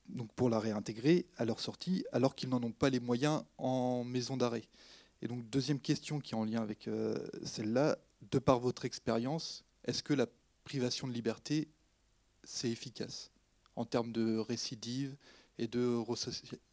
donc 0.08 0.32
pour 0.34 0.50
la 0.50 0.58
réintégrer 0.58 1.26
à 1.36 1.44
leur 1.44 1.60
sortie, 1.60 2.04
alors 2.12 2.34
qu'ils 2.34 2.48
n'en 2.48 2.62
ont 2.62 2.72
pas 2.72 2.90
les 2.90 3.00
moyens 3.00 3.44
en 3.58 4.04
maison 4.04 4.36
d'arrêt. 4.36 4.68
Et 5.22 5.28
donc 5.28 5.48
deuxième 5.48 5.80
question 5.80 6.20
qui 6.20 6.34
est 6.34 6.36
en 6.36 6.44
lien 6.44 6.62
avec 6.62 6.88
euh, 6.88 7.16
celle-là, 7.44 7.98
de 8.30 8.38
par 8.38 8.58
votre 8.58 8.84
expérience, 8.84 9.64
est-ce 9.84 10.02
que 10.02 10.14
la 10.14 10.26
privation 10.64 11.06
de 11.06 11.12
liberté, 11.12 11.68
c'est 12.42 12.70
efficace 12.70 13.30
en 13.76 13.84
termes 13.84 14.12
de 14.12 14.38
récidive 14.38 15.16
et 15.58 15.66
de 15.66 15.96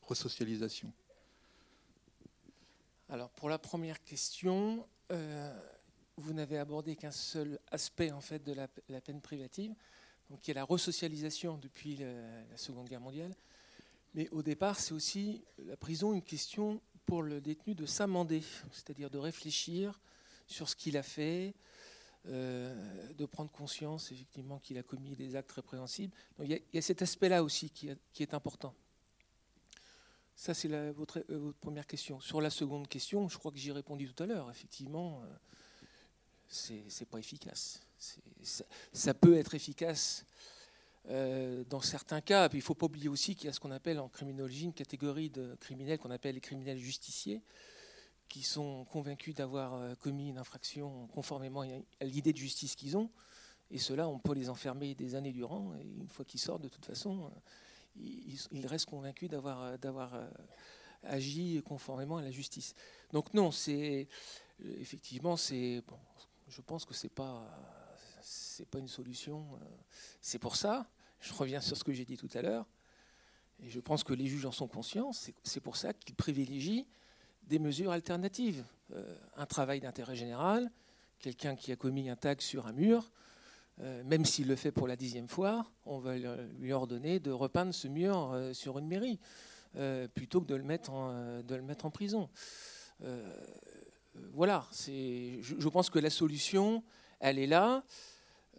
resocialisation? 0.02 0.92
Alors 3.10 3.30
pour 3.32 3.50
la 3.50 3.60
première 3.60 4.02
question, 4.04 4.88
euh, 5.12 5.60
vous 6.18 6.34
n'avez 6.34 6.58
abordé 6.58 6.96
qu'un 6.96 7.12
seul 7.12 7.60
aspect 7.72 8.12
en 8.12 8.22
fait 8.22 8.44
de 8.44 8.54
la 8.54 9.02
peine 9.02 9.22
privative, 9.22 9.74
donc 10.32 10.40
qui 10.40 10.52
est 10.52 10.56
la 10.56 10.64
resocialisation 10.64 11.58
depuis 11.58 11.98
la 11.98 12.58
Seconde 12.58 12.88
Guerre 12.88 13.02
mondiale. 13.02 13.36
Mais 14.14 14.30
au 14.30 14.42
départ, 14.42 14.80
c'est 14.80 14.94
aussi 14.94 15.44
la 15.58 15.76
prison 15.76 16.14
une 16.14 16.22
question 16.22 16.82
pour 17.06 17.22
le 17.22 17.42
détenu 17.42 17.76
de 17.76 17.86
s'amender, 17.86 18.42
c'est-à-dire 18.72 19.10
de 19.10 19.18
réfléchir 19.18 20.00
sur 20.48 20.70
ce 20.70 20.76
qu'il 20.76 20.96
a 20.96 21.04
fait, 21.04 21.54
euh, 22.28 23.14
de 23.14 23.26
prendre 23.26 23.52
conscience 23.52 24.12
effectivement 24.12 24.60
qu'il 24.60 24.78
a 24.78 24.84
commis 24.84 25.16
des 25.18 25.36
actes 25.36 25.52
répréhensibles. 25.52 26.14
Donc 26.38 26.48
il 26.48 26.62
y, 26.74 26.78
a, 26.78 26.82
cet 26.82 27.02
aspect-là 27.02 27.44
aussi 27.44 27.70
qui, 27.70 27.90
est 27.90 28.34
important. 28.34 28.74
Ça, 30.36 30.54
c'est 30.54 30.70
votre, 30.92 31.26
euh, 31.30 31.40
votre, 31.40 31.60
première 31.60 31.88
question. 31.88 32.22
Sur 32.22 32.40
la 32.40 32.50
seconde 32.50 32.88
question, 32.88 33.28
je 33.28 33.38
crois 33.38 33.52
que 33.52 33.58
j'y 33.58 33.70
ai 33.70 33.74
répondu 33.74 34.12
tout 34.14 34.24
à 34.24 34.26
l'heure. 34.26 34.50
Effectivement, 34.50 35.24
euh, 35.24 35.36
c'est 36.48 37.10
pas 37.10 37.18
efficace 37.18 37.82
ça, 38.94 39.14
peut 39.14 39.38
être 39.38 39.56
efficace 39.56 40.26
euh, 41.10 41.64
dans 41.70 41.82
certains 41.82 42.22
cas. 42.22 42.50
Puis 42.50 42.60
il 42.60 42.62
ne 42.62 42.66
faut 42.66 42.76
pas 42.76 42.86
oublier 42.86 43.10
aussi 43.10 43.36
qu'il 43.36 43.46
y 43.46 43.50
a 43.50 43.54
ce 43.54 43.60
qu'on 43.60 43.72
appelle 43.72 44.00
en 44.00 44.10
criminologie 44.10 44.66
une 44.66 44.74
catégorie 44.74 45.30
de 45.30 45.56
criminels 45.60 46.00
qu'on 46.00 46.12
appelle 46.12 46.36
les 46.36 46.42
criminels 46.42 46.78
justiciers, 46.78 47.42
qui 48.28 48.44
sont 48.44 48.86
convaincus 48.86 49.36
d'avoir 49.36 49.74
euh, 49.74 49.96
commis 49.96 50.30
une 50.30 50.38
infraction 50.38 51.08
conformément 51.08 51.62
à 51.62 52.06
l'idée 52.06 52.34
de 52.34 52.38
justice 52.38 52.76
qu'ils 52.76 52.98
ont. 52.98 53.10
Et 53.70 53.78
ceux-là, 53.78 54.08
on 54.08 54.20
peut 54.20 54.34
les 54.34 54.50
enfermer 54.50 54.96
des 54.96 55.16
années 55.16 55.32
durant. 55.32 55.74
Et 55.76 55.84
une 55.84 56.10
fois 56.10 56.26
qu'ils 56.26 56.40
sortent, 56.40 56.62
de 56.62 56.70
toute 56.70 56.86
façon, 56.86 57.26
euh, 57.26 58.00
ils, 58.52 58.68
restent 58.68 58.90
convaincus 58.90 59.30
d'avoir, 59.30 59.78
agi 61.04 61.62
conformément 61.66 62.18
à 62.18 62.22
la 62.22 62.32
justice. 62.32 62.76
Donc 63.12 63.34
non, 63.34 63.52
c'est 63.52 64.08
effectivement, 64.80 65.36
c'est 65.36 65.82
je 66.48 66.62
pense 66.62 66.86
que 66.86 66.94
c'est 66.94 67.10
pas 67.10 67.50
c'est 68.32 68.66
pas 68.66 68.80
une 68.80 68.88
solution. 68.88 69.46
Euh, 69.56 69.66
c'est 70.22 70.40
pour 70.40 70.56
ça, 70.56 70.90
je 71.20 71.34
reviens 71.34 71.62
sur 71.62 71.76
ce 71.76 71.84
que 71.84 71.92
j'ai 71.92 72.06
dit 72.06 72.18
tout 72.18 72.30
à 72.34 72.42
l'heure, 72.42 72.66
et 73.60 73.70
je 73.70 73.80
pense 73.80 74.04
que 74.04 74.14
les 74.14 74.28
juges 74.28 74.46
en 74.46 74.52
sont 74.52 74.68
conscients, 74.68 75.12
c'est 75.44 75.60
pour 75.60 75.76
ça 75.76 75.94
qu'ils 75.94 76.16
privilégient 76.16 76.88
des 77.44 77.60
mesures 77.60 77.92
alternatives. 77.92 78.64
Euh, 78.94 79.18
un 79.36 79.46
travail 79.46 79.82
d'intérêt 79.82 80.16
général, 80.16 80.72
quelqu'un 81.20 81.56
qui 81.56 81.72
a 81.72 81.76
commis 81.76 82.10
un 82.10 82.16
tag 82.16 82.42
sur 82.42 82.68
un 82.68 82.72
mur, 82.72 83.12
euh, 83.80 84.04
même 84.04 84.26
s'il 84.26 84.48
le 84.48 84.56
fait 84.56 84.72
pour 84.72 84.88
la 84.88 84.96
dixième 84.96 85.28
fois, 85.28 85.70
on 85.86 86.00
va 86.00 86.16
lui 86.18 86.72
ordonner 86.72 87.20
de 87.20 87.32
repeindre 87.32 87.74
ce 87.74 87.88
mur 87.88 88.36
sur 88.54 88.80
une 88.80 88.88
mairie, 88.88 89.20
plutôt 90.14 90.42
que 90.42 90.48
de 90.48 90.56
le 90.56 90.64
mettre 90.64 90.92
en, 90.92 91.92
prison. 91.92 92.30
voilà, 94.34 94.68
je 94.72 95.68
pense 95.70 95.90
que 95.90 96.00
la 96.00 96.10
solution, 96.10 96.84
elle 97.20 97.38
est 97.40 97.48
là. 97.48 97.84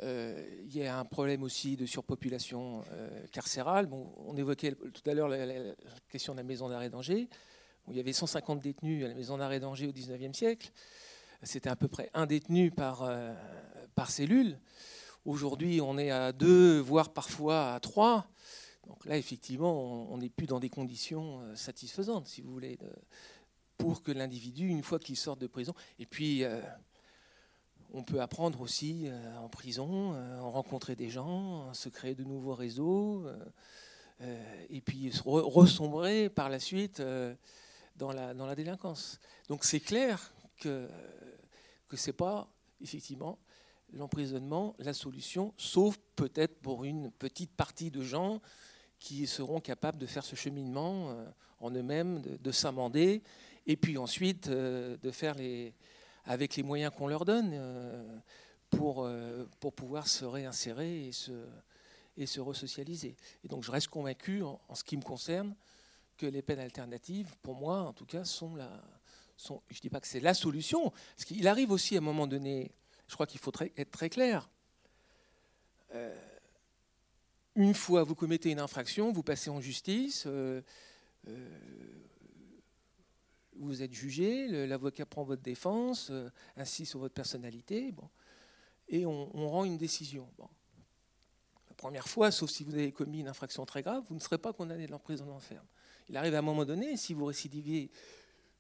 Euh, 0.03 0.45
il 0.65 0.77
y 0.77 0.85
a 0.85 0.99
un 0.99 1.05
problème 1.05 1.45
aussi 1.45 1.77
de 1.77 1.87
surpopulation 1.87 2.85
euh, 2.93 3.27
carcérale. 3.31 3.87
Bon, 3.87 4.13
on 4.27 4.37
évoquait 4.37 4.73
tout 4.73 5.09
à 5.09 5.15
l'heure 5.15 5.29
la, 5.29 5.75
question 6.09 6.33
de 6.33 6.39
la 6.39 6.43
maison 6.43 6.69
d'arrêt 6.69 6.91
d'Angers. 6.91 7.29
il 7.89 7.97
y 7.97 8.01
avait 8.01 8.13
150 8.13 8.61
détenus 8.61 9.05
à 9.05 9.09
la 9.09 9.15
maison 9.15 9.39
d'arrêt 9.39 9.61
d'Angers 9.61 9.87
au 9.87 9.93
19e 9.93 10.35
siècle. 10.35 10.73
C'était 11.45 11.71
à 11.71 11.77
peu 11.77 11.87
près 11.87 12.11
un 12.15 12.27
détenu 12.27 12.73
par, 12.73 13.03
euh, 13.03 13.33
par 13.95 14.11
cellule. 14.11 14.59
Aujourd'hui, 15.25 15.81
on 15.81 15.97
est 15.99 16.11
à 16.11 16.33
deux, 16.33 16.81
voire 16.81 17.13
parfois 17.13 17.75
à 17.75 17.81
trois. 17.81 18.27
Donc 18.89 19.05
là, 19.07 19.17
effectivement, 19.17 20.13
on 20.13 20.19
n'est 20.19 20.31
plus 20.31 20.47
dans 20.47 20.59
des 20.59 20.71
conditions 20.71 21.41
satisfaisantes, 21.55 22.27
si 22.27 22.43
vous 22.43 22.53
voulez, 22.53 22.77
pour 23.77 24.03
que 24.03 24.11
l'individu, 24.11 24.67
une 24.67 24.83
fois 24.83 24.99
qu'il 24.99 25.17
sort 25.17 25.37
de 25.37 25.47
prison, 25.47 25.73
et 26.01 26.07
puis 26.07 26.43
on 27.93 28.03
peut 28.03 28.21
apprendre 28.21 28.61
aussi 28.61 29.05
euh, 29.07 29.39
en 29.39 29.49
prison, 29.49 30.15
euh, 30.15 30.41
rencontrer 30.41 30.97
des 30.97 31.11
gens, 31.11 31.73
se 31.75 31.89
créer 31.89 32.15
de 32.15 32.25
nouveaux 32.25 32.55
réseaux, 32.55 33.27
euh, 34.21 34.65
et 34.71 34.81
puis 34.81 35.13
se 35.13 35.23
ressombrer 35.23 36.29
par 36.29 36.49
la 36.49 36.61
suite 36.61 37.03
dans 37.97 38.13
la, 38.13 38.35
dans 38.35 38.47
la 38.47 38.55
délinquance. 38.55 39.19
Donc 39.49 39.65
c'est 39.65 39.81
clair 39.81 40.33
que 40.59 40.89
que 41.89 41.97
c'est 41.97 42.13
pas 42.13 42.49
effectivement 42.81 43.39
l'emprisonnement 43.93 44.77
la 44.79 44.95
solution, 44.95 45.53
sauf 45.57 45.99
peut-être 46.15 46.61
pour 46.61 46.85
une 46.85 47.11
petite 47.11 47.53
partie 47.55 47.91
de 47.91 48.03
gens 48.03 48.41
qui 49.01 49.27
seront 49.27 49.61
capables 49.61 49.99
de 49.99 50.07
faire 50.07 50.25
ce 50.25 50.37
cheminement 50.37 51.15
en 51.59 51.71
eux-mêmes, 51.73 52.23
de 52.23 52.53
s'amender, 52.53 53.23
et 53.67 53.77
puis 53.77 53.99
ensuite 53.99 54.49
de 54.49 55.11
faire 55.11 55.35
les, 55.35 55.75
avec 56.25 56.57
les 56.57 56.63
moyens 56.63 56.93
qu'on 56.97 57.07
leur 57.07 57.25
donne 57.25 57.51
euh, 57.53 58.19
pour, 58.71 59.05
euh, 59.05 59.49
pour 59.61 59.73
pouvoir 59.73 60.07
se 60.07 60.25
réinsérer 60.25 61.09
et 61.09 61.13
se, 61.13 61.47
et 62.17 62.27
se 62.27 62.41
resocialiser. 62.41 63.17
Et 63.45 63.49
donc 63.49 63.65
je 63.65 63.71
reste 63.71 63.89
convaincu, 63.89 64.43
en, 64.43 64.61
ce 64.75 64.85
qui 64.85 64.97
me 64.97 65.03
concerne, 65.03 65.55
que 66.17 66.27
les 66.27 66.43
peines 66.43 66.61
alternatives, 66.61 67.35
pour 67.43 67.55
moi 67.55 67.81
en 67.81 67.93
tout 67.93 68.07
cas, 68.07 68.25
sont 68.25 68.55
la... 68.55 68.71
Sont, 69.39 69.61
je 69.71 69.79
ne 69.79 69.81
dis 69.81 69.91
pas 69.91 69.99
que 69.99 70.07
c'est 70.07 70.21
la 70.21 70.35
solution, 70.35 70.91
parce 70.91 71.25
qu'il 71.25 71.49
arrive 71.49 71.73
aussi 71.73 71.97
à 71.97 71.99
un 71.99 72.03
moment 72.03 72.29
donné, 72.29 72.71
je 73.09 73.15
crois 73.15 73.27
qu'il 73.27 73.41
faut 73.41 73.51
être 73.77 73.91
très 73.91 74.11
clair. 74.11 74.49
Euh, 75.95 76.15
une 77.57 77.75
fois 77.75 78.05
vous 78.05 78.15
commettez 78.15 78.51
une 78.51 78.61
infraction, 78.61 79.11
vous 79.11 79.25
passez 79.25 79.51
en 79.51 79.61
justice, 79.61 80.29
vous 83.59 83.83
êtes 83.83 83.93
jugé, 83.93 84.67
l'avocat 84.67 85.07
prend 85.07 85.25
votre 85.25 85.43
défense, 85.43 86.09
euh, 86.11 86.31
insiste 86.57 86.91
sur 86.91 87.01
votre 87.01 87.15
personnalité, 87.15 87.93
bon, 87.93 88.09
et 88.89 89.07
on, 89.07 89.49
rend 89.49 89.65
une 89.65 89.79
décision. 89.79 90.29
Bon. 90.37 90.49
La 91.69 91.75
première 91.75 92.09
fois, 92.09 92.31
sauf 92.31 92.51
si 92.51 92.65
vous 92.65 92.75
avez 92.75 92.93
commis 92.93 93.21
une 93.21 93.29
infraction 93.29 93.65
très 93.65 93.83
grave, 93.83 94.05
vous 94.09 94.15
ne 94.15 94.21
serez 94.21 94.39
pas 94.39 94.53
condamné 94.53 94.87
de 94.87 94.93
l'emprisonnement 94.93 95.41
ferme. 95.41 95.67
Il 96.09 96.17
arrive 96.17 96.35
à 96.35 96.39
un 96.39 96.43
moment 96.43 96.65
donné, 96.65 96.97
si 96.97 97.15
vous 97.15 97.25
récidiviez 97.25 97.91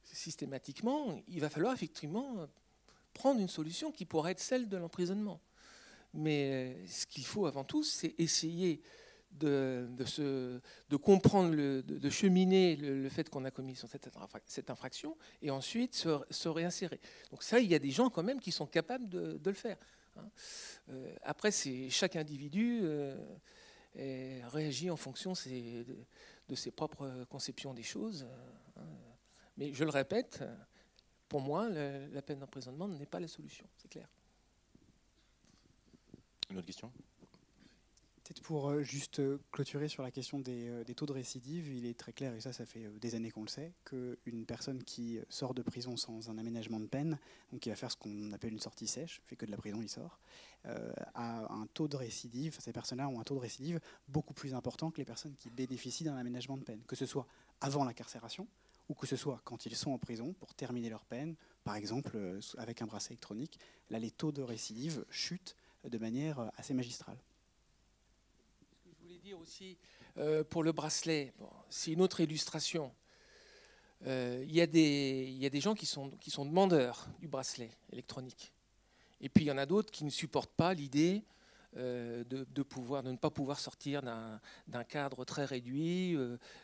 systématiquement, 0.05 1.21
il 1.29 1.41
va 1.41 1.51
falloir 1.51 1.73
effectivement 1.73 2.49
prendre 3.13 3.41
une 3.41 3.49
solution 3.49 3.93
qui 3.93 4.05
pourrait 4.05 4.33
être 4.33 4.41
celle 4.41 4.69
de 4.69 4.77
l'emprisonnement. 4.77 5.41
Mais 6.15 6.75
euh, 6.75 6.87
ce 6.87 7.07
qu'il 7.07 7.25
faut 7.25 7.47
avant 7.47 7.65
tout, 7.65 7.83
c'est 7.83 8.15
essayer 8.19 8.83
de, 9.33 9.88
de, 10.88 10.97
comprendre, 10.97 11.55
de, 11.55 12.11
cheminer 12.11 12.77
le, 12.77 13.09
fait 13.09 13.29
qu'on 13.29 13.45
a 13.45 13.51
commis 13.51 13.77
cette, 13.77 14.71
infraction 14.71 15.16
et 15.40 15.51
ensuite 15.51 15.95
se, 15.95 16.49
réinsérer. 16.49 17.01
Donc 17.31 17.42
ça, 17.42 17.61
il 17.61 17.71
y 17.71 17.75
a 17.75 17.79
des 17.79 17.90
gens 17.90 18.11
quand 18.11 18.23
même 18.23 18.40
qui 18.40 18.53
sont 18.53 18.66
capables 18.66 19.09
de, 19.09 19.40
le 19.45 19.53
faire. 19.53 19.77
Hein. 20.16 20.29
Euh, 20.90 21.14
après, 21.23 21.51
c'est 21.51 21.90
chaque 21.90 22.16
individu 22.16 22.81
euh, 22.83 23.16
réagit 23.95 24.90
en 24.90 24.97
fonction 24.97 25.33
de, 25.33 26.55
ses 26.55 26.71
propres 26.71 27.25
conceptions 27.31 27.75
des 27.75 27.83
choses. 27.83 28.27
Hein. 28.77 28.83
Mais 29.57 29.73
je 29.73 29.85
le 29.85 29.90
répète, 29.90 30.42
pour 31.29 31.40
moi, 31.40 31.69
la 31.69 32.23
peine 32.23 32.38
d'emprisonnement 32.38 32.88
n'est 32.88 33.07
pas 33.07 33.21
la 33.21 33.29
solution, 33.29 33.67
c'est 33.77 33.88
clair. 33.88 34.09
Une 36.50 36.59
autre 36.59 36.67
question? 36.67 36.92
Pour 38.41 38.71
euh, 38.71 38.83
juste 38.83 39.19
euh, 39.21 39.39
clôturer 39.51 39.89
sur 39.89 40.03
la 40.03 40.11
question 40.11 40.39
des, 40.39 40.85
des, 40.85 40.95
taux 40.95 41.07
de 41.07 41.13
récidive, 41.13 41.69
il 41.73 41.87
est 41.87 41.99
très 41.99 42.13
clair, 42.13 42.35
et 42.35 42.41
ça, 42.41 42.53
ça 42.53 42.65
fait 42.65 42.89
des 43.01 43.15
années 43.15 43.31
qu'on 43.31 43.43
le 43.43 43.49
sait, 43.49 43.73
qu'une 43.85 44.47
personne 44.47 44.83
qui 44.83 45.19
sort 45.29 45.55
de 45.55 45.63
prison 45.63 45.97
sans 45.97 46.31
un 46.31 46.39
aménagement 46.39 46.81
de 46.81 46.87
peine, 46.87 47.19
donc 47.51 47.61
qui 47.61 47.69
va 47.69 47.77
faire 47.77 47.91
ce 47.91 47.97
qu'on 47.97 48.33
appelle 48.33 48.53
une 48.53 48.61
sortie 48.61 48.87
sèche, 48.87 49.21
fait 49.27 49.37
que 49.37 49.45
de 49.45 49.51
la 49.51 49.57
prison, 49.57 49.81
il 49.83 49.89
sort, 49.89 50.19
euh, 50.67 50.93
a 51.15 51.53
un 51.53 51.67
taux 51.75 51.89
de 51.89 51.97
récidive, 51.97 52.57
ces 52.59 52.73
personnes-là 52.73 53.09
ont 53.09 53.21
un 53.21 53.25
taux 53.25 53.35
de 53.35 53.41
récidive 53.41 53.81
beaucoup 54.09 54.35
plus 54.35 54.55
important 54.55 54.91
que 54.91 54.99
les 54.99 55.05
personnes 55.05 55.35
qui 55.35 55.51
bénéficient 55.51 56.05
d'un 56.05 56.17
aménagement 56.17 56.57
de 56.57 56.63
peine, 56.63 56.83
que 56.87 56.97
ce 56.97 57.07
soit 57.07 57.27
avant 57.61 57.85
l'incarcération, 57.85 58.47
ou 58.89 58.95
que 58.95 59.07
ce 59.07 59.17
soit 59.17 59.41
quand 59.45 59.67
ils 59.67 59.77
sont 59.77 59.93
en 59.93 59.99
prison 59.99 60.33
pour 60.35 60.55
terminer 60.55 60.91
leur 60.91 61.05
peine, 61.05 61.35
par 61.65 61.77
exemple 61.77 62.19
avec 62.59 62.83
un 62.83 62.87
bracelet 62.87 63.15
électronique, 63.15 63.59
là 63.91 63.99
les 63.99 64.11
taux 64.11 64.33
de 64.33 64.43
récidive 64.43 65.05
chutent 65.09 65.57
de 65.85 65.99
manière 65.99 66.51
assez 66.57 66.75
magistrale 66.75 67.17
dire 69.23 69.38
aussi 69.38 69.79
euh, 70.18 70.42
pour 70.42 70.64
le 70.64 70.73
bracelet, 70.73 71.33
c'est 71.70 71.92
une 71.92 72.02
autre 72.02 72.20
illustration. 72.20 72.92
Euh, 74.06 74.44
il 74.48 74.50
y, 74.50 74.58
y, 74.58 75.46
a 75.46 75.50
des 75.50 75.60
gens 75.60 75.75
qui 75.75 75.87
sont, 75.87 76.10
qui 76.20 76.33
sont 76.33 76.44
demandeurs 76.44 77.06
du 77.20 77.29
bracelet 77.29 77.70
électronique. 77.92 78.52
Et 79.20 79.29
puis 79.29 79.44
il 79.44 79.46
y 79.46 79.52
en 79.52 79.58
a 79.58 79.66
d'autres 79.66 79.92
qui 79.92 80.04
ne 80.04 80.10
supportent 80.10 80.56
pas 80.56 80.75
l'idée 80.75 81.23
euh, 81.77 82.25
de, 82.25 82.44
de, 82.50 82.62
pouvoir, 82.64 83.04
de 83.04 83.12
ne 83.12 83.16
pas 83.16 83.31
pouvoir 83.31 83.60
sortir 83.60 84.02
d'un 84.02 84.85
cadre 84.85 85.25
très 85.25 85.44
réduit, 85.44 86.18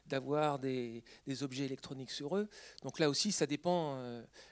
d'avoir 0.06 0.59
des, 0.59 1.04
des, 1.28 1.42
objets 1.44 1.64
électroniques 1.64 2.11
sur 2.11 2.36
eux. 2.36 2.48
Donc 2.82 2.98
là 2.98 3.09
aussi, 3.09 3.30
ça 3.30 3.46
dépend, 3.46 4.02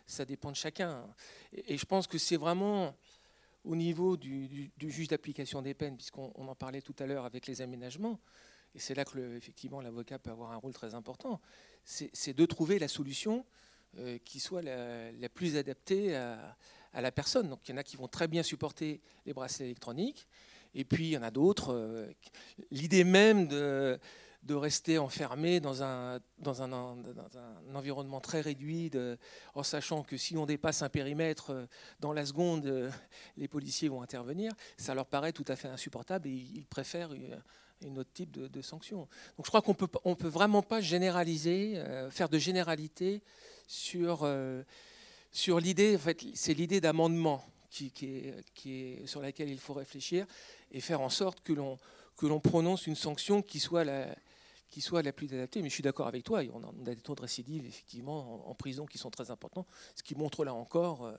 ça 0.06 0.24
dépend 0.24 0.52
de 0.52 0.56
chacun. 0.56 1.04
Et 1.52 1.76
je 1.76 1.84
pense 1.84 2.06
que 2.06 2.18
c'est 2.18 2.36
vraiment 2.36 2.94
au 3.66 3.74
niveau 3.74 4.16
du, 4.16 4.70
juge 4.78 5.08
d'application 5.08 5.60
des 5.60 5.74
peines, 5.74 5.96
puisqu'on 5.96 6.30
en 6.36 6.54
parlait 6.54 6.80
tout 6.80 6.94
à 7.00 7.06
l'heure 7.06 7.24
avec 7.24 7.46
les 7.46 7.60
aménagements, 7.60 8.20
et 8.74 8.78
c'est 8.78 8.94
là 8.94 9.04
que 9.04 9.36
effectivement 9.36 9.80
l'avocat 9.80 10.18
peut 10.18 10.30
avoir 10.30 10.52
un 10.52 10.56
rôle 10.56 10.72
très 10.72 10.94
important, 10.94 11.40
c'est 11.84 12.34
de 12.34 12.46
trouver 12.46 12.78
la 12.78 12.88
solution 12.88 13.44
euh, 13.98 14.18
qui 14.24 14.40
soit 14.40 14.62
la, 14.62 15.28
plus 15.28 15.56
adaptée 15.56 16.14
à, 16.14 16.56
la 16.94 17.12
personne. 17.12 17.48
Donc 17.48 17.60
il 17.66 17.72
y 17.72 17.74
en 17.74 17.78
a 17.78 17.82
qui 17.82 17.96
vont 17.96 18.08
très 18.08 18.28
bien 18.28 18.42
supporter 18.42 19.00
les 19.26 19.32
bracelets 19.32 19.66
électroniques, 19.66 20.26
et 20.74 20.84
puis 20.84 21.08
il 21.08 21.10
y 21.10 21.18
en 21.18 21.22
a 21.22 21.30
d'autres. 21.30 21.72
Euh, 21.72 22.06
l'idée 22.70 23.04
même 23.04 23.48
de 23.48 23.98
de 24.46 24.54
rester 24.54 24.98
enfermé 24.98 25.58
dans 25.58 25.82
un, 25.82 26.20
dans 26.38 26.62
un, 26.62 26.68
dans 26.68 27.38
un 27.38 27.74
environnement 27.74 28.20
très 28.20 28.40
réduit, 28.40 28.90
en 29.54 29.62
sachant 29.62 30.04
que 30.04 30.16
si 30.16 30.36
on 30.36 30.46
dépasse 30.46 30.82
un 30.82 30.88
périmètre, 30.88 31.50
euh, 31.50 31.66
dans 31.98 32.12
la 32.12 32.24
seconde, 32.24 32.66
euh, 32.66 32.90
les 33.36 33.48
policiers 33.48 33.88
vont 33.88 34.02
intervenir, 34.02 34.52
ça 34.76 34.94
leur 34.94 35.06
paraît 35.06 35.32
tout 35.32 35.44
à 35.48 35.56
fait 35.56 35.68
insupportable 35.68 36.28
et 36.28 36.32
ils 36.32 36.66
préfèrent 36.66 37.10
une 37.82 37.98
autre 37.98 38.12
type 38.14 38.30
de, 38.30 38.62
sanction. 38.62 39.08
Donc 39.36 39.46
je 39.46 39.50
crois 39.50 39.62
qu'on 39.62 39.74
peut, 39.74 39.88
on 40.04 40.14
peut 40.14 40.28
vraiment 40.28 40.62
pas 40.62 40.80
généraliser, 40.80 41.74
euh, 41.76 42.08
faire 42.10 42.28
de 42.28 42.38
généralité 42.38 43.22
sur, 43.66 44.28
sur 45.32 45.58
l'idée, 45.58 45.96
en 45.96 45.98
fait, 45.98 46.24
c'est 46.34 46.54
l'idée 46.54 46.80
d'amendement 46.80 47.44
qui, 47.68 47.92
est, 48.02 48.44
qui 48.54 48.74
est, 48.74 49.06
sur 49.06 49.20
laquelle 49.20 49.48
il 49.48 49.58
faut 49.58 49.74
réfléchir 49.74 50.24
et 50.70 50.80
faire 50.80 51.00
en 51.00 51.10
sorte 51.10 51.40
que 51.40 51.52
l'on 51.52 52.40
prononce 52.40 52.86
une 52.86 52.94
sanction 52.94 53.42
qui 53.42 53.58
soit 53.58 53.82
la, 53.82 54.06
qui 54.70 54.80
soit 54.80 55.02
la 55.02 55.12
plus 55.12 55.32
adaptée. 55.32 55.62
Mais 55.62 55.68
je 55.68 55.74
suis 55.74 55.82
d'accord 55.82 56.06
avec 56.06 56.24
toi, 56.24 56.42
on 56.52 56.62
a 56.62 56.94
des 56.94 56.96
taux 56.96 57.14
de 57.14 57.22
récidive 57.22 57.66
effectivement 57.66 58.48
en, 58.48 58.54
prison 58.54 58.86
qui 58.86 58.98
sont 58.98 59.10
très 59.10 59.30
importants, 59.30 59.66
ce 59.94 60.02
qui 60.02 60.14
montre 60.14 60.44
là 60.44 60.54
encore 60.54 61.04
euh, 61.04 61.14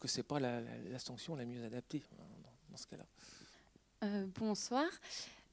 que 0.00 0.08
ce 0.08 0.18
n'est 0.18 0.22
pas 0.22 0.40
la, 0.40 0.60
sanction 0.98 1.34
la 1.36 1.44
mieux 1.44 1.64
adaptée 1.64 2.02
hein, 2.18 2.24
dans, 2.70 2.76
ce 2.76 2.86
cas-là. 2.86 3.06
Euh, 4.04 4.26
bonsoir. 4.38 4.86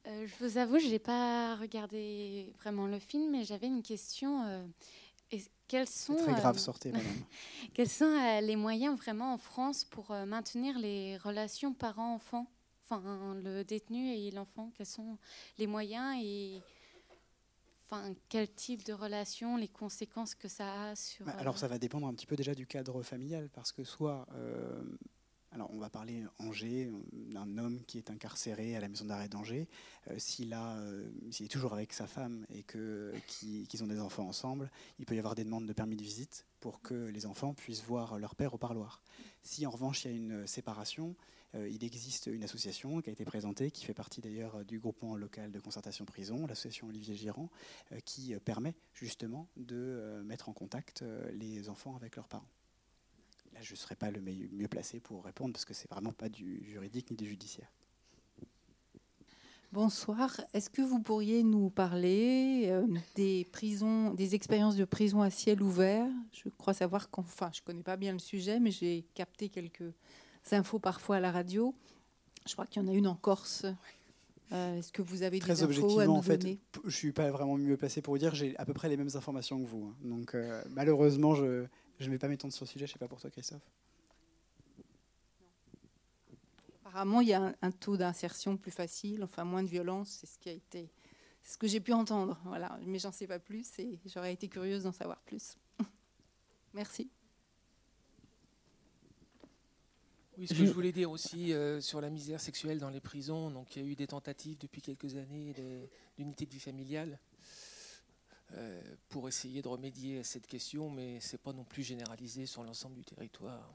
Euh, 0.06 0.26
je 0.26 0.44
vous 0.44 0.58
avoue, 0.58 0.78
je 0.78 0.88
n'ai 0.88 0.98
pas 0.98 1.56
regardé 1.56 2.52
vraiment 2.60 2.86
le 2.86 2.98
film, 2.98 3.32
mais 3.32 3.44
j'avais 3.44 3.66
une 3.66 3.82
question. 3.82 4.68
quels 5.66 5.88
sont, 5.88 6.16
très 6.16 6.34
grave, 6.34 6.58
sortez, 6.58 6.92
quels 7.74 7.88
sont 7.88 8.40
les 8.42 8.56
moyens 8.56 8.98
vraiment 8.98 9.32
en 9.32 9.38
France 9.38 9.84
pour 9.84 10.10
maintenir 10.10 10.78
les 10.78 11.16
relations 11.16 11.72
parents-enfants 11.72 12.46
Enfin, 12.86 13.34
le 13.42 13.62
détenu 13.64 14.10
et 14.10 14.30
l'enfant, 14.30 14.70
quels 14.76 14.84
sont 14.84 15.16
les 15.56 15.66
moyens 15.66 16.18
et 16.22 16.60
Enfin, 17.86 18.14
quel 18.28 18.52
type 18.52 18.84
de 18.84 18.92
relation, 18.92 19.56
les 19.56 19.68
conséquences 19.68 20.34
que 20.34 20.48
ça 20.48 20.90
a 20.90 20.96
sur. 20.96 21.26
Bah, 21.26 21.34
alors, 21.38 21.58
ça 21.58 21.68
va 21.68 21.78
dépendre 21.78 22.06
un 22.06 22.14
petit 22.14 22.26
peu 22.26 22.36
déjà 22.36 22.54
du 22.54 22.66
cadre 22.66 23.02
familial, 23.02 23.50
parce 23.52 23.72
que 23.72 23.84
soit. 23.84 24.26
Euh, 24.34 24.82
alors, 25.54 25.70
on 25.72 25.78
va 25.78 25.88
parler 25.88 26.24
Angers, 26.40 26.90
d'un 27.12 27.58
homme 27.58 27.80
qui 27.86 27.98
est 27.98 28.10
incarcéré 28.10 28.74
à 28.74 28.80
la 28.80 28.88
maison 28.88 29.04
d'arrêt 29.04 29.28
d'Angers. 29.28 29.68
Euh, 30.10 30.18
s'il, 30.18 30.52
a, 30.52 30.76
euh, 30.78 31.08
s'il 31.30 31.46
est 31.46 31.48
toujours 31.48 31.74
avec 31.74 31.92
sa 31.92 32.08
femme 32.08 32.44
et 32.52 32.64
que, 32.64 33.12
qu'ils 33.28 33.84
ont 33.84 33.86
des 33.86 34.00
enfants 34.00 34.26
ensemble, 34.26 34.68
il 34.98 35.06
peut 35.06 35.14
y 35.14 35.18
avoir 35.20 35.36
des 35.36 35.44
demandes 35.44 35.66
de 35.66 35.72
permis 35.72 35.94
de 35.94 36.02
visite 36.02 36.44
pour 36.58 36.82
que 36.82 36.94
les 36.94 37.24
enfants 37.24 37.54
puissent 37.54 37.84
voir 37.84 38.18
leur 38.18 38.34
père 38.34 38.52
au 38.54 38.58
parloir. 38.58 39.00
Si 39.42 39.64
en 39.64 39.70
revanche 39.70 40.04
il 40.04 40.10
y 40.10 40.14
a 40.14 40.16
une 40.16 40.46
séparation, 40.48 41.10
euh, 41.10 41.43
il 41.70 41.84
existe 41.84 42.26
une 42.26 42.42
association 42.44 43.00
qui 43.00 43.10
a 43.10 43.12
été 43.12 43.24
présentée, 43.24 43.70
qui 43.70 43.84
fait 43.84 43.94
partie 43.94 44.20
d'ailleurs 44.20 44.64
du 44.64 44.78
groupement 44.78 45.16
local 45.16 45.52
de 45.52 45.60
concertation 45.60 46.04
prison, 46.04 46.46
l'association 46.46 46.88
Olivier 46.88 47.14
Girand, 47.14 47.50
euh, 47.92 47.98
qui 48.04 48.34
euh, 48.34 48.40
permet 48.40 48.74
justement 48.92 49.48
de 49.56 50.22
mettre 50.24 50.48
en 50.48 50.52
contact 50.52 51.04
les 51.32 51.68
enfants 51.68 51.96
avec 51.96 52.16
leurs 52.16 52.28
parents. 52.28 52.48
Là, 53.52 53.60
je 53.62 53.72
ne 53.72 53.76
serais 53.76 53.94
pas 53.94 54.10
le 54.10 54.20
mieux 54.20 54.68
placé 54.68 55.00
pour 55.00 55.24
répondre 55.24 55.52
parce 55.52 55.64
que 55.64 55.74
c'est 55.74 55.90
vraiment 55.90 56.12
pas 56.12 56.28
du 56.28 56.64
juridique 56.64 57.10
ni 57.10 57.16
du 57.16 57.26
judiciaire. 57.26 57.70
Bonsoir. 59.72 60.40
Est-ce 60.52 60.70
que 60.70 60.82
vous 60.82 61.00
pourriez 61.00 61.42
nous 61.42 61.70
parler 61.70 62.72
des 63.16 63.44
prisons, 63.52 64.14
des 64.14 64.34
expériences 64.36 64.76
de 64.76 64.84
prison 64.84 65.22
à 65.22 65.30
ciel 65.30 65.62
ouvert? 65.62 66.08
Je 66.32 66.48
crois 66.48 66.74
savoir 66.74 67.10
qu'enfin, 67.10 67.50
je 67.52 67.62
connais 67.62 67.82
pas 67.82 67.96
bien 67.96 68.12
le 68.12 68.20
sujet, 68.20 68.60
mais 68.60 68.70
j'ai 68.70 69.04
capté 69.14 69.48
quelques 69.48 69.92
infos 70.52 70.78
parfois 70.78 71.16
à 71.16 71.20
la 71.20 71.32
radio. 71.32 71.74
Je 72.46 72.52
crois 72.52 72.66
qu'il 72.66 72.82
y 72.82 72.84
en 72.84 72.88
a 72.88 72.92
une 72.92 73.06
en 73.06 73.14
Corse. 73.14 73.64
Euh, 74.52 74.78
est-ce 74.78 74.92
que 74.92 75.02
vous 75.02 75.22
avez 75.22 75.38
Très 75.38 75.54
des 75.54 75.62
infos 75.62 75.98
à 75.98 76.06
nous 76.06 76.12
en 76.12 76.22
fait, 76.22 76.46
Je 76.84 76.96
suis 76.96 77.12
pas 77.12 77.30
vraiment 77.30 77.56
mieux 77.56 77.76
placé 77.76 78.02
pour 78.02 78.14
vous 78.14 78.18
dire. 78.18 78.34
J'ai 78.34 78.56
à 78.58 78.64
peu 78.64 78.74
près 78.74 78.88
les 78.88 78.96
mêmes 78.96 79.10
informations 79.14 79.58
que 79.58 79.66
vous. 79.66 79.86
Hein. 79.90 79.96
Donc 80.02 80.34
euh, 80.34 80.62
malheureusement, 80.70 81.34
je 81.34 81.66
ne 82.00 82.10
vais 82.10 82.18
pas 82.18 82.28
m'étendre 82.28 82.52
sur 82.52 82.64
le 82.64 82.68
sujet. 82.68 82.86
Je 82.86 82.92
ne 82.92 82.94
sais 82.94 82.98
pas 82.98 83.08
pour 83.08 83.20
toi, 83.20 83.30
Christophe. 83.30 83.62
Apparemment, 86.84 87.20
il 87.22 87.28
y 87.28 87.32
a 87.32 87.52
un, 87.60 87.70
taux 87.72 87.96
d'insertion 87.96 88.56
plus 88.56 88.70
facile, 88.70 89.24
enfin 89.24 89.44
moins 89.44 89.62
de 89.62 89.68
violence. 89.68 90.18
C'est 90.20 90.28
ce 90.28 90.38
qui 90.38 90.48
a 90.50 90.52
été, 90.52 90.92
ce 91.42 91.56
que 91.56 91.66
j'ai 91.66 91.80
pu 91.80 91.92
entendre. 91.92 92.38
Voilà, 92.44 92.78
mais 92.86 92.98
j'en 93.00 93.10
sais 93.10 93.26
pas 93.26 93.40
plus 93.40 93.66
et 93.78 93.98
j'aurais 94.06 94.32
été 94.32 94.48
curieuse 94.48 94.84
d'en 94.84 94.92
savoir 94.92 95.20
plus. 95.22 95.56
Merci. 96.74 97.10
Oui, 100.36 100.48
ce 100.48 100.54
que 100.54 100.66
je 100.66 100.72
voulais 100.72 100.90
dire 100.90 101.10
aussi 101.10 101.52
euh, 101.52 101.80
sur 101.80 102.00
la 102.00 102.10
misère 102.10 102.40
sexuelle 102.40 102.80
dans 102.80 102.90
les 102.90 103.00
prisons, 103.00 103.50
donc 103.50 103.76
il 103.76 103.82
y 103.82 103.84
a 103.86 103.88
eu 103.88 103.94
des 103.94 104.08
tentatives 104.08 104.58
depuis 104.58 104.82
quelques 104.82 105.14
années 105.14 105.54
d'unité 106.16 106.44
de 106.44 106.50
vie 106.50 106.60
familiale 106.60 107.20
euh, 108.54 108.82
pour 109.08 109.28
essayer 109.28 109.62
de 109.62 109.68
remédier 109.68 110.18
à 110.18 110.24
cette 110.24 110.48
question, 110.48 110.90
mais 110.90 111.20
c'est 111.20 111.38
pas 111.38 111.52
non 111.52 111.62
plus 111.62 111.84
généralisé 111.84 112.46
sur 112.46 112.64
l'ensemble 112.64 112.96
du 112.96 113.04
territoire. 113.04 113.72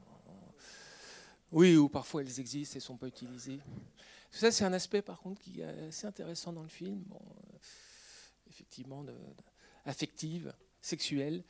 Oui, 1.50 1.76
ou 1.76 1.88
parfois 1.88 2.20
elles 2.20 2.40
existent 2.40 2.76
et 2.76 2.80
sont 2.80 2.96
pas 2.96 3.08
utilisées. 3.08 3.60
Ça, 4.30 4.52
c'est 4.52 4.64
un 4.64 4.72
aspect 4.74 5.02
par 5.02 5.18
contre 5.18 5.40
qui 5.40 5.62
est 5.62 5.64
assez 5.64 6.06
intéressant 6.06 6.52
dans 6.52 6.62
le 6.62 6.68
film, 6.68 7.02
bon, 7.06 7.20
euh, 7.20 7.58
effectivement, 8.50 9.02
de, 9.02 9.14
affective, 9.86 10.52
sexuelle 10.82 11.42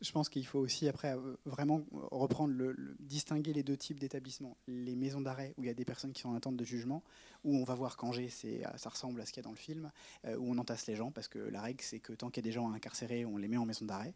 je 0.00 0.12
pense 0.12 0.28
qu'il 0.28 0.46
faut 0.46 0.58
aussi 0.58 0.88
après 0.88 1.14
euh, 1.14 1.36
vraiment 1.44 1.82
reprendre 2.10 2.54
distinguer 3.00 3.52
les 3.52 3.62
deux 3.62 3.76
types 3.76 3.98
d'établissements. 3.98 4.56
Les 4.66 4.96
maisons 4.96 5.20
d'arrêt 5.20 5.54
où 5.56 5.64
il 5.64 5.66
y 5.66 5.70
a 5.70 5.74
des 5.74 5.84
personnes 5.84 6.12
qui 6.12 6.20
sont 6.20 6.30
en 6.30 6.34
attente 6.34 6.56
de 6.56 6.64
jugement, 6.64 7.02
où 7.44 7.56
on 7.56 7.64
va 7.64 7.74
voir 7.74 7.96
qu'Angers, 7.96 8.30
euh, 8.44 8.64
ça 8.76 8.90
ressemble 8.90 9.20
à 9.20 9.26
ce 9.26 9.32
qu'il 9.32 9.42
y 9.42 9.44
a 9.44 9.48
dans 9.48 9.52
le 9.52 9.56
film, 9.56 9.90
euh, 10.26 10.36
où 10.36 10.50
on 10.50 10.58
entasse 10.58 10.86
les 10.86 10.96
gens 10.96 11.10
parce 11.10 11.28
que 11.28 11.38
la 11.38 11.62
règle 11.62 11.82
c'est 11.82 12.00
que 12.00 12.12
tant 12.12 12.30
qu'il 12.30 12.44
y 12.44 12.46
a 12.46 12.48
des 12.48 12.52
gens 12.52 12.70
incarcérés, 12.72 13.24
on 13.24 13.36
les 13.36 13.48
met 13.48 13.56
en 13.56 13.66
maison 13.66 13.84
d'arrêt. 13.84 14.14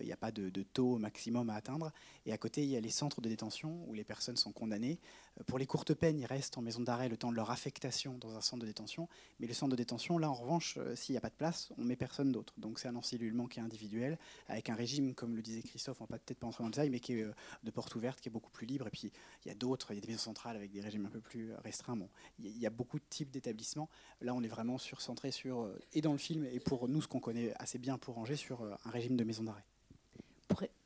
Il 0.00 0.06
n'y 0.06 0.12
a 0.12 0.16
pas 0.16 0.32
de, 0.32 0.50
taux 0.62 0.98
maximum 0.98 1.50
à 1.50 1.54
atteindre. 1.54 1.92
Et 2.26 2.32
à 2.32 2.38
côté, 2.38 2.62
il 2.62 2.70
y 2.70 2.76
a 2.76 2.80
les 2.80 2.90
centres 2.90 3.20
de 3.20 3.28
détention 3.28 3.84
où 3.86 3.94
les 3.94 4.04
personnes 4.04 4.36
sont 4.36 4.52
condamnées 4.52 4.98
pour 5.46 5.58
les 5.58 5.66
courtes 5.66 5.94
peines, 5.94 6.20
ils 6.20 6.26
restent 6.26 6.58
en 6.58 6.62
maison 6.62 6.80
d'arrêt 6.80 7.08
le 7.08 7.16
temps 7.16 7.32
de 7.32 7.36
leur 7.36 7.50
affectation 7.50 8.16
dans 8.18 8.36
un 8.36 8.40
centre 8.40 8.60
de 8.62 8.66
détention. 8.66 9.08
Mais 9.40 9.48
le 9.48 9.54
centre 9.54 9.72
de 9.72 9.76
détention, 9.76 10.16
là, 10.16 10.30
en 10.30 10.34
revanche, 10.34 10.78
s'il 10.94 11.12
n'y 11.12 11.16
a 11.16 11.20
pas 11.20 11.28
de 11.28 11.34
place, 11.34 11.72
on 11.76 11.82
met 11.82 11.96
personne 11.96 12.30
d'autre. 12.30 12.54
Donc 12.56 12.78
c'est 12.78 12.86
un 12.86 12.94
encellulement 12.94 13.46
qui 13.46 13.58
est 13.58 13.62
individuel, 13.62 14.16
avec 14.48 14.70
un 14.70 14.76
régime, 14.76 15.13
comme 15.14 15.36
le 15.36 15.42
disait 15.42 15.62
Christophe, 15.62 16.00
on 16.00 16.06
va 16.06 16.18
peut-être 16.18 16.38
pas 16.38 16.46
entrer 16.46 16.62
dans 16.62 16.68
le 16.68 16.72
détail, 16.72 16.90
mais 16.90 17.00
qui 17.00 17.14
est 17.14 17.22
euh, 17.22 17.32
de 17.62 17.70
porte 17.70 17.94
ouverte, 17.94 18.20
qui 18.20 18.28
est 18.28 18.32
beaucoup 18.32 18.50
plus 18.50 18.66
libre. 18.66 18.86
Et 18.86 18.90
puis 18.90 19.12
il 19.44 19.48
y 19.48 19.50
a 19.50 19.54
d'autres, 19.54 19.92
il 19.92 19.94
y 19.96 19.98
a 19.98 20.00
des 20.00 20.08
maisons 20.08 20.20
centrales 20.20 20.56
avec 20.56 20.70
des 20.70 20.80
régimes 20.80 21.06
un 21.06 21.10
peu 21.10 21.20
plus 21.20 21.52
euh, 21.52 21.56
restreints. 21.64 21.96
Bon, 21.96 22.08
il 22.38 22.58
y 22.58 22.66
a 22.66 22.70
beaucoup 22.70 22.98
de 22.98 23.04
types 23.08 23.30
d'établissements. 23.30 23.88
Là, 24.20 24.34
on 24.34 24.42
est 24.42 24.48
vraiment 24.48 24.78
surcentré 24.78 25.30
sur, 25.30 25.70
et 25.92 26.00
dans 26.00 26.12
le 26.12 26.18
film, 26.18 26.44
et 26.44 26.60
pour 26.60 26.88
nous, 26.88 27.02
ce 27.02 27.08
qu'on 27.08 27.20
connaît 27.20 27.52
assez 27.56 27.78
bien 27.78 27.98
pour 27.98 28.14
ranger, 28.14 28.36
sur 28.36 28.62
un 28.62 28.90
régime 28.90 29.16
de 29.16 29.24
maison 29.24 29.44
d'arrêt 29.44 29.64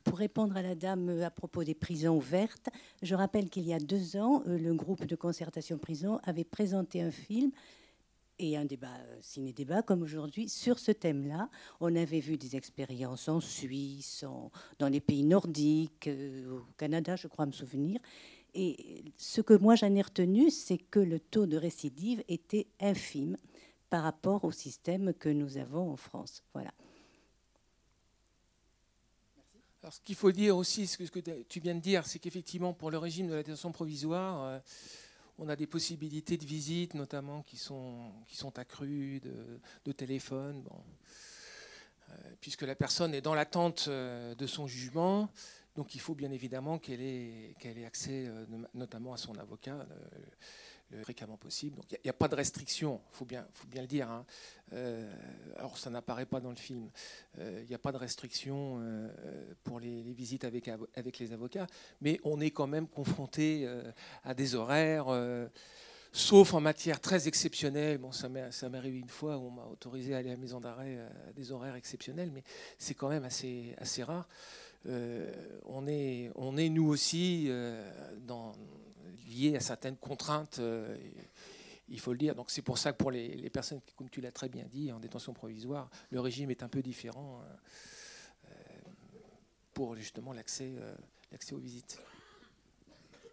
pour 0.03 0.17
répondre 0.17 0.57
à 0.57 0.61
la 0.61 0.75
dame 0.75 1.21
à 1.21 1.29
propos 1.29 1.63
des 1.63 1.75
prisons 1.75 2.17
ouvertes, 2.17 2.69
je 3.01 3.13
rappelle 3.15 3.49
qu'il 3.49 3.63
y 3.63 3.73
a 3.73 3.79
deux 3.79 4.17
ans, 4.17 4.41
le 4.45 4.73
groupe 4.73 5.05
de 5.05 5.15
concertation 5.15 5.77
prison 5.77 6.19
avait 6.23 6.43
présenté 6.43 7.01
un 7.01 7.11
film 7.11 7.51
et 8.39 8.57
un 8.57 8.65
débat, 8.65 8.97
ciné-débat 9.21 9.83
comme 9.83 10.01
aujourd'hui, 10.01 10.49
sur 10.49 10.79
ce 10.79 10.91
thème-là. 10.91 11.49
On 11.79 11.95
avait 11.95 12.21
vu 12.21 12.37
des 12.37 12.55
expériences 12.55 13.27
en 13.27 13.39
Suisse, 13.39 14.25
dans 14.79 14.87
les 14.87 15.01
pays 15.01 15.23
nordiques, 15.23 16.09
au 16.49 16.61
Canada, 16.77 17.15
je 17.15 17.27
crois 17.27 17.45
me 17.45 17.51
souvenir. 17.51 17.99
Et 18.55 19.03
ce 19.17 19.41
que 19.41 19.53
moi 19.53 19.75
j'en 19.75 19.93
ai 19.93 20.01
retenu, 20.01 20.49
c'est 20.49 20.77
que 20.77 20.99
le 20.99 21.19
taux 21.19 21.45
de 21.45 21.57
récidive 21.57 22.23
était 22.27 22.67
infime 22.79 23.37
par 23.89 24.03
rapport 24.03 24.43
au 24.43 24.51
système 24.51 25.13
que 25.13 25.29
nous 25.29 25.57
avons 25.57 25.91
en 25.91 25.97
France. 25.97 26.43
Voilà. 26.53 26.71
Alors, 29.81 29.93
ce 29.93 30.01
qu'il 30.01 30.15
faut 30.15 30.31
dire 30.31 30.57
aussi, 30.57 30.87
ce 30.87 30.97
que 30.97 31.19
tu 31.47 31.59
viens 31.61 31.75
de 31.75 31.79
dire, 31.79 32.05
c'est 32.05 32.19
qu'effectivement, 32.19 32.73
pour 32.73 32.91
le 32.91 32.97
régime 32.97 33.27
de 33.27 33.35
la 33.35 33.43
détention 33.43 33.71
provisoire, 33.71 34.43
euh, 34.43 34.59
on 35.39 35.49
a 35.49 35.55
des 35.55 35.67
possibilités 35.67 36.37
de 36.37 36.45
visite, 36.45 36.93
notamment 36.93 37.43
qui 37.43 37.57
sont, 37.57 38.11
accrues, 38.55 39.21
de, 39.21 39.91
téléphone. 39.91 40.63
Euh, 42.09 42.13
puisque 42.41 42.63
la 42.63 42.75
personne 42.75 43.13
est 43.13 43.21
dans 43.21 43.35
l'attente 43.35 43.85
euh, 43.87 44.35
de 44.35 44.47
son 44.47 44.67
jugement. 44.67 45.29
Donc 45.75 45.95
il 45.95 46.01
faut 46.01 46.15
bien 46.15 46.31
évidemment 46.31 46.77
qu'elle 46.77 47.01
ait, 47.01 47.55
qu'elle 47.59 47.77
ait 47.77 47.85
accès 47.85 48.29
notamment 48.73 49.13
à 49.13 49.17
son 49.17 49.37
avocat 49.37 49.87
le 50.91 51.37
possible. 51.37 51.75
Donc 51.75 51.91
il 51.91 51.99
n'y 52.03 52.09
a, 52.09 52.13
pas 52.13 52.27
de 52.27 52.35
restriction, 52.35 53.01
il 53.11 53.15
faut 53.15 53.25
bien, 53.25 53.45
faut 53.53 53.67
bien 53.67 53.81
le 53.81 53.87
dire. 53.87 54.09
Hein. 54.09 54.25
Euh, 54.73 55.11
alors 55.57 55.77
ça 55.77 55.89
n'apparaît 55.89 56.25
pas 56.25 56.39
dans 56.39 56.49
le 56.49 56.55
film. 56.55 56.89
Euh, 57.39 57.59
il 57.63 57.69
n'y 57.69 57.75
a 57.75 57.79
pas 57.79 57.91
de 57.91 57.97
restriction 57.97 58.77
euh, 58.79 59.09
pour 59.63 59.79
les, 59.79 60.01
visites 60.13 60.43
avec, 60.43 60.69
avec 60.95 61.19
les 61.19 61.33
avocats, 61.33 61.67
mais 62.01 62.19
on 62.23 62.39
est 62.39 62.51
quand 62.51 62.67
même 62.67 62.87
confronté 62.87 63.67
à 64.23 64.33
des 64.33 64.55
horaires. 64.55 65.07
Sauf 66.11 66.55
en 66.55 66.59
matière 66.59 66.99
très 66.99 67.27
exceptionnelle, 67.27 67.99
bon, 67.99 68.11
ça 68.11 68.29
m'est 68.29 68.49
arrivé 68.73 68.97
une 68.97 69.09
fois 69.09 69.37
où 69.37 69.41
on 69.41 69.51
m'a 69.51 69.65
autorisé 69.65 70.15
à 70.15 70.17
aller 70.17 70.29
à 70.29 70.33
la 70.33 70.39
maison 70.39 70.59
d'arrêt 70.59 70.97
à 70.97 71.33
des 71.33 71.51
horaires 71.51 71.75
exceptionnels, 71.75 72.31
mais 72.33 72.43
c'est 72.79 72.95
quand 72.95 73.09
même 73.09 73.23
assez, 73.23 73.75
assez 73.77 74.03
rare. 74.03 74.27
on, 74.85 75.87
est, 75.87 76.31
on 76.35 76.57
est 76.57 76.69
nous 76.69 76.87
aussi 76.87 77.49
dans, 78.25 78.48
lié 79.39 79.55
à 79.55 79.59
certaines 79.59 79.97
contraintes, 79.97 80.57
euh, 80.59 80.97
il 81.87 81.99
faut 81.99 82.11
le 82.11 82.17
dire. 82.17 82.35
Donc 82.35 82.51
c'est 82.51 82.61
pour 82.61 82.77
ça 82.77 82.91
que 82.91 82.97
pour 82.97 83.11
les, 83.11 83.49
personnes, 83.49 83.81
comme 83.95 84.09
tu 84.09 84.21
l'as 84.21 84.31
très 84.31 84.49
bien 84.49 84.65
dit, 84.71 84.91
en 84.91 84.99
détention 84.99 85.33
provisoire, 85.33 85.89
le 86.11 86.19
régime 86.19 86.51
est 86.51 86.63
un 86.63 86.69
peu 86.69 86.81
différent 86.81 87.41
euh, 88.45 88.51
pour 89.73 89.95
justement 89.95 90.33
l'accès 90.33 90.73
euh, 90.77 90.93
l'accès 91.31 91.53
aux 91.53 91.59
visites. 91.59 92.01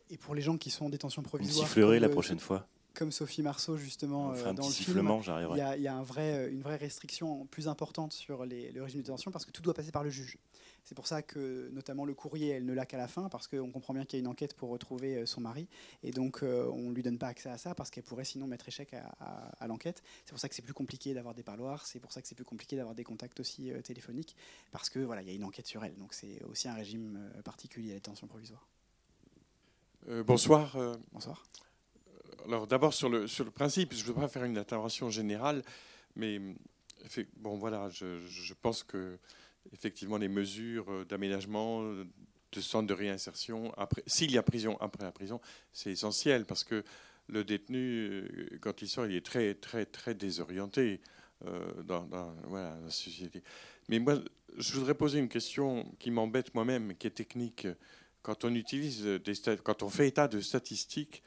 Et 0.09 0.16
pour 0.16 0.34
les 0.34 0.42
gens 0.42 0.57
qui 0.57 0.70
sont 0.70 0.86
en 0.86 0.90
détention 0.90 1.22
provisoire. 1.22 1.66
Sifflerai 1.66 1.98
la 1.98 2.09
prochaine 2.09 2.38
fois 2.38 2.68
comme 2.97 3.12
Sophie 3.12 3.42
Marceau 3.42 3.76
justement 3.76 4.32
dans 4.53 4.66
le 4.66 4.72
film, 4.72 5.12
il 5.53 5.59
y 5.59 5.61
a, 5.61 5.76
il 5.76 5.82
y 5.82 5.88
a 5.88 5.94
un 5.94 6.03
vrai, 6.03 6.51
une 6.51 6.62
vraie 6.62 6.76
restriction 6.76 7.47
plus 7.47 7.68
importante 7.68 8.12
sur 8.12 8.44
les, 8.44 8.72
le 8.72 8.82
régime 8.82 9.01
de 9.01 9.05
détention 9.05 9.30
parce 9.30 9.44
que 9.44 9.53
tout 9.53 9.62
doit 9.62 9.74
passer 9.74 9.92
par 9.92 10.03
le 10.03 10.11
juge. 10.11 10.38
C'est 10.86 10.94
pour 10.94 11.09
ça 11.09 11.20
que, 11.20 11.68
notamment, 11.72 12.05
le 12.05 12.14
courrier, 12.14 12.51
elle 12.51 12.64
ne 12.64 12.72
l'a 12.72 12.86
qu'à 12.86 12.97
la 12.97 13.09
fin, 13.09 13.28
parce 13.28 13.49
qu'on 13.49 13.72
comprend 13.72 13.92
bien 13.92 14.05
qu'il 14.05 14.18
y 14.18 14.20
a 14.20 14.22
une 14.22 14.28
enquête 14.28 14.55
pour 14.55 14.70
retrouver 14.70 15.16
euh, 15.16 15.26
son 15.26 15.40
mari. 15.40 15.66
Et 16.05 16.12
donc, 16.12 16.44
euh, 16.44 16.70
on 16.72 16.90
ne 16.90 16.94
lui 16.94 17.03
donne 17.03 17.18
pas 17.18 17.26
accès 17.26 17.49
à 17.49 17.59
ça, 17.59 17.74
parce 17.74 17.90
qu'elle 17.90 18.05
pourrait 18.05 18.24
sinon 18.24 18.47
mettre 18.47 18.68
échec 18.68 18.94
à, 18.94 19.66
l'enquête. 19.66 20.05
C'est 20.24 20.30
pour 20.30 20.38
ça 20.38 20.49
que 20.49 20.55
c'est 20.55 20.62
plus 20.62 20.74
compliqué 20.74 21.12
d'avoir 21.12 21.34
des 21.34 21.42
parloirs, 21.42 21.84
c'est 21.86 21.99
pour 21.99 22.12
ça 22.12 22.22
que 22.22 22.28
c'est 22.28 22.36
plus 22.36 22.44
compliqué 22.44 22.76
d'avoir 22.76 22.94
des 22.94 23.03
contacts 23.03 23.40
aussi 23.40 23.72
euh, 23.72 23.82
téléphoniques, 23.82 24.36
parce 24.70 24.88
que 24.88 25.01
voilà, 25.01 25.22
il 25.22 25.28
y 25.28 25.32
a 25.32 25.34
une 25.34 25.42
enquête 25.42 25.66
sur 25.66 25.84
elle. 25.84 25.97
Donc, 25.97 26.14
c'est 26.14 26.40
aussi 26.44 26.68
un 26.68 26.74
régime 26.74 27.32
particulier, 27.44 27.88
la 27.88 27.94
détention 27.94 28.28
provisoire. 28.28 28.64
bonsoir. 30.24 30.76
bonsoir. 31.11 31.42
Alors, 32.45 32.66
d'abord, 32.66 32.95
sur 32.95 33.09
le, 33.09 33.26
sur 33.26 33.45
le 33.45 33.51
principe, 33.51 33.95
je 33.95 34.03
ne 34.03 34.09
veux 34.09 34.14
pas 34.14 34.28
faire 34.28 34.45
une 34.45 34.59
intervention 34.59 35.11
générale, 35.11 35.62
mais 36.14 36.41
bon, 37.39 37.57
voilà, 37.57 37.89
je, 37.91 38.18
je 38.28 38.55
pense 38.55 38.82
que 38.82 39.18
effectivement 39.72 40.18
les 40.18 40.28
mesures 40.28 40.91
euh, 40.91 41.05
d'aménagement, 41.05 41.82
euh, 41.82 42.05
de 42.53 42.61
centre 42.61 42.87
de 42.87 42.95
réinsertion, 42.95 43.72
s'il 44.07 44.30
y 44.30 44.39
a 44.39 44.43
prison 44.43 44.78
après 44.80 45.05
la 45.05 45.12
prison, 45.12 45.41
c'est 45.72 45.91
essentiel 45.91 46.47
parce 46.47 46.64
que 46.64 46.84
le 47.28 47.45
détenu, 47.45 48.09
euh, 48.09 48.59
quand 48.61 48.80
il 48.82 48.89
sort, 48.89 49.07
il 49.07 49.16
est 49.16 49.24
très, 49.24 49.55
très, 49.55 49.84
très 49.84 50.14
désorienté 50.14 51.01
dans, 51.84 52.09
la 52.51 52.91
société. 52.91 53.43
Mais 53.91 53.99
moi, 53.99 54.14
je 54.57 54.72
voudrais 54.72 54.95
poser 54.95 55.18
une 55.18 55.28
question 55.28 55.84
qui 55.99 56.11
m'embête 56.11 56.55
moi-même, 56.55 56.97
qui 56.97 57.09
est 57.09 57.11
technique. 57.11 57.68
Quand 58.22 58.45
on 58.47 58.55
utilise 58.55 59.05
des 59.05 59.34
quand 59.62 59.82
on 59.82 59.91
fait 59.91 60.09
état 60.09 60.28
de 60.28 60.41
statistiques, 60.41 61.22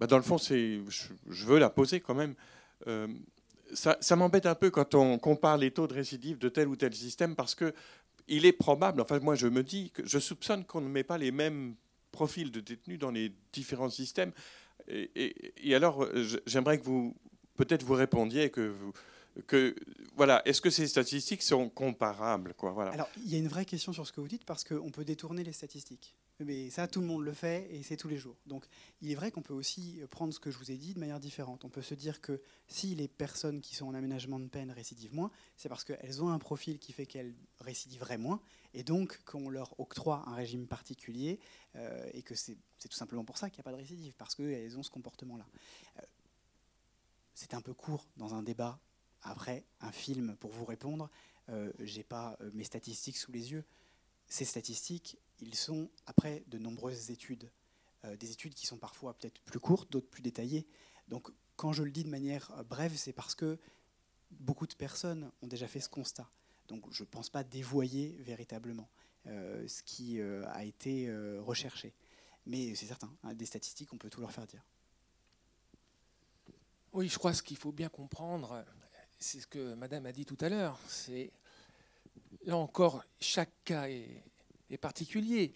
bah, 0.00 0.06
dans 0.06 0.16
le 0.16 0.22
fond, 0.22 0.38
je, 0.38 1.46
veux 1.46 1.58
la 1.58 1.70
poser 1.70 2.00
quand 2.00 2.14
même 2.14 2.34
ça, 3.74 4.16
m'embête 4.16 4.46
un 4.46 4.54
peu 4.54 4.70
quand 4.70 4.94
on 4.94 5.18
compare 5.18 5.58
les 5.58 5.70
taux 5.70 5.86
de 5.86 5.94
récidive 5.94 6.38
de 6.38 6.48
tel 6.48 6.68
ou 6.68 6.76
tel 6.76 6.94
système 6.94 7.34
parce 7.34 7.54
que 7.54 7.74
il 8.28 8.46
est 8.46 8.52
probable, 8.52 9.00
enfin 9.00 9.18
moi 9.18 9.34
je 9.34 9.48
me 9.48 9.62
dis 9.62 9.90
que 9.90 10.06
je 10.06 10.18
soupçonne 10.18 10.64
qu'on 10.64 10.80
ne 10.80 10.88
met 10.88 11.02
pas 11.02 11.18
les 11.18 11.32
mêmes 11.32 11.74
profils 12.12 12.50
de 12.50 12.60
détenus 12.60 12.98
dans 12.98 13.10
les 13.10 13.32
différents 13.52 13.90
systèmes. 13.90 14.32
Et, 14.88 15.74
alors 15.74 16.06
j'aimerais 16.46 16.78
que 16.78 16.84
vous 16.84 17.14
peut-être 17.56 17.82
vous 17.82 17.94
répondiez 17.94 18.50
que 18.50 18.74
que 19.46 19.76
voilà, 20.16 20.42
est-ce 20.44 20.60
que 20.60 20.70
ces 20.70 20.88
statistiques 20.88 21.42
sont 21.42 21.68
comparables 21.68 22.54
quoi, 22.54 22.72
voilà. 22.72 22.92
Alors 22.92 23.08
il 23.16 23.30
y 23.30 23.34
a 23.34 23.38
une 23.38 23.48
vraie 23.48 23.64
question 23.64 23.92
sur 23.92 24.06
ce 24.06 24.12
que 24.12 24.20
vous 24.20 24.28
dites 24.28 24.44
parce 24.44 24.64
qu'on 24.64 24.90
peut 24.90 25.04
détourner 25.04 25.44
les 25.44 25.52
statistiques. 25.52 26.14
Mais 26.44 26.70
ça, 26.70 26.88
tout 26.88 27.00
le 27.00 27.06
monde 27.06 27.24
le 27.24 27.32
fait 27.32 27.68
et 27.74 27.82
c'est 27.82 27.96
tous 27.96 28.08
les 28.08 28.16
jours. 28.16 28.36
Donc 28.46 28.66
il 29.00 29.10
est 29.10 29.14
vrai 29.14 29.30
qu'on 29.30 29.42
peut 29.42 29.54
aussi 29.54 30.00
prendre 30.10 30.32
ce 30.32 30.40
que 30.40 30.50
je 30.50 30.58
vous 30.58 30.70
ai 30.70 30.76
dit 30.76 30.94
de 30.94 31.00
manière 31.00 31.20
différente. 31.20 31.64
On 31.64 31.68
peut 31.68 31.82
se 31.82 31.94
dire 31.94 32.20
que 32.20 32.40
si 32.68 32.94
les 32.94 33.08
personnes 33.08 33.60
qui 33.60 33.74
sont 33.74 33.86
en 33.86 33.94
aménagement 33.94 34.40
de 34.40 34.48
peine 34.48 34.70
récidivent 34.70 35.14
moins, 35.14 35.30
c'est 35.56 35.68
parce 35.68 35.84
qu'elles 35.84 36.22
ont 36.22 36.30
un 36.30 36.38
profil 36.38 36.78
qui 36.78 36.92
fait 36.92 37.06
qu'elles 37.06 37.34
récidiveraient 37.60 38.18
moins 38.18 38.40
et 38.74 38.82
donc 38.82 39.20
qu'on 39.24 39.50
leur 39.50 39.78
octroie 39.80 40.24
un 40.26 40.34
régime 40.34 40.66
particulier 40.66 41.40
euh, 41.76 42.08
et 42.14 42.22
que 42.22 42.34
c'est 42.34 42.56
tout 42.88 42.96
simplement 42.96 43.24
pour 43.24 43.36
ça 43.36 43.50
qu'il 43.50 43.58
n'y 43.58 43.62
a 43.62 43.64
pas 43.64 43.72
de 43.72 43.76
récidive, 43.76 44.14
parce 44.16 44.34
qu'elles 44.34 44.78
ont 44.78 44.82
ce 44.82 44.90
comportement-là. 44.90 45.46
Euh, 45.98 46.02
c'est 47.34 47.54
un 47.54 47.60
peu 47.60 47.74
court 47.74 48.06
dans 48.16 48.34
un 48.34 48.42
débat. 48.42 48.78
Après, 49.22 49.64
un 49.80 49.92
film, 49.92 50.36
pour 50.36 50.50
vous 50.50 50.64
répondre, 50.64 51.10
euh, 51.50 51.72
j'ai 51.80 52.02
pas 52.02 52.36
euh, 52.40 52.50
mes 52.54 52.64
statistiques 52.64 53.16
sous 53.16 53.32
les 53.32 53.52
yeux. 53.52 53.64
Ces 54.28 54.44
statistiques, 54.44 55.18
ils 55.40 55.54
sont 55.54 55.90
après 56.06 56.44
de 56.48 56.58
nombreuses 56.58 57.10
études, 57.10 57.50
euh, 58.04 58.16
des 58.16 58.32
études 58.32 58.54
qui 58.54 58.66
sont 58.66 58.78
parfois 58.78 59.14
peut-être 59.14 59.40
plus 59.42 59.60
courtes, 59.60 59.90
d'autres 59.90 60.08
plus 60.08 60.22
détaillées. 60.22 60.66
Donc 61.08 61.30
quand 61.56 61.72
je 61.72 61.82
le 61.82 61.90
dis 61.90 62.04
de 62.04 62.08
manière 62.08 62.50
euh, 62.58 62.62
brève, 62.62 62.94
c'est 62.96 63.12
parce 63.12 63.34
que 63.34 63.58
beaucoup 64.30 64.66
de 64.66 64.74
personnes 64.74 65.30
ont 65.42 65.46
déjà 65.46 65.66
fait 65.66 65.80
ce 65.80 65.88
constat. 65.88 66.28
Donc 66.68 66.84
je 66.92 67.02
ne 67.02 67.08
pense 67.08 67.30
pas 67.30 67.42
dévoyer 67.42 68.16
véritablement 68.20 68.88
euh, 69.26 69.66
ce 69.66 69.82
qui 69.82 70.20
a 70.20 70.64
été 70.64 71.12
recherché. 71.40 71.92
Mais 72.46 72.74
c'est 72.74 72.86
certain, 72.86 73.12
hein, 73.22 73.34
des 73.34 73.46
statistiques, 73.46 73.92
on 73.92 73.98
peut 73.98 74.08
tout 74.08 74.20
leur 74.20 74.32
faire 74.32 74.46
dire. 74.46 74.64
Oui, 76.92 77.08
je 77.08 77.18
crois 77.18 77.34
ce 77.34 77.42
qu'il 77.42 77.56
faut 77.56 77.72
bien 77.72 77.88
comprendre, 77.88 78.64
c'est 79.18 79.40
ce 79.40 79.46
que 79.46 79.74
Madame 79.74 80.06
a 80.06 80.12
dit 80.12 80.24
tout 80.24 80.38
à 80.40 80.48
l'heure. 80.48 80.78
C'est 80.88 81.30
là 82.46 82.56
encore, 82.56 83.04
chaque 83.20 83.52
cas 83.64 83.88
est, 83.88 84.22
est 84.70 84.78
particulier. 84.78 85.54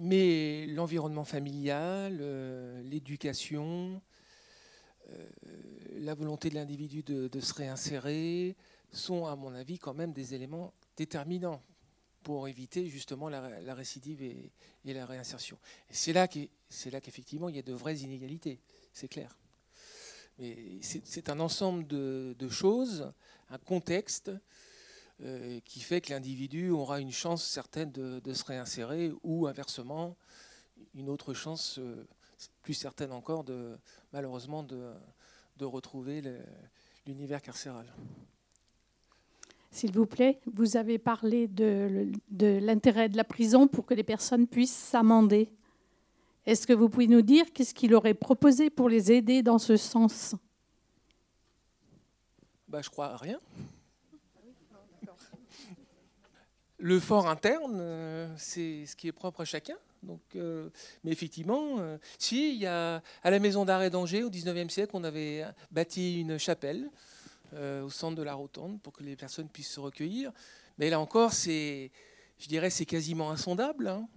Mais 0.00 0.66
l'environnement 0.66 1.24
familial, 1.24 2.18
euh, 2.20 2.82
l'éducation, 2.82 4.02
euh, 5.10 5.26
la 6.00 6.14
volonté 6.14 6.50
de 6.50 6.54
l'individu 6.54 7.02
de, 7.02 7.40
se 7.40 7.54
réinsérer 7.54 8.56
sont, 8.92 9.26
à 9.26 9.36
mon 9.36 9.54
avis, 9.54 9.78
quand 9.78 9.94
même 9.94 10.12
des 10.12 10.34
éléments 10.34 10.72
déterminants 10.96 11.62
pour 12.22 12.48
éviter 12.48 12.86
justement 12.88 13.28
la, 13.28 13.74
récidive 13.74 14.22
et, 14.22 14.52
la 14.84 15.06
réinsertion. 15.06 15.58
c'est 15.90 16.12
là 16.12 16.26
qu'effectivement 16.28 17.48
il 17.48 17.56
y 17.56 17.58
a 17.58 17.62
de 17.62 17.72
vraies 17.72 17.98
inégalités, 17.98 18.60
c'est 18.92 19.08
clair. 19.08 19.38
Mais 20.38 20.78
c'est 20.82 21.30
un 21.30 21.40
ensemble 21.40 21.86
de, 21.86 22.48
choses, 22.48 23.12
un 23.50 23.58
contexte 23.58 24.30
euh, 25.24 25.58
qui 25.64 25.80
fait 25.80 26.00
que 26.00 26.12
l'individu 26.12 26.70
aura 26.70 27.00
une 27.00 27.10
chance 27.10 27.44
certaine 27.44 27.90
de, 27.90 28.32
se 28.32 28.44
réinsérer 28.44 29.12
ou 29.24 29.46
inversement 29.46 30.16
une 30.94 31.08
autre 31.08 31.34
chance 31.34 31.78
euh, 31.78 32.06
plus 32.62 32.74
certaine 32.74 33.10
encore 33.10 33.42
de 33.42 33.76
malheureusement 34.12 34.62
de, 34.62 34.92
de 35.56 35.64
retrouver 35.64 36.22
l'univers 37.04 37.42
carcéral. 37.42 37.92
S'il 39.72 39.92
vous 39.92 40.06
plaît, 40.06 40.40
vous 40.46 40.76
avez 40.76 40.98
parlé 40.98 41.48
de, 41.48 42.10
de 42.30 42.58
l'intérêt 42.62 43.08
de 43.08 43.16
la 43.16 43.24
prison 43.24 43.66
pour 43.66 43.86
que 43.86 43.94
les 43.94 44.04
personnes 44.04 44.46
puissent 44.46 44.70
s'amender. 44.70 45.50
Est-ce 46.46 46.66
que 46.66 46.72
vous 46.72 46.88
pouvez 46.88 47.08
nous 47.08 47.22
dire 47.22 47.52
qu'est-ce 47.52 47.74
qu'il 47.74 47.94
aurait 47.94 48.14
proposé 48.14 48.70
pour 48.70 48.88
les 48.88 49.12
aider 49.12 49.42
dans 49.42 49.58
ce 49.58 49.76
sens? 49.76 50.34
Bah, 52.68 52.80
Je 52.82 52.88
crois 52.88 53.08
à 53.08 53.16
rien. 53.16 53.40
Le 56.78 57.00
fort 57.00 57.28
interne, 57.28 58.32
c'est 58.36 58.86
ce 58.86 58.94
qui 58.94 59.08
est 59.08 59.12
propre 59.12 59.40
à 59.40 59.44
chacun. 59.44 59.76
Donc, 60.02 60.20
mais 60.34 61.10
effectivement, 61.10 61.98
si, 62.18 62.54
il 62.54 62.60
y 62.60 62.66
a, 62.66 63.02
à 63.24 63.30
la 63.30 63.40
maison 63.40 63.64
d'arrêt 63.64 63.90
d'Angers, 63.90 64.22
au 64.22 64.30
19e 64.30 64.68
siècle, 64.68 64.92
on 64.94 65.02
avait 65.02 65.44
bâti 65.72 66.20
une 66.20 66.38
chapelle 66.38 66.88
au 67.52 67.90
centre 67.90 68.14
de 68.14 68.22
la 68.22 68.34
rotonde 68.34 68.80
pour 68.80 68.92
que 68.92 69.02
les 69.02 69.16
personnes 69.16 69.48
puissent 69.48 69.72
se 69.72 69.80
recueillir. 69.80 70.30
Mais 70.78 70.88
là 70.88 71.00
encore, 71.00 71.32
c'est, 71.32 71.90
je 72.38 72.48
dirais, 72.48 72.70
c'est 72.70 72.86
quasiment 72.86 73.30
insondable. 73.30 73.88
Hein. 73.88 74.08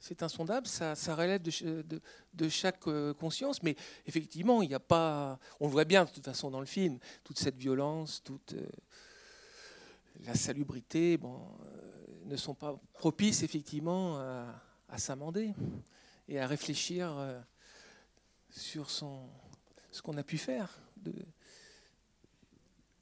C'est 0.00 0.22
insondable, 0.22 0.66
ça, 0.66 0.94
relève 1.14 1.42
de, 1.42 2.48
chaque 2.48 2.86
euh, 2.86 3.12
conscience, 3.12 3.62
mais 3.62 3.76
effectivement, 4.06 4.62
il 4.62 4.68
n'y 4.68 4.74
a 4.74 4.80
pas. 4.80 5.38
On 5.60 5.66
le 5.66 5.72
voit 5.72 5.84
bien 5.84 6.06
de 6.06 6.10
toute 6.10 6.24
façon 6.24 6.50
dans 6.50 6.60
le 6.60 6.66
film, 6.66 6.98
toute 7.22 7.38
cette 7.38 7.56
violence, 7.56 8.22
toute 8.24 8.54
euh, 8.54 8.66
la 10.24 10.34
salubrité, 10.34 11.16
bon, 11.16 11.40
euh, 11.64 12.24
ne 12.26 12.36
sont 12.36 12.54
pas 12.54 12.80
propices 12.94 13.42
effectivement 13.42 14.18
à, 14.18 14.98
s'amender 14.98 15.54
et 16.28 16.38
à 16.38 16.46
réfléchir 16.46 17.42
sur 18.50 18.90
son, 18.90 19.28
ce 19.90 20.02
qu'on 20.02 20.16
a 20.16 20.22
pu 20.22 20.38
faire. 20.38 20.80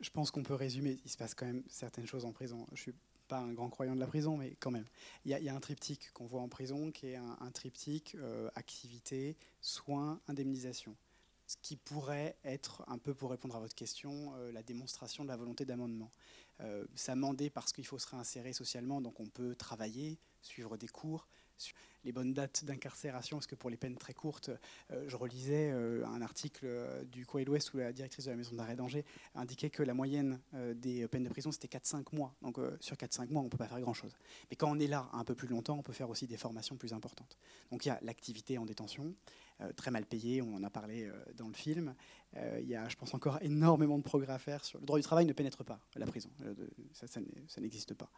Je 0.00 0.10
pense 0.10 0.30
qu'on 0.30 0.42
peut 0.42 0.54
résumer. 0.54 0.98
Il 1.04 1.10
se 1.10 1.16
passe 1.16 1.34
quand 1.34 1.46
même 1.46 1.62
certaines 1.68 2.06
choses 2.06 2.24
en 2.24 2.32
prison. 2.32 2.66
Je 2.72 2.82
suis 2.82 2.94
pas 3.28 3.38
un 3.38 3.52
grand 3.52 3.68
croyant 3.68 3.94
de 3.94 4.00
la 4.00 4.06
prison, 4.06 4.36
mais 4.36 4.56
quand 4.58 4.70
même. 4.70 4.86
Il 5.24 5.30
y, 5.30 5.48
a 5.48 5.54
un 5.54 5.60
triptyque 5.60 6.10
qu'on 6.12 6.26
voit 6.26 6.40
en 6.40 6.48
prison 6.48 6.90
qui 6.90 7.08
est 7.08 7.16
un, 7.16 7.50
triptyque 7.52 8.16
euh, 8.16 8.50
activité, 8.54 9.36
soins, 9.60 10.20
indemnisation. 10.28 10.96
Ce 11.46 11.56
qui 11.62 11.76
pourrait 11.76 12.36
être, 12.44 12.84
un 12.88 12.98
peu 12.98 13.14
pour 13.14 13.30
répondre 13.30 13.56
à 13.56 13.60
votre 13.60 13.74
question, 13.74 14.32
euh, 14.36 14.50
la 14.52 14.62
démonstration 14.62 15.24
de 15.24 15.28
la 15.28 15.36
volonté 15.36 15.64
d'amendement. 15.64 16.10
Euh, 16.60 16.84
s'amender 16.96 17.50
parce 17.50 17.72
qu'il 17.72 17.86
faut 17.86 18.00
se 18.00 18.08
réinsérer 18.08 18.52
socialement, 18.52 19.00
donc 19.00 19.20
on 19.20 19.26
peut 19.26 19.54
travailler, 19.54 20.18
suivre 20.42 20.76
des 20.76 20.88
cours, 20.88 21.28
les 22.04 22.12
bonnes 22.12 22.32
dates 22.32 22.64
d'incarcération, 22.64 23.36
parce 23.36 23.46
que 23.46 23.54
pour 23.54 23.70
les 23.70 23.76
peines 23.76 23.96
très 23.96 24.14
courtes, 24.14 24.50
euh, 24.90 25.04
je 25.08 25.16
relisais 25.16 25.70
euh, 25.70 26.06
un 26.06 26.22
article 26.22 26.64
euh, 26.64 27.04
du 27.04 27.26
Courrier 27.26 27.44
de 27.44 27.50
l'Ouest 27.50 27.74
où 27.74 27.78
la 27.78 27.92
directrice 27.92 28.24
de 28.24 28.30
la 28.30 28.36
maison 28.36 28.54
d'arrêt 28.54 28.76
d'Angers 28.76 29.04
indiquait 29.34 29.70
que 29.70 29.82
la 29.82 29.94
moyenne 29.94 30.40
des 30.74 31.06
peines 31.08 31.24
de 31.24 31.28
prison, 31.28 31.52
c'était 31.52 31.68
4-5 31.68 32.14
mois. 32.14 32.34
Donc 32.42 32.58
sur 32.80 32.96
4-5 32.96 33.30
mois, 33.30 33.42
on 33.42 33.46
ne 33.46 33.50
peut 33.50 33.58
pas 33.58 33.68
faire 33.68 33.80
grand-chose. 33.80 34.16
Mais 34.50 34.56
quand 34.56 34.70
on 34.70 34.78
est 34.78 34.86
là 34.86 35.08
un 35.12 35.24
peu 35.24 35.34
plus 35.34 35.48
longtemps, 35.48 35.76
on 35.78 35.82
peut 35.82 35.92
faire 35.92 36.08
aussi 36.08 36.26
des 36.26 36.36
formations 36.36 36.76
plus 36.76 36.92
importantes. 36.92 37.36
Donc 37.70 37.84
il 37.84 37.88
y 37.88 37.92
a 37.92 37.98
l'activité 38.02 38.58
en 38.58 38.64
détention, 38.64 39.14
très 39.76 39.90
mal 39.90 40.06
payée, 40.06 40.42
on 40.42 40.54
en 40.54 40.62
a 40.64 40.70
parlé 40.70 41.10
dans 41.36 41.48
le 41.48 41.54
film. 41.54 41.94
il 42.34 42.66
y 42.66 42.74
a, 42.74 42.88
je 42.88 42.96
pense, 42.96 43.14
encore 43.14 43.38
énormément 43.42 43.98
de 43.98 44.02
progrès 44.02 44.32
à 44.32 44.38
faire. 44.38 44.64
Sur... 44.64 44.80
Le 44.80 44.86
droit 44.86 44.98
du 44.98 45.04
travail 45.04 45.26
ne 45.26 45.32
pénètre 45.32 45.64
pas 45.64 45.80
la 45.96 46.06
prison, 46.06 46.30
ça 46.94 47.60
n'existe 47.60 47.94
pas. 47.94 48.10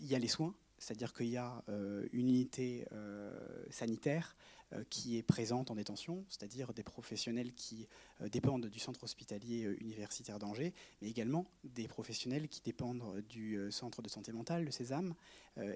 il 0.00 0.06
y 0.06 0.14
a 0.14 0.18
les 0.18 0.28
soins, 0.28 0.54
c'est-à-dire 0.78 1.12
qu'il 1.12 1.28
y 1.28 1.36
a 1.36 1.62
euh, 1.68 2.06
une 2.12 2.28
unité 2.28 2.86
euh, 2.92 3.30
sanitaire 3.70 4.36
qui 4.90 5.16
est 5.16 5.22
présente 5.22 5.70
en 5.70 5.74
détention, 5.74 6.24
c'est-à-dire 6.28 6.74
des 6.74 6.82
professionnels 6.82 7.52
qui 7.54 7.88
dépendent 8.30 8.66
du 8.66 8.78
centre 8.78 9.04
hospitalier 9.04 9.62
universitaire 9.80 10.38
d'Angers, 10.38 10.74
mais 11.00 11.08
également 11.08 11.46
des 11.64 11.88
professionnels 11.88 12.48
qui 12.48 12.60
dépendent 12.60 13.22
du 13.28 13.58
centre 13.70 14.02
de 14.02 14.08
santé 14.08 14.32
mentale, 14.32 14.64
le 14.64 14.70
Césame, 14.70 15.14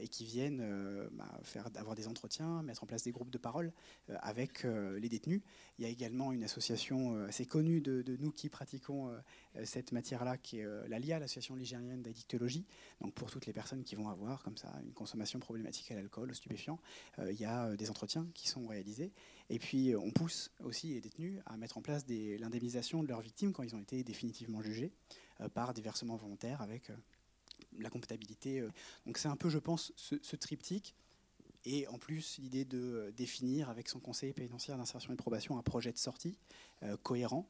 et 0.01 0.09
qui 0.09 0.25
viennent 0.25 1.09
bah, 1.13 1.41
faire, 1.43 1.69
avoir 1.77 1.95
des 1.95 2.07
entretiens, 2.07 2.63
mettre 2.63 2.85
en 2.85 2.87
place 2.87 3.03
des 3.03 3.13
groupes 3.13 3.31
de 3.31 3.39
parole 3.39 3.73
avec 4.09 4.65
les 4.65 5.09
détenus. 5.09 5.43
Il 5.79 5.85
y 5.85 5.87
a 5.87 5.91
également 5.91 6.33
une 6.33 6.45
association 6.45 7.25
assez 7.25 7.47
connue 7.47 7.81
de, 7.81 8.17
nous 8.19 8.31
qui 8.31 8.49
pratiquons 8.49 9.11
cette 9.65 9.93
matière-là, 9.93 10.37
qui 10.37 10.59
est 10.59 10.89
l'ALIA, 10.89 11.19
l'Association 11.19 11.55
ligérienne 11.55 12.03
d'addictologie, 12.03 12.67
donc 13.01 13.15
pour 13.15 13.31
toutes 13.31 13.47
les 13.47 13.53
personnes 13.53 13.85
qui 13.85 13.95
vont 13.95 14.09
avoir 14.09 14.43
comme 14.43 14.57
ça 14.57 14.73
une 14.85 14.93
consommation 14.93 15.39
problématique 15.39 15.91
à 15.91 15.95
l'alcool, 15.95 16.31
aux 16.31 16.35
stupéfiants, 16.35 16.79
euh, 17.19 17.33
il 17.33 17.41
y 17.41 17.45
a 17.45 17.67
euh, 17.67 17.77
des 17.77 17.91
entretiens 17.91 18.27
qui 18.35 18.49
sont 18.49 18.67
réalisés. 18.67 18.82
Et 19.51 19.59
puis, 19.59 19.93
euh, 19.93 19.99
on 19.99 20.11
pousse 20.11 20.51
aussi 20.63 20.89
les 20.89 21.01
détenus 21.01 21.41
à 21.47 21.57
mettre 21.57 21.79
en 21.79 21.83
place 21.83 22.05
l'indemnisation 22.09 23.03
de 23.03 23.09
leurs 23.09 23.21
victimes 23.21 23.53
quand 23.53 23.63
ils 23.63 23.75
ont 23.75 23.81
été 23.81 24.05
définitivement 24.05 24.63
jugés 24.63 24.93
par 25.55 25.75
des 25.75 25.83
versements 25.83 26.17
volontaires 26.17 26.63
avec 26.63 26.93
la 27.79 27.91
comptabilité. 27.91 28.65
Donc, 29.07 29.19
c'est 29.19 29.29
un 29.29 29.37
peu, 29.37 29.49
je 29.49 29.59
pense, 29.59 29.93
ce, 29.97 30.37
triptyque. 30.37 30.95
Et 31.65 31.87
en 31.89 31.99
plus, 31.99 32.39
l'idée 32.39 32.65
de 32.65 33.13
définir 33.17 33.71
avec 33.71 33.89
son 33.89 33.99
conseiller 33.99 34.33
pénitentiaire 34.33 34.77
d'insertion 34.77 35.13
et 35.13 35.17
de 35.17 35.21
probation 35.21 35.59
un 35.59 35.63
projet 35.63 35.93
de 35.93 35.99
sortie 35.99 36.39
cohérent 37.03 37.47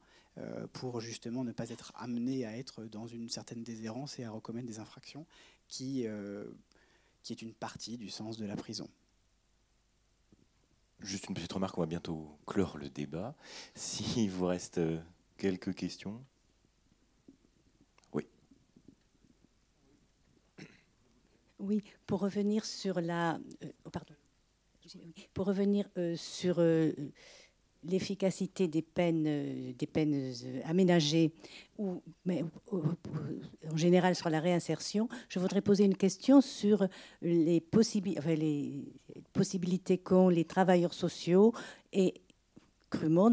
pour 0.71 1.01
justement 1.01 1.43
ne 1.43 1.51
pas 1.51 1.69
être 1.69 1.91
amené 1.95 2.45
à 2.45 2.57
être 2.57 2.85
dans 2.85 3.05
une 3.05 3.29
certaine 3.29 3.63
déshérence 3.63 4.17
et 4.17 4.23
à 4.23 4.31
recommettre 4.31 4.67
des 4.67 4.79
infractions 4.79 5.27
qui 5.67 6.07
qui 7.23 7.33
est 7.33 7.41
une 7.41 7.53
partie 7.53 7.97
du 7.97 8.09
sens 8.09 8.37
de 8.37 8.45
la 8.45 8.55
prison. 8.55 8.87
Juste 10.99 11.27
une 11.27 11.35
petite 11.35 11.51
remarque, 11.51 11.77
on 11.77 11.81
va 11.81 11.87
bientôt 11.87 12.37
clore 12.47 12.77
le 12.77 12.89
débat. 12.89 13.35
S'il 13.75 14.31
vous 14.31 14.45
reste 14.45 14.77
euh, 14.77 14.99
quelques 15.37 15.73
questions. 15.75 16.23
Oui. 18.13 18.25
Oui, 21.59 21.83
pour 22.05 22.21
revenir 22.21 22.65
sur 22.65 23.01
la. 23.01 23.35
Euh, 23.63 23.71
oh, 23.85 23.89
pardon. 23.89 24.13
Pour 25.33 25.45
revenir 25.45 25.89
euh, 25.97 26.15
sur 26.17 26.59
l'efficacité 27.85 28.67
des 28.67 28.81
peines, 28.81 29.25
euh, 29.27 29.73
des 29.77 29.87
peines 29.87 30.31
euh, 30.31 30.61
aménagées 30.65 31.31
ou 31.77 32.01
mais, 32.25 32.43
en 32.71 33.77
général 33.77 34.15
sur 34.15 34.29
la 34.29 34.39
réinsertion, 34.39 35.09
je 35.29 35.39
voudrais 35.39 35.61
poser 35.61 35.85
une 35.85 35.97
question 35.97 36.39
sur 36.41 36.87
les, 37.21 37.63
les 38.35 38.93
possibilités 39.33 39.97
qu'ont 39.97 40.29
les 40.29 40.45
travailleurs 40.45 40.93
sociaux 40.93 41.53
et 41.91 42.13
crûment 42.93 43.31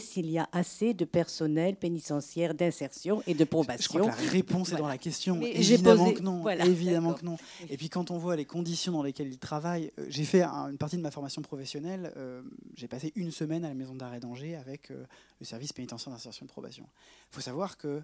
s'il 0.00 0.30
y 0.30 0.38
a 0.38 0.48
assez 0.52 0.94
de 0.94 1.04
personnel 1.04 1.76
pénitentiaire 1.76 2.54
d'insertion 2.54 3.22
et 3.26 3.34
de 3.34 3.44
probation. 3.44 3.82
Je 3.82 3.98
crois 3.98 4.12
que 4.12 4.24
la 4.24 4.30
réponse 4.30 4.72
est 4.72 4.76
dans 4.76 4.88
la 4.88 4.98
question. 4.98 5.40
évidemment 5.42 6.12
que 6.12 6.20
non. 6.20 6.48
Évidemment 6.48 7.14
que 7.14 7.24
non. 7.24 7.36
Et 7.68 7.76
puis 7.76 7.88
quand 7.88 8.10
on 8.10 8.18
voit 8.18 8.36
les 8.36 8.44
conditions 8.44 8.92
dans 8.92 9.02
lesquelles 9.02 9.28
ils 9.28 9.38
travaillent, 9.38 9.92
euh, 9.98 10.06
j'ai 10.08 10.24
fait 10.24 10.42
une 10.42 10.78
partie 10.78 10.96
de 10.96 11.02
ma 11.02 11.10
formation 11.10 11.42
professionnelle. 11.42 12.12
Euh, 12.16 12.42
j'ai 12.76 12.88
passé 12.88 13.12
une 13.16 13.30
semaine 13.30 13.64
à 13.64 13.68
la 13.68 13.74
maison 13.74 13.94
d'arrêt 13.94 14.20
d'Angers 14.20 14.56
avec 14.56 14.90
euh, 14.90 15.04
le 15.40 15.46
service 15.46 15.72
pénitentiaire 15.72 16.12
d'insertion 16.12 16.44
et 16.44 16.48
de 16.48 16.52
probation. 16.52 16.86
Il 17.30 17.34
faut 17.34 17.40
savoir 17.40 17.76
que 17.76 18.02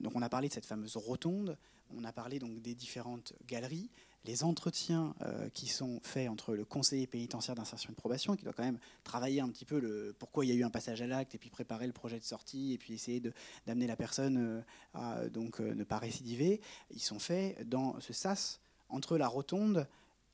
donc 0.00 0.12
on 0.14 0.22
a 0.22 0.28
parlé 0.28 0.48
de 0.48 0.52
cette 0.52 0.66
fameuse 0.66 0.96
rotonde, 0.96 1.56
on 1.96 2.04
a 2.04 2.12
parlé 2.12 2.38
donc 2.38 2.60
des 2.60 2.74
différentes 2.74 3.32
galeries 3.46 3.90
les 4.24 4.44
entretiens 4.44 5.14
euh, 5.22 5.48
qui 5.50 5.66
sont 5.66 6.00
faits 6.02 6.28
entre 6.28 6.54
le 6.54 6.64
conseiller 6.64 7.06
pénitentiaire 7.06 7.54
d'insertion 7.54 7.90
et 7.90 7.92
de 7.92 7.96
probation, 7.96 8.36
qui 8.36 8.44
doit 8.44 8.52
quand 8.52 8.64
même 8.64 8.78
travailler 9.04 9.40
un 9.40 9.48
petit 9.48 9.64
peu 9.64 9.78
le 9.78 10.14
pourquoi 10.18 10.44
il 10.44 10.48
y 10.48 10.52
a 10.52 10.54
eu 10.54 10.64
un 10.64 10.70
passage 10.70 11.00
à 11.02 11.06
l'acte, 11.06 11.34
et 11.34 11.38
puis 11.38 11.50
préparer 11.50 11.86
le 11.86 11.92
projet 11.92 12.18
de 12.18 12.24
sortie, 12.24 12.74
et 12.74 12.78
puis 12.78 12.94
essayer 12.94 13.22
d'amener 13.66 13.86
la 13.86 13.96
personne 13.96 14.36
euh, 14.38 14.60
à 14.94 15.28
donc 15.28 15.60
euh, 15.60 15.74
ne 15.74 15.84
pas 15.84 15.98
récidiver, 15.98 16.60
ils 16.90 17.00
sont 17.00 17.18
faits 17.18 17.68
dans 17.68 17.98
ce 18.00 18.12
sas 18.12 18.60
entre 18.88 19.16
la 19.16 19.28
rotonde 19.28 19.86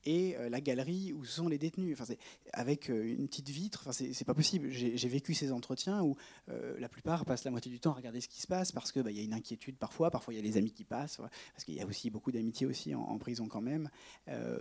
et 0.07 0.37
euh, 0.37 0.49
la 0.49 0.61
galerie 0.61 1.11
où 1.11 1.25
sont 1.25 1.49
les 1.49 1.57
détenus. 1.57 1.97
Enfin, 1.99 2.11
avec 2.53 2.89
euh, 2.89 3.03
une 3.03 3.27
petite 3.27 3.49
vitre, 3.49 3.81
enfin, 3.81 3.91
c'est 3.91 4.25
pas 4.25 4.33
possible. 4.33 4.69
J'ai 4.71 5.09
vécu 5.09 5.33
ces 5.33 5.51
entretiens 5.51 6.01
où 6.01 6.15
euh, 6.49 6.75
la 6.79 6.87
plupart 6.87 7.25
passent 7.25 7.43
la 7.43 7.51
moitié 7.51 7.69
du 7.69 7.81
temps 7.81 7.91
à 7.91 7.95
regarder 7.95 8.21
ce 8.21 8.29
qui 8.29 8.39
se 8.39 8.47
passe 8.47 8.71
parce 8.71 8.93
qu'il 8.93 9.03
bah, 9.03 9.11
y 9.11 9.19
a 9.19 9.23
une 9.23 9.33
inquiétude 9.33 9.75
parfois, 9.75 10.09
parfois 10.09 10.33
il 10.33 10.37
y 10.37 10.39
a 10.39 10.43
les 10.43 10.55
amis 10.55 10.71
qui 10.71 10.85
passent, 10.85 11.17
parce 11.17 11.65
qu'il 11.65 11.73
y 11.73 11.81
a 11.81 11.85
aussi 11.85 12.09
beaucoup 12.09 12.31
d'amitié 12.31 12.65
aussi 12.65 12.95
en, 12.95 13.17
prison 13.17 13.47
quand 13.47 13.61
même. 13.61 13.89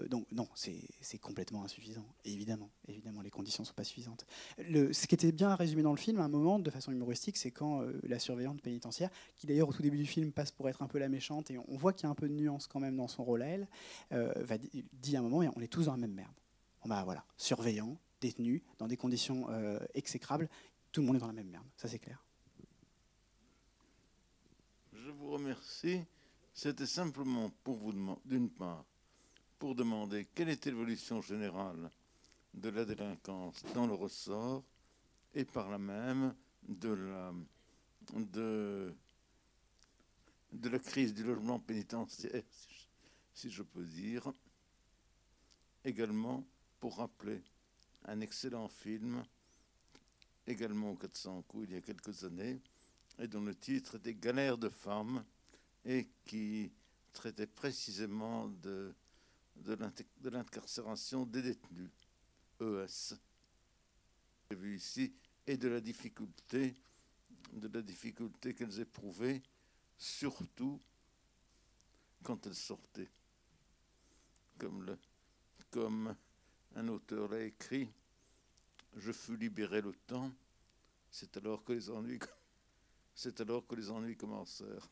donc 0.08 0.26
non, 0.32 0.48
c'est 0.54 1.18
complètement 1.18 1.62
insuffisant, 1.62 2.06
évidemment. 2.24 2.70
Évidemment, 2.88 3.20
les 3.20 3.30
conditions 3.30 3.62
ne 3.62 3.66
sont 3.66 3.74
pas 3.74 3.84
suffisantes. 3.84 4.26
Ce 4.58 5.06
qui 5.06 5.14
était 5.14 5.30
bien 5.30 5.54
résumé 5.54 5.82
dans 5.82 5.92
le 5.92 5.98
film, 5.98 6.18
à 6.18 6.24
un 6.24 6.28
moment, 6.28 6.58
de 6.58 6.70
façon 6.70 6.90
humoristique, 6.90 7.36
c'est 7.36 7.50
quand 7.50 7.82
la 8.02 8.18
surveillante 8.18 8.62
pénitentiaire, 8.62 9.10
qui 9.36 9.46
d'ailleurs 9.46 9.68
au 9.68 9.72
tout 9.72 9.82
début 9.82 9.98
du 9.98 10.06
film 10.06 10.32
passe 10.32 10.50
pour 10.50 10.68
être 10.68 10.82
un 10.82 10.88
peu 10.88 10.98
la 10.98 11.08
méchante, 11.08 11.50
et 11.50 11.58
on, 11.58 11.76
voit 11.76 11.92
qu'il 11.92 12.04
y 12.04 12.06
a 12.06 12.10
un 12.10 12.14
peu 12.14 12.28
de 12.28 12.34
nuance 12.34 12.66
quand 12.66 12.80
même 12.80 12.96
dans 12.96 13.08
son 13.08 13.22
rôle 13.22 13.42
à 13.42 13.46
elle, 13.46 13.68
dit 14.94 15.16
à 15.16 15.20
un 15.20 15.22
moment 15.22 15.35
on 15.38 15.60
est 15.60 15.68
tous 15.68 15.86
dans 15.86 15.92
la 15.92 15.98
même 15.98 16.14
merde. 16.14 16.34
On 16.82 16.88
va, 16.88 17.04
voilà, 17.04 17.24
surveillants, 17.36 17.98
détenus, 18.20 18.62
dans 18.78 18.86
des 18.86 18.96
conditions 18.96 19.48
euh, 19.50 19.78
exécrables, 19.94 20.48
tout 20.92 21.00
le 21.00 21.06
monde 21.06 21.16
est 21.16 21.20
dans 21.20 21.26
la 21.26 21.32
même 21.32 21.48
merde, 21.48 21.66
ça 21.76 21.88
c'est 21.88 21.98
clair. 21.98 22.24
Je 24.92 25.10
vous 25.10 25.30
remercie. 25.30 26.02
C'était 26.54 26.86
simplement 26.86 27.50
pour 27.62 27.76
vous 27.76 27.92
demander, 27.92 28.20
d'une 28.24 28.48
part, 28.48 28.86
pour 29.58 29.74
demander 29.74 30.26
quelle 30.34 30.48
était 30.48 30.70
l'évolution 30.70 31.20
générale 31.20 31.90
de 32.54 32.70
la 32.70 32.86
délinquance 32.86 33.62
dans 33.74 33.86
le 33.86 33.92
ressort 33.92 34.64
et 35.34 35.44
par 35.44 35.68
là 35.68 35.76
même 35.76 36.34
de 36.66 36.88
la, 36.88 37.32
de, 38.14 38.94
de 40.52 40.68
la 40.70 40.78
crise 40.78 41.12
du 41.12 41.24
logement 41.24 41.58
pénitentiaire, 41.58 42.42
si 43.34 43.50
je 43.50 43.62
peux 43.62 43.84
dire 43.84 44.32
également 45.86 46.44
pour 46.80 46.96
rappeler 46.96 47.40
un 48.04 48.20
excellent 48.20 48.68
film, 48.68 49.22
également 50.46 50.90
au 50.90 50.96
400 50.96 51.42
coups 51.42 51.68
il 51.68 51.74
y 51.74 51.76
a 51.76 51.80
quelques 51.80 52.24
années, 52.24 52.60
et 53.18 53.28
dont 53.28 53.42
le 53.42 53.54
titre 53.54 53.96
était 53.96 54.14
Galères 54.14 54.58
de 54.58 54.68
femmes, 54.68 55.24
et 55.84 56.08
qui 56.24 56.72
traitait 57.12 57.46
précisément 57.46 58.48
de, 58.48 58.92
de 59.56 60.28
l'incarcération 60.28 61.24
des 61.24 61.42
détenus, 61.42 61.90
ES, 62.60 63.14
vu 64.50 64.76
ici, 64.76 65.14
et 65.46 65.56
de 65.56 65.68
la 65.68 65.80
difficulté, 65.80 66.74
de 67.52 67.68
la 67.68 67.82
difficulté 67.82 68.54
qu'elles 68.54 68.80
éprouvaient, 68.80 69.40
surtout 69.96 70.80
quand 72.24 72.44
elles 72.46 72.56
sortaient. 72.56 73.08
Comme, 74.58 74.82
le, 74.84 74.98
comme 75.76 76.16
un 76.74 76.88
auteur 76.88 77.28
l'a 77.28 77.42
écrit, 77.42 77.90
je 78.96 79.12
fus 79.12 79.36
libéré 79.36 79.82
le 79.82 79.92
temps, 79.92 80.32
c'est 81.10 81.36
alors 81.36 81.62
que 81.66 81.74
les 81.74 81.90
ennuis, 83.90 84.16
commencèrent. 84.16 84.88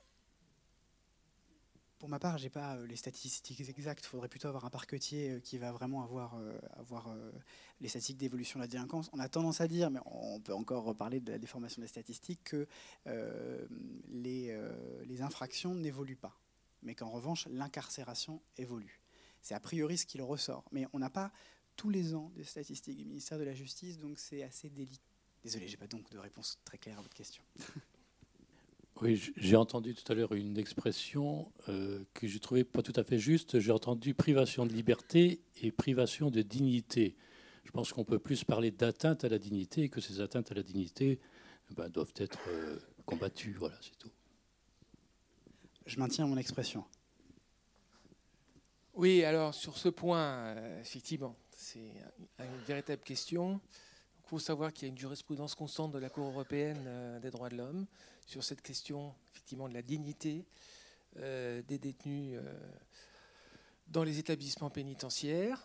Pour 1.99 2.11
ma 2.11 2.19
part, 2.19 2.37
j'ai 2.37 2.51
pas 2.51 2.77
euh, 2.77 2.87
les 2.87 2.97
statistiques 2.97 3.67
exactes. 3.67 4.05
Il 4.05 4.09
faudrait 4.09 4.29
plutôt 4.29 4.49
avoir 4.49 4.67
un 4.67 4.71
parquetier 4.71 5.31
euh, 5.31 5.41
qui 5.41 5.57
va 5.57 5.73
vraiment 5.73 6.03
avoir, 6.03 6.35
euh, 6.37 7.33
les 7.81 7.89
statistiques 7.89 8.19
d'évolution 8.19 8.59
de 8.59 8.65
la 8.65 8.69
délinquance. 8.69 9.09
On 9.15 9.21
a 9.21 9.29
tendance 9.31 9.63
à 9.63 9.69
dire, 9.69 9.91
mais 9.91 10.01
on 10.05 10.39
peut 10.39 10.53
encore 10.53 10.85
reparler 10.85 11.21
de 11.21 11.33
la 11.33 11.39
déformation 11.39 11.81
des 11.81 11.89
statistiques, 11.89 12.45
que 12.45 12.69
les 14.11 14.53
infractions 15.23 15.75
n'évoluent 15.75 16.15
pas, 16.15 16.39
mais 16.83 16.95
qu'en 16.95 17.09
revanche, 17.09 17.49
l'incarcération 17.49 18.43
évolue. 18.59 19.04
C'est 19.45 19.55
a 19.55 19.61
priori 19.61 19.99
ce 19.99 20.07
qu'il 20.07 20.23
ressort. 20.23 20.65
Mais 20.73 20.87
on 20.95 20.99
n'a 20.99 21.11
pas 21.11 21.31
tous 21.77 21.91
les 21.91 22.15
ans 22.15 22.33
des 22.35 22.45
statistiques 22.45 22.97
du 22.97 23.05
ministère 23.05 23.39
de 23.39 23.45
la 23.45 23.55
Justice, 23.55 23.99
donc 23.99 24.19
c'est 24.19 24.43
assez 24.43 24.71
délicat. 24.71 25.03
Désolé, 25.43 25.69
j'ai 25.69 25.77
pas 25.77 25.87
donc 25.87 26.09
de 26.11 26.17
réponse 26.17 26.59
très 26.65 26.79
claire 26.79 26.99
à 26.99 27.03
votre 27.03 27.15
question. 27.15 27.45
Oui, 29.03 29.21
j'ai 29.37 29.57
entendu 29.57 29.93
tout 29.93 30.13
à 30.13 30.15
l'heure 30.15 30.35
une 30.35 30.57
expression 30.57 31.51
euh, 31.69 32.05
que 32.15 32.29
je 32.29 32.39
trouvais 32.39 32.63
pas 32.63 32.81
tout 32.81 32.93
à 32.95 33.03
fait 33.03 33.19
juste. 33.19 33.59
J'ai 33.59 33.73
entendu 33.73 34.15
privation 34.15 34.67
de 34.67 34.73
liberté 34.73 35.41
et 35.63 35.73
privation 35.73 36.31
de 36.31 36.43
dignité. 36.43 37.17
Je 37.65 37.73
pense 37.73 37.93
qu'on 37.93 38.05
peut 38.05 38.21
plus 38.21 38.45
parler 38.45 38.71
d'atteinte 38.71 39.25
à 39.25 39.29
la 39.29 39.41
dignité 39.41 39.83
et 39.83 39.89
que 39.89 40.01
ces 40.01 40.21
atteintes 40.21 40.53
à 40.53 40.55
la 40.55 40.63
dignité 40.63 41.19
ben, 41.73 41.89
doivent 41.89 42.15
être 42.19 42.39
euh, 42.47 42.79
combattues. 43.05 43.57
Voilà, 43.59 43.77
c'est 43.83 43.99
tout. 43.99 44.13
Je 45.87 45.99
maintiens 45.99 46.29
mon 46.29 46.37
expression. 46.37 46.85
Oui, 48.95 49.25
alors 49.25 49.55
sur 49.55 49.77
ce 49.77 49.89
point, 49.89 50.23
euh, 50.25 50.81
effectivement, 50.81 51.35
c'est 51.51 51.93
une 52.39 52.65
véritable 52.67 53.03
question. 53.03 53.61
Il 54.25 54.29
faut 54.29 54.39
savoir 54.39 54.73
qu'il 54.73 54.89
y 54.89 54.91
a 54.91 54.93
une 54.93 54.99
jurisprudence 54.99 55.55
constante 55.55 55.93
de 55.93 55.99
la 55.99 56.09
Cour 56.09 56.27
européenne 56.27 57.19
des 57.21 57.31
droits 57.31 57.49
de 57.49 57.57
l'homme 57.57 57.87
sur 58.27 58.43
cette 58.43 58.63
question 58.63 59.15
effectivement 59.33 59.69
de 59.69 59.75
la 59.75 59.83
dignité 59.83 60.45
euh, 61.19 61.63
des 61.69 61.79
détenus 61.79 62.37
euh, 62.37 62.43
dans 63.87 64.03
les 64.03 64.19
établissements 64.19 64.71
pénitentiaires. 64.71 65.65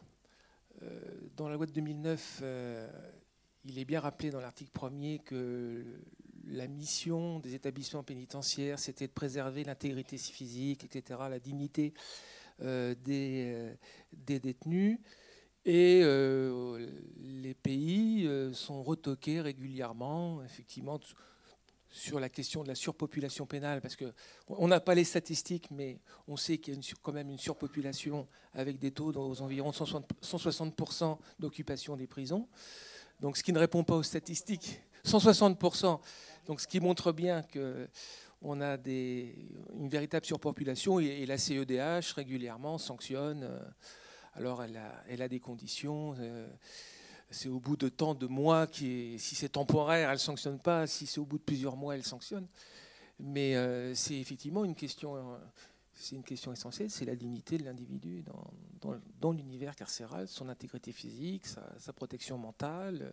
Euh, 0.84 1.00
dans 1.36 1.50
la 1.50 1.56
loi 1.56 1.66
de 1.66 1.72
2009, 1.72 2.44
il 3.66 3.80
est 3.80 3.86
bien 3.86 4.00
rappelé 4.00 4.30
dans 4.30 4.42
l'article 4.42 4.72
premier 4.72 5.20
que 5.20 5.84
la 6.46 6.68
mission 6.68 7.40
des 7.40 7.56
établissements 7.56 8.04
pénitentiaires, 8.04 8.78
c'était 8.78 9.08
de 9.08 9.12
préserver 9.12 9.64
l'intégrité 9.64 10.18
physique, 10.18 10.84
etc., 10.84 11.20
la 11.30 11.40
dignité 11.40 11.94
des, 12.62 13.74
des, 14.14 14.40
détenus. 14.40 15.00
Et 15.66 16.02
les 17.22 17.54
pays 17.54 18.30
sont 18.54 18.84
retoqués 18.84 19.42
régulièrement, 19.42 20.42
effectivement, 20.44 21.00
sur 21.92 22.20
la 22.20 22.30
question 22.30 22.64
de 22.64 22.68
la 22.68 22.76
surpopulation 22.76 23.46
pénale, 23.46 23.82
parce 23.82 23.96
qu'on 23.96 24.68
n'a 24.68 24.80
pas 24.80 24.96
les 24.96 25.04
statistiques, 25.04 25.70
mais 25.72 26.00
on 26.28 26.38
sait 26.38 26.58
qu'il 26.60 26.76
y 26.76 26.78
a 26.78 26.82
quand 27.02 27.12
même 27.12 27.30
une 27.30 27.40
surpopulation 27.40 28.28
avec 28.54 28.78
des 28.78 28.92
taux 28.92 29.12
aux 29.12 29.42
environs 29.42 29.72
160% 29.72 31.18
d'occupation 31.40 31.98
des 31.98 32.08
prisons. 32.08 32.48
Donc 33.20 33.38
ce 33.38 33.44
qui 33.44 33.52
ne 33.52 33.60
répond 33.60 33.84
pas 33.84 33.96
aux 33.96 34.04
statistiques, 34.04 34.82
160%. 35.06 36.00
Donc 36.46 36.62
ce 36.62 36.68
qui 36.68 36.80
montre 36.80 37.12
bien 37.12 37.44
qu'on 38.42 38.62
a 38.62 38.78
une 38.86 39.90
véritable 39.90 40.26
surpopulation 40.26 41.00
et, 41.00 41.26
la 41.26 41.38
CEDH 41.38 42.14
régulièrement 42.16 42.78
sanctionne. 42.78 43.44
Euh, 43.44 43.60
alors 44.34 44.64
elle 44.64 45.22
a, 45.22 45.28
des 45.28 45.40
conditions. 45.40 46.16
Euh, 46.20 46.48
c'est 47.30 47.50
au 47.50 47.60
bout 47.60 47.78
de 47.78 47.90
tant 47.90 48.16
de 48.16 48.26
mois, 48.26 48.66
qui 48.66 49.20
si 49.20 49.36
c'est 49.36 49.50
temporaire, 49.50 50.10
elle 50.10 50.16
ne 50.16 50.20
sanctionne 50.20 50.60
pas, 50.60 50.88
si 50.88 51.06
c'est 51.06 51.20
au 51.20 51.26
bout 51.26 51.38
de 51.38 51.44
plusieurs 51.44 51.76
mois, 51.76 51.96
elle 51.96 52.04
sanctionne. 52.04 52.48
Mais 53.20 53.56
euh, 53.56 53.94
c'est 53.94 54.16
effectivement 54.16 54.64
une 54.64 54.76
question, 54.76 55.16
essentielle, 56.52 56.90
c'est 56.90 57.06
la 57.06 57.16
dignité 57.16 57.58
de 57.58 57.66
l'individu 57.66 58.24
dans, 59.20 59.32
l'univers 59.34 59.76
carcéral, 59.76 60.28
son 60.28 60.48
intégrité 60.48 60.94
physique, 60.94 61.46
sa, 61.46 61.94
protection 61.94 62.38
mentale, 62.38 63.12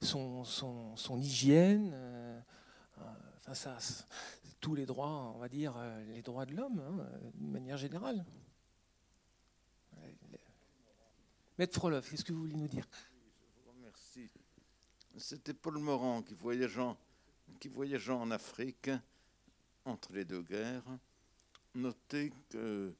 son, 0.00 0.42
hygiène, 1.18 1.94
tous 4.60 4.74
les 4.74 4.86
droits, 4.86 5.32
on 5.34 5.38
va 5.38 5.48
dire, 5.48 5.74
les 6.08 6.22
droits 6.22 6.46
de 6.46 6.54
l'homme, 6.54 6.80
hein, 6.80 7.06
manière 7.38 7.76
générale. 7.76 8.24
Maître 11.58 11.74
Frolov, 11.74 12.08
qu'est-ce 12.08 12.24
que 12.24 12.32
vous 12.32 12.40
voulez 12.40 12.56
nous 12.56 12.68
dire? 12.68 12.86
C'était 15.16 15.52
Paul 15.54 15.78
Morand 15.78 16.22
qui 16.22 16.34
voyageant, 16.34 16.96
qui 17.58 17.68
voyageant 17.68 18.20
en 18.22 18.30
Afrique 18.30 18.90
entre 19.84 20.12
les 20.12 20.24
deux 20.24 20.42
guerres, 20.42 20.98
notait 21.74 22.32
que 22.50 22.94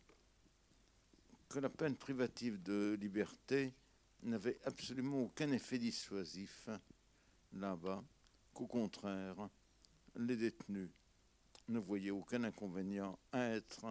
la 1.54 1.68
peine 1.68 1.96
privative 1.96 2.62
de 2.62 2.96
liberté 3.00 3.72
n'avait 4.22 4.58
absolument 4.64 5.22
aucun 5.22 5.50
effet 5.52 5.78
dissuasif 5.78 6.68
là-bas, 7.52 8.04
qu'au 8.52 8.66
contraire, 8.66 9.48
les 10.16 10.36
détenus 10.36 10.90
ne 11.68 11.78
voyaient 11.78 12.10
aucun 12.10 12.44
inconvénient 12.44 13.18
à 13.32 13.44
être, 13.50 13.84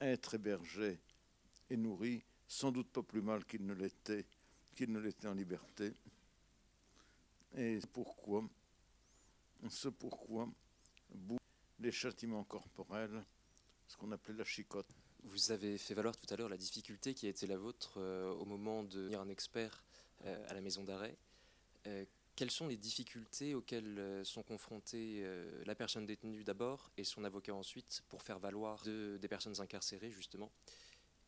à 0.00 0.06
être 0.06 0.34
hébergés 0.34 0.98
et 1.70 1.76
nourris, 1.76 2.22
sans 2.46 2.72
doute 2.72 2.90
pas 2.90 3.02
plus 3.02 3.22
mal 3.22 3.44
qu'ils 3.44 3.66
ne 3.66 3.74
l'étaient, 3.74 4.26
qu'ils 4.74 4.92
ne 4.92 4.98
l'étaient 4.98 5.28
en 5.28 5.34
liberté. 5.34 5.92
Et 7.56 7.80
pourquoi 7.92 8.44
Ce 9.68 9.88
pourquoi 9.88 10.48
les 11.80 11.92
châtiments 11.92 12.44
corporels, 12.44 13.24
ce 13.86 13.96
qu'on 13.96 14.12
appelait 14.12 14.34
la 14.34 14.44
chicote. 14.44 14.88
Vous 15.24 15.50
avez 15.50 15.78
fait 15.78 15.94
valoir 15.94 16.16
tout 16.16 16.32
à 16.32 16.36
l'heure 16.36 16.48
la 16.48 16.56
difficulté 16.56 17.14
qui 17.14 17.26
a 17.26 17.30
été 17.30 17.46
la 17.46 17.56
vôtre 17.56 17.94
euh, 17.98 18.30
au 18.32 18.44
moment 18.44 18.82
de 18.82 18.96
devenir 18.96 19.20
un 19.20 19.28
expert 19.28 19.82
euh, 20.24 20.48
à 20.48 20.54
la 20.54 20.60
maison 20.60 20.84
d'arrêt. 20.84 21.16
Euh, 21.86 22.04
quelles 22.38 22.52
sont 22.52 22.68
les 22.68 22.76
difficultés 22.76 23.56
auxquelles 23.56 24.20
sont 24.22 24.44
confrontées 24.44 25.28
la 25.66 25.74
personne 25.74 26.06
détenue 26.06 26.44
d'abord 26.44 26.92
et 26.96 27.02
son 27.02 27.24
avocat 27.24 27.52
ensuite 27.52 28.04
pour 28.08 28.22
faire 28.22 28.38
valoir 28.38 28.84
des 28.84 29.28
personnes 29.28 29.60
incarcérées 29.60 30.12
justement? 30.12 30.52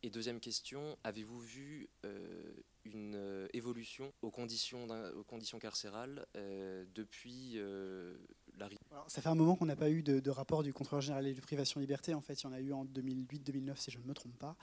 Et 0.04 0.08
deuxième 0.08 0.40
question, 0.40 0.96
avez-vous 1.04 1.40
vu 1.40 1.90
euh, 2.06 2.54
une 2.84 3.16
euh, 3.16 3.48
évolution 3.52 4.14
aux 4.22 4.30
conditions, 4.30 4.86
aux 5.14 5.24
conditions 5.24 5.58
carcérales 5.58 6.26
euh, 6.36 6.86
depuis 6.94 7.58
Ça 9.08 9.22
fait 9.22 9.28
un 9.28 9.34
moment 9.34 9.56
qu'on 9.56 9.66
n'a 9.66 9.76
pas 9.76 9.90
eu 9.90 10.02
de, 10.02 10.30
rapport 10.30 10.62
du 10.62 10.72
contrôleur 10.72 11.00
général 11.00 11.34
de 11.34 11.40
privation 11.40 11.80
de 11.80 11.82
liberté. 11.82 12.14
En 12.14 12.20
fait, 12.20 12.42
il 12.42 12.44
y 12.44 12.46
en 12.46 12.52
a 12.52 12.60
eu 12.60 12.72
en 12.72 12.84
2008-2009, 12.84 13.76
si 13.76 13.90
je 13.90 13.98
ne 13.98 14.04
me 14.04 14.14
trompe 14.14 14.36
pas. 14.38 14.56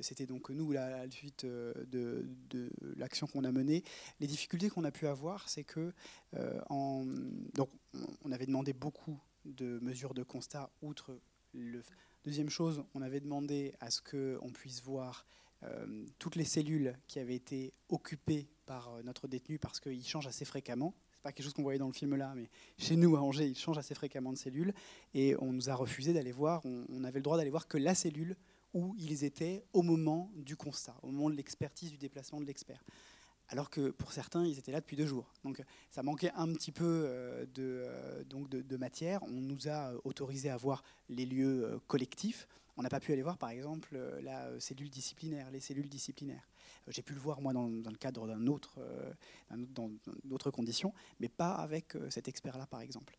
C'était 0.00 0.26
donc 0.26 0.50
nous, 0.50 0.72
la, 0.72 1.04
la 1.04 1.10
suite 1.10 1.44
de, 1.44 2.28
de 2.50 2.70
l'action 2.96 3.26
qu'on 3.26 3.44
a 3.44 3.52
menée. 3.52 3.84
Les 4.20 4.26
difficultés 4.26 4.70
qu'on 4.70 4.84
a 4.84 4.90
pu 4.90 5.06
avoir, 5.06 5.48
c'est 5.48 5.64
que 5.64 5.92
en, 6.68 7.04
donc, 7.54 7.70
on 8.24 8.32
avait 8.32 8.46
demandé 8.46 8.72
beaucoup 8.72 9.20
de 9.44 9.78
mesures 9.80 10.14
de 10.14 10.22
constat 10.22 10.70
outre 10.82 11.18
le 11.54 11.82
Deuxième 12.24 12.50
chose, 12.50 12.84
on 12.94 13.00
avait 13.00 13.20
demandé 13.20 13.74
à 13.80 13.90
ce 13.90 14.02
qu'on 14.02 14.50
puisse 14.50 14.82
voir 14.82 15.24
euh, 15.62 16.04
toutes 16.18 16.36
les 16.36 16.44
cellules 16.44 16.94
qui 17.06 17.18
avaient 17.20 17.36
été 17.36 17.72
occupées 17.88 18.48
par 18.66 18.88
euh, 18.88 19.02
notre 19.02 19.28
détenu 19.28 19.58
parce 19.58 19.80
qu'il 19.80 20.04
change 20.06 20.26
assez 20.26 20.44
fréquemment. 20.44 20.94
C'est 21.18 21.22
pas 21.24 21.32
quelque 21.32 21.46
chose 21.46 21.52
qu'on 21.52 21.64
voyait 21.64 21.80
dans 21.80 21.88
le 21.88 21.92
film 21.92 22.14
là, 22.14 22.32
mais 22.36 22.48
chez 22.76 22.94
nous 22.94 23.16
à 23.16 23.20
Angers, 23.20 23.48
il 23.48 23.58
change 23.58 23.76
assez 23.76 23.92
fréquemment 23.92 24.32
de 24.32 24.38
cellules. 24.38 24.72
Et 25.14 25.34
on 25.40 25.52
nous 25.52 25.68
a 25.68 25.74
refusé 25.74 26.12
d'aller 26.12 26.30
voir, 26.30 26.62
on, 26.64 27.02
avait 27.02 27.18
le 27.18 27.24
droit 27.24 27.36
d'aller 27.36 27.50
voir 27.50 27.66
que 27.66 27.76
la 27.76 27.96
cellule 27.96 28.36
où 28.72 28.94
ils 29.00 29.24
étaient 29.24 29.64
au 29.72 29.82
moment 29.82 30.30
du 30.36 30.54
constat, 30.54 30.94
au 31.02 31.08
moment 31.10 31.28
de 31.28 31.34
l'expertise, 31.34 31.90
du 31.90 31.98
déplacement 31.98 32.40
de 32.40 32.46
l'expert 32.46 32.84
alors 33.48 33.70
que 33.70 33.88
pour 33.88 34.12
certains, 34.12 34.44
ils 34.44 34.58
étaient 34.58 34.72
là 34.72 34.80
depuis 34.80 34.94
deux 34.94 35.06
jours. 35.06 35.32
Donc 35.42 35.62
ça 35.90 36.02
manquait 36.02 36.30
un 36.36 36.52
petit 36.52 36.70
peu 36.70 36.84
euh, 36.84 37.46
de, 37.46 37.82
euh, 37.86 38.22
donc 38.24 38.50
de, 38.50 38.76
matière. 38.76 39.22
On 39.22 39.40
nous 39.40 39.68
a 39.68 39.94
autorisé 40.04 40.50
à 40.50 40.58
voir 40.58 40.84
les 41.08 41.24
lieux 41.24 41.64
euh, 41.64 41.78
collectifs. 41.86 42.46
On 42.76 42.82
n'a 42.82 42.90
pas 42.90 43.00
pu 43.00 43.10
aller 43.10 43.22
voir, 43.22 43.38
par 43.38 43.48
exemple, 43.48 43.98
la 44.22 44.60
cellule 44.60 44.90
disciplinaire, 44.90 45.50
les 45.50 45.60
cellules 45.60 45.88
disciplinaires. 45.88 46.46
J'ai 46.90 47.02
pu 47.02 47.14
le 47.14 47.20
voir, 47.20 47.40
moi, 47.40 47.52
dans, 47.52 47.66
le 47.66 47.96
cadre 47.96 48.26
d'un 48.26 48.46
autre, 48.46 48.78
dans 49.50 49.90
d'autres 50.24 50.50
conditions, 50.50 50.92
mais 51.20 51.28
pas 51.28 51.52
avec 51.52 51.94
cet 52.10 52.28
expert-là, 52.28 52.66
par 52.66 52.80
exemple. 52.80 53.16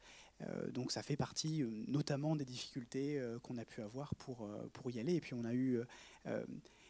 donc 0.72 0.92
ça 0.92 1.04
fait 1.04 1.16
partie 1.16 1.64
notamment 1.88 2.36
des 2.36 2.46
difficultés 2.46 3.22
qu'on 3.44 3.58
a 3.58 3.66
pu 3.66 3.82
avoir 3.82 4.16
pour, 4.16 4.50
pour 4.74 4.92
y 4.92 5.00
aller. 5.00 5.16
Et 5.16 5.22
puis 5.22 5.34
on 5.34 5.44
a 5.44 5.54
eu 5.54 5.82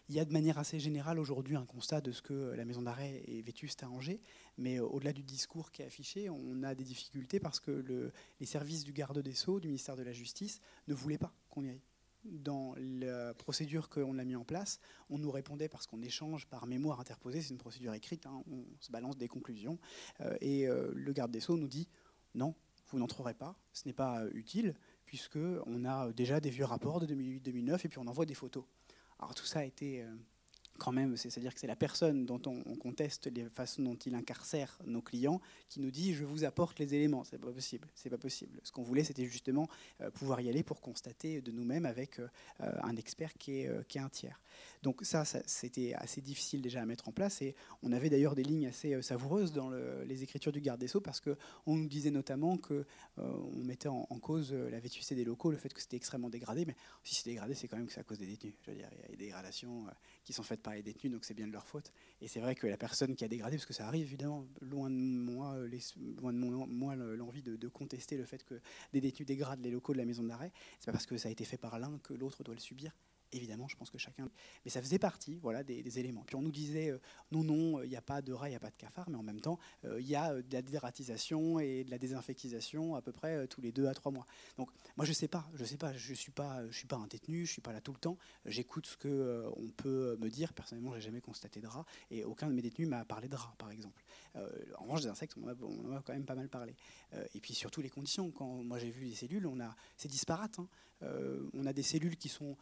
Il 0.10 0.16
y 0.16 0.20
a 0.20 0.26
de 0.26 0.34
manière 0.34 0.58
assez 0.58 0.80
générale 0.80 1.20
aujourd'hui 1.20 1.56
un 1.56 1.66
constat 1.66 2.02
de 2.02 2.12
ce 2.12 2.22
que 2.22 2.54
la 2.56 2.66
maison 2.66 2.82
d'arrêt 2.82 3.24
est 3.28 3.42
vétuste 3.42 3.84
à 3.84 3.90
Angers, 3.90 4.22
mais 4.58 4.80
au-delà 4.80 5.14
du 5.14 5.24
discours 5.24 5.72
qui 5.72 5.82
est 5.82 5.86
affiché, 5.86 6.30
on 6.30 6.64
a 6.64 6.76
des 6.76 6.84
difficultés 6.84 7.40
parce 7.40 7.60
que 7.60 7.72
le, 7.72 8.12
les 8.40 8.46
services 8.46 8.84
du 8.84 8.94
garde 8.94 9.20
des 9.20 9.34
Sceaux, 9.34 9.60
du 9.60 9.68
ministère 9.68 9.96
de 9.96 10.04
la 10.04 10.14
Justice, 10.14 10.62
ne 10.88 10.94
voulaient 10.94 11.18
pas 11.18 11.34
qu'on 11.50 11.64
y 11.64 11.70
aille 11.70 11.82
dans 12.26 12.76
la 12.78 13.34
procédure 13.34 13.90
qu'on 13.90 14.18
a 14.18 14.24
mis 14.24 14.36
en 14.36 14.44
place, 14.44 14.80
on 15.10 15.18
nous 15.18 15.32
répondait 15.32 15.70
parce 15.70 15.88
qu'on 15.88 16.02
échange 16.02 16.48
par 16.48 16.68
mémoire 16.68 17.00
interposée, 17.00 17.42
c'est 17.42 17.50
une 17.50 17.58
procédure 17.58 17.94
écrite, 17.94 18.26
hein, 18.26 18.44
on 18.52 18.64
se 18.80 18.92
balance 18.92 19.18
des 19.18 19.28
conclusions, 19.28 19.80
euh, 20.22 20.36
et 20.42 20.68
euh, 20.68 20.92
le 20.94 21.14
garde 21.14 21.32
des 21.32 21.40
Sceaux 21.40 21.58
nous 21.58 21.68
dit 21.68 21.88
non, 22.36 22.56
vous 22.90 23.00
n'entrerez 23.00 23.34
pas, 23.34 23.56
ce 23.74 23.88
n'est 23.88 23.94
pas 23.94 24.22
euh, 24.22 24.32
utile, 24.34 24.76
puisqu'on 25.06 25.86
a 25.86 26.12
déjà 26.12 26.40
des 26.40 26.50
vieux 26.50 26.66
rapports 26.66 27.00
de 27.00 27.08
2008-2009, 27.08 27.86
et 27.86 27.90
puis 27.90 28.00
on 28.00 28.08
envoie 28.08 28.26
des 28.26 28.36
photos. 28.36 28.66
Alors 29.18 29.34
tout 29.34 29.46
ça 29.46 29.60
a 29.60 29.64
été 29.64 30.06
quand 30.80 30.92
même, 30.92 31.16
c'est-à-dire 31.16 31.54
que 31.54 31.60
c'est 31.60 31.68
la 31.68 31.76
personne 31.76 32.26
dont 32.26 32.42
on, 32.48 32.76
conteste 32.76 33.28
les 33.28 33.44
façons 33.50 33.84
dont 33.84 33.96
il 33.96 34.16
incarcère 34.16 34.80
nos 34.86 35.02
clients 35.02 35.42
qui 35.68 35.80
nous 35.80 35.92
dit 35.92 36.14
je 36.14 36.24
vous 36.24 36.46
apporte 36.46 36.80
les 36.80 36.96
éléments. 36.96 37.24
C'est 37.24 37.38
pas 37.38 37.52
possible. 37.52 37.88
C'est 37.94 38.10
pas 38.10 38.18
possible. 38.18 38.60
Ce 38.64 38.72
qu'on 38.72 38.84
voulait, 38.84 39.04
c'était 39.04 39.26
justement 39.26 39.68
euh, 40.02 40.10
pouvoir 40.10 40.42
y 40.42 40.50
aller 40.50 40.64
pour 40.64 40.82
constater 40.82 41.42
de 41.42 41.52
nous-mêmes 41.52 41.86
avec 41.86 42.20
euh, 42.20 42.28
un 42.60 42.96
expert 42.96 43.34
qui 43.34 43.62
est, 43.62 43.68
euh, 43.68 43.84
un 43.96 44.10
tiers. 44.10 44.40
Donc 44.82 45.02
ça, 45.04 45.26
c'était 45.26 45.94
assez 45.94 46.22
difficile 46.22 46.62
déjà 46.62 46.82
à 46.82 46.86
mettre 46.86 47.10
en 47.10 47.12
place 47.12 47.42
et 47.42 47.54
on 47.84 47.92
avait 47.92 48.10
d'ailleurs 48.10 48.34
des 48.34 48.44
lignes 48.44 48.68
assez 48.68 49.02
savoureuses 49.02 49.52
dans 49.52 49.70
les 49.70 50.24
écritures 50.24 50.54
du 50.54 50.62
garde 50.62 50.80
des 50.80 50.88
sceaux 50.88 51.02
parce 51.02 51.20
qu'on 51.20 51.76
nous 51.76 51.88
disait 51.88 52.12
notamment 52.12 52.58
que 52.58 52.86
on 53.18 53.64
mettait 53.64 53.90
en, 53.90 54.06
cause 54.22 54.54
la 54.54 54.80
vétusté 54.80 55.16
des 55.16 55.26
locaux, 55.26 55.52
le 55.52 55.58
fait 55.58 55.74
que 55.74 55.82
c'était 55.82 55.98
extrêmement 55.98 56.30
dégradé. 56.30 56.66
Mais 56.66 56.76
si 57.04 57.16
c'est 57.16 57.30
dégradé, 57.30 57.56
c'est 57.56 57.68
quand 57.68 57.76
même 57.76 57.88
que 57.88 57.94
c'est 57.94 58.00
à 58.00 58.04
cause 58.04 58.20
des 58.20 58.26
détenus. 58.26 58.54
Je 58.62 58.72
veux 58.72 58.78
dire, 58.78 58.90
il 58.94 59.02
y 59.02 59.06
a 59.06 59.08
des 59.10 59.18
dégradations 59.18 59.88
qui 60.30 60.34
sont 60.34 60.44
faites 60.44 60.62
par 60.62 60.76
les 60.76 60.84
détenus, 60.84 61.12
donc 61.12 61.26
c'est 61.26 61.34
bien 61.34 61.48
de 61.48 61.52
leur 61.52 61.66
faute. 61.66 61.92
Et 62.22 62.28
c'est 62.28 62.40
vrai 62.40 62.54
que 62.54 62.68
la 62.68 62.78
personne 62.78 63.16
qui 63.16 63.26
a 63.26 63.28
dégradé, 63.28 63.56
parce 63.58 63.66
que 63.66 63.74
ça 63.74 63.88
arrive 63.88 64.04
évidemment, 64.04 64.46
loin 64.62 64.92
de 64.92 64.96
moi, 64.96 65.58
les, 65.66 65.80
loin 66.22 66.32
de 66.32 66.38
moi 66.38 66.96
l'envie 66.96 67.42
de, 67.42 67.68
contester 67.68 68.16
le 68.16 68.26
fait 68.26 68.44
que 68.44 68.62
des 68.94 69.02
détenus 69.02 69.26
dégradent 69.26 69.64
les 69.64 69.72
locaux 69.72 69.94
de 69.94 69.98
la 69.98 70.06
maison 70.06 70.22
d'arrêt, 70.22 70.52
c'est 70.80 70.86
pas 70.86 70.92
parce 70.92 71.08
que 71.08 71.18
ça 71.18 71.30
a 71.30 71.32
été 71.32 71.46
fait 71.46 71.58
par 71.58 71.80
l'un 71.80 71.98
que 72.04 72.14
l'autre 72.14 72.44
doit 72.44 72.54
le 72.54 72.60
subir. 72.60 72.96
Évidemment, 73.32 73.68
je 73.68 73.76
pense 73.76 73.92
que 73.92 74.00
chacun. 74.00 74.28
Mais 74.66 74.72
ça 74.72 74.82
faisait 74.82 74.98
partie 74.98 75.38
voilà, 75.42 75.64
des, 75.64 76.00
éléments. 76.00 76.24
Puis 76.26 76.36
on 76.36 76.42
nous 76.42 76.52
disait 76.52 76.90
euh, 76.90 77.00
non, 77.32 77.44
non, 77.44 77.84
il 77.84 77.90
n'y 77.90 77.96
a 77.96 78.02
pas 78.02 78.24
de 78.24 78.34
rat, 78.34 78.48
il 78.48 78.52
n'y 78.52 78.56
a 78.56 78.60
pas 78.60 78.72
de 78.72 78.76
cafard, 78.76 79.08
mais 79.10 79.18
en 79.18 79.24
même 79.24 79.40
temps, 79.40 79.60
euh, 79.86 80.02
il 80.02 80.08
y 80.08 80.16
a 80.16 80.32
euh, 80.32 80.42
de 80.42 80.52
la 80.54 80.64
dératisation 80.64 81.60
et 81.60 81.84
de 81.84 81.92
la 81.92 82.00
désinfectisation 82.00 82.96
à 82.96 83.02
peu 83.04 83.12
près 83.12 83.48
tous 83.48 83.62
les 83.62 83.72
deux 83.72 83.88
à 83.88 83.94
trois 83.94 84.12
mois. 84.12 84.26
Donc 84.58 84.72
moi, 84.98 85.06
je 85.06 85.12
ne 85.12 85.16
sais 85.16 85.28
pas, 85.28 85.48
je 85.54 85.64
sais 85.64 85.78
je 85.96 86.10
ne 86.10 86.16
suis, 86.16 86.32
pas, 86.32 86.64
suis 86.72 86.88
pas 86.88 86.96
un 86.96 87.06
détenu, 87.06 87.46
je 87.46 87.52
ne 87.52 87.54
suis 87.54 87.62
pas 87.62 87.72
là 87.72 87.82
tout 87.82 87.94
le 87.94 88.00
temps. 88.00 88.18
J'écoute 88.46 88.88
ce 88.88 88.98
qu'on 88.98 89.54
on 89.56 89.70
peut 89.70 90.18
me 90.20 90.30
dire. 90.30 90.54
Personnellement, 90.54 90.92
je 90.92 90.96
n'ai 90.96 91.02
jamais 91.02 91.22
constaté 91.22 91.62
de 91.62 91.68
rat 91.68 91.86
et 92.10 92.24
aucun 92.24 92.48
de 92.48 92.54
mes 92.54 92.64
détenus 92.64 92.88
m'a 92.88 93.06
parlé 93.06 93.28
de 93.28 93.36
rat, 93.36 93.54
par 93.60 93.70
exemple. 93.70 94.04
en 94.36 94.84
revanche, 94.84 95.02
des 95.02 95.08
insectes, 95.08 95.36
on 95.38 95.48
en, 95.48 95.96
a, 95.96 96.02
quand 96.02 96.14
même 96.14 96.26
pas 96.26 96.36
mal 96.36 96.50
parlé. 96.50 96.76
et 97.36 97.40
puis 97.40 97.54
surtout 97.54 97.82
les 97.82 97.90
conditions. 97.90 98.32
Quand 98.32 98.64
moi 98.64 98.80
j'ai 98.80 98.90
vu 98.90 99.06
les 99.06 99.16
cellules, 99.16 99.46
on 99.46 99.60
a, 99.60 99.76
c'est 99.98 100.10
disparate. 100.10 100.60
Hein. 100.60 100.68
on 101.54 101.66
a 101.68 101.74
des 101.74 101.84
cellules 101.84 102.18
qui 102.18 102.30
sont 102.30 102.58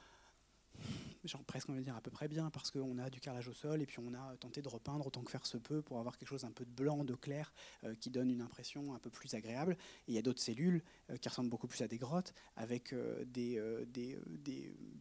genre 1.27 1.43
presque 1.43 1.69
on 1.69 1.73
va 1.73 1.81
dire 1.81 1.95
à 1.95 2.01
peu 2.01 2.11
près 2.11 2.27
bien 2.27 2.49
parce 2.49 2.71
qu'on 2.71 2.97
a 2.97 3.09
du 3.09 3.19
carrelage 3.19 3.47
au 3.47 3.53
sol 3.53 3.81
et 3.81 3.85
puis 3.85 3.99
on 3.99 4.13
a 4.13 4.35
tenté 4.37 4.61
de 4.61 4.69
repeindre 4.69 5.05
autant 5.05 5.21
que 5.21 5.31
faire 5.31 5.45
se 5.45 5.57
peut 5.57 5.81
pour 5.81 5.99
avoir 5.99 6.17
quelque 6.17 6.29
chose 6.29 6.45
un 6.45 6.51
peu 6.51 6.65
de 6.65 6.71
blanc, 6.71 7.03
de 7.03 7.15
clair 7.15 7.53
euh, 7.83 7.95
qui 7.95 8.09
donne 8.09 8.29
une 8.29 8.41
impression 8.41 8.93
un 8.93 8.99
peu 8.99 9.09
plus 9.09 9.33
agréable. 9.33 9.77
Et 10.07 10.11
il 10.11 10.15
y 10.15 10.17
a 10.17 10.21
d'autres 10.21 10.41
cellules 10.41 10.83
euh, 11.09 11.17
qui 11.17 11.29
ressemblent 11.29 11.49
beaucoup 11.49 11.67
plus 11.67 11.81
à 11.81 11.87
des 11.87 11.97
grottes 11.97 12.33
avec 12.55 12.93
euh, 12.93 13.25
des, 13.25 13.61
des, 13.87 14.19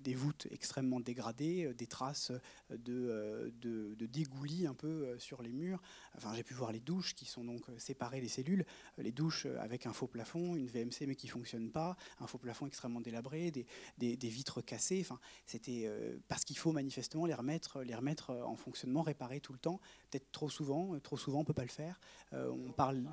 des, 0.02 0.14
voûtes 0.14 0.46
extrêmement 0.50 1.00
dégradées, 1.00 1.72
des 1.74 1.86
traces 1.86 2.32
de, 2.70 3.52
de, 3.60 3.94
de, 3.94 4.06
dégoulis 4.06 4.66
un 4.66 4.74
peu 4.74 5.18
sur 5.18 5.42
les 5.42 5.52
murs. 5.52 5.82
Enfin, 6.16 6.34
j'ai 6.34 6.42
pu 6.42 6.54
voir 6.54 6.72
les 6.72 6.80
douches 6.80 7.14
qui 7.14 7.26
sont 7.26 7.44
donc 7.44 7.64
séparées 7.76 8.20
des 8.20 8.28
cellules, 8.28 8.64
les 8.98 9.12
douches 9.12 9.46
avec 9.60 9.86
un 9.86 9.92
faux 9.92 10.06
plafond, 10.06 10.56
une 10.56 10.68
VMC 10.68 11.06
mais 11.06 11.16
qui 11.16 11.28
fonctionne 11.28 11.70
pas, 11.70 11.96
un 12.20 12.26
faux 12.26 12.38
plafond 12.38 12.66
extrêmement 12.66 13.00
délabré, 13.00 13.50
des, 13.50 14.16
vitres 14.22 14.62
cassées. 14.62 15.00
Enfin, 15.00 15.20
c'était 15.66 15.90
parce 16.28 16.44
qu'il 16.44 16.56
faut 16.56 16.72
manifestement 16.72 17.26
les 17.26 17.34
remettre, 17.34 17.82
les 17.82 17.94
remettre 17.94 18.30
en 18.30 18.56
fonctionnement, 18.56 19.02
réparer 19.02 19.40
tout 19.40 19.52
le 19.52 19.58
temps. 19.58 19.80
Peut-être 20.10 20.30
trop 20.32 20.48
souvent, 20.48 20.98
trop 21.00 21.16
souvent 21.16 21.40
on 21.40 21.44
peut 21.44 21.54
pas 21.54 21.62
le 21.62 21.68
faire. 21.68 22.00
Euh, 22.32 22.50
on 22.50 22.72
parle. 22.72 23.04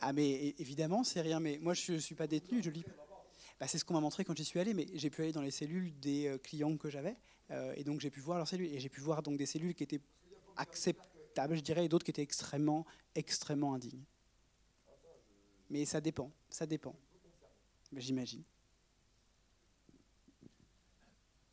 Ah 0.00 0.12
mais 0.12 0.54
évidemment 0.58 1.04
c'est 1.04 1.20
rien, 1.20 1.40
mais 1.40 1.58
moi 1.58 1.74
je 1.74 1.98
suis 1.98 2.14
pas 2.14 2.26
détenu, 2.26 2.62
je 2.62 2.70
lis. 2.70 2.84
Bah, 3.58 3.66
c'est 3.66 3.78
ce 3.78 3.84
qu'on 3.84 3.92
m'a 3.92 4.00
montré 4.00 4.24
quand 4.24 4.34
j'y 4.34 4.44
suis 4.44 4.58
allé, 4.58 4.72
mais 4.72 4.86
j'ai 4.94 5.10
pu 5.10 5.20
aller 5.22 5.32
dans 5.32 5.42
les 5.42 5.50
cellules 5.50 5.92
des 6.00 6.28
euh, 6.28 6.38
clients 6.38 6.78
que 6.78 6.88
j'avais, 6.88 7.14
euh, 7.50 7.74
et 7.76 7.84
donc 7.84 8.00
j'ai 8.00 8.08
pu 8.08 8.20
voir 8.20 8.38
leurs 8.38 8.48
cellules, 8.48 8.72
et 8.72 8.80
j'ai 8.80 8.88
pu 8.88 9.02
voir 9.02 9.22
donc 9.22 9.36
des 9.36 9.44
cellules 9.44 9.74
qui 9.74 9.82
étaient 9.82 10.00
acceptables, 10.56 11.56
je 11.56 11.60
dirais, 11.60 11.84
et 11.84 11.88
d'autres 11.90 12.04
qui 12.06 12.10
étaient 12.10 12.22
extrêmement, 12.22 12.86
extrêmement 13.14 13.74
indignes. 13.74 14.04
Mais 15.68 15.84
ça 15.84 16.00
dépend, 16.00 16.30
ça 16.48 16.64
dépend, 16.64 16.94
j'imagine. 17.92 18.42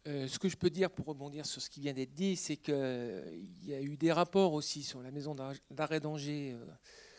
Euh, 0.08 0.28
ce 0.28 0.40
que 0.40 0.48
je 0.48 0.56
peux 0.56 0.70
dire 0.70 0.90
pour 0.90 1.06
rebondir 1.06 1.46
sur 1.46 1.62
ce 1.62 1.70
qui 1.70 1.82
vient 1.82 1.94
d'être 1.94 2.14
dit, 2.14 2.38
c'est 2.38 2.56
qu'il 2.56 3.50
y 3.64 3.74
a 3.74 3.82
eu 3.82 3.98
des 3.98 4.14
rapports 4.14 4.54
aussi 4.54 4.84
sur 4.84 5.02
la 5.02 5.12
maison 5.12 5.36
d'arrêt 5.70 6.00
d'Angers 6.00 6.54
euh, 6.54 6.66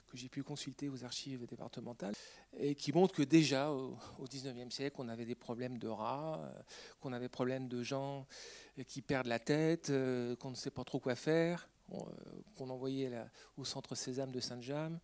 que 0.07 0.17
j'ai 0.17 0.31
pu 0.31 0.43
consulter 0.43 0.89
aux 0.89 1.05
archives 1.05 1.47
départementales 1.47 2.15
et 2.57 2.75
qui 2.75 2.95
montrent 2.95 3.15
que 3.15 3.23
déjà 3.23 3.71
au, 3.71 3.99
XIXe 4.23 4.75
siècle, 4.75 4.97
on 5.01 5.09
avait 5.09 5.27
des 5.27 5.35
problèmes 5.35 5.77
de 5.77 5.89
rats, 5.89 6.41
euh, 6.43 6.63
qu'on 7.01 7.13
avait 7.13 7.27
des 7.27 7.31
problèmes 7.31 7.69
de 7.69 7.83
gens 7.83 8.27
qui 8.87 9.03
perdent 9.03 9.27
la 9.27 9.41
tête, 9.41 9.93
qu'on 10.39 10.51
ne 10.51 10.55
sait 10.57 10.71
pas 10.71 10.85
trop 10.85 11.01
quoi 11.01 11.15
faire, 11.15 11.69
qu'on 12.57 12.71
envoyait 12.71 13.11
au 13.57 13.65
centre 13.65 13.97
Sésame 13.97 14.31
de 14.31 14.41
Saint-James, 14.41 14.99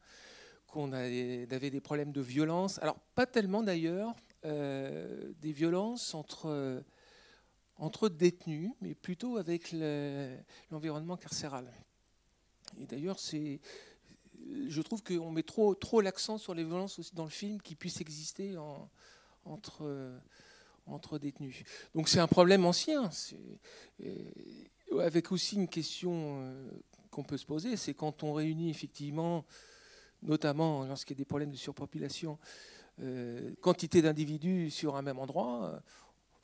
qu'on 0.69 0.93
avait 0.93 1.71
des 1.71 1.81
problèmes 1.81 2.13
de 2.13 2.21
violence. 2.21 2.79
Alors 2.79 2.99
pas 3.15 3.27
tellement 3.27 3.65
d'ailleurs, 3.65 4.15
des 4.45 5.53
violences 5.53 6.15
entre 6.15 6.85
entre 7.77 8.09
détenus, 8.09 8.71
mais 8.81 8.95
plutôt 8.95 9.37
avec 9.37 9.75
l'environnement 10.71 11.17
carcéral. 11.17 11.71
Et 12.81 12.87
d'ailleurs, 12.87 13.19
je 13.19 14.81
trouve 14.83 15.03
qu'on 15.03 15.31
met 15.31 15.43
trop, 15.43 15.75
trop 15.75 16.01
l'accent 16.01 16.39
sur 16.39 16.55
les 16.55 16.65
violences 16.65 16.99
aussi 16.99 17.15
dans 17.15 17.25
le 17.25 17.31
film 17.31 17.61
qui 17.61 17.75
puissent 17.75 18.01
exister 18.01 18.57
entre, 19.45 20.13
entre 20.87 21.19
détenus. 21.19 21.65
Donc 21.95 22.09
c'est 22.09 22.21
un 22.21 22.27
problème 22.27 22.65
ancien, 22.65 23.11
avec 25.01 25.33
aussi 25.33 25.57
une 25.57 25.69
question 25.69 26.41
euh, 26.41 26.71
qu'on 27.11 27.25
peut 27.25 27.37
se 27.37 27.47
poser, 27.47 27.77
c'est 27.77 27.95
quand 27.95 28.23
on 28.23 28.33
réunit 28.33 28.71
effectivement, 28.71 29.45
notamment 30.23 30.85
lorsqu'il 30.85 31.17
y 31.17 31.19
a 31.19 31.23
des 31.23 31.25
problèmes 31.25 31.51
de 31.51 31.57
surpopulation, 31.57 32.39
euh, 33.01 33.55
quantité 33.61 34.03
d'individus 34.03 34.71
sur 34.71 34.97
un 34.97 35.03
même 35.03 35.19
endroit, 35.19 35.83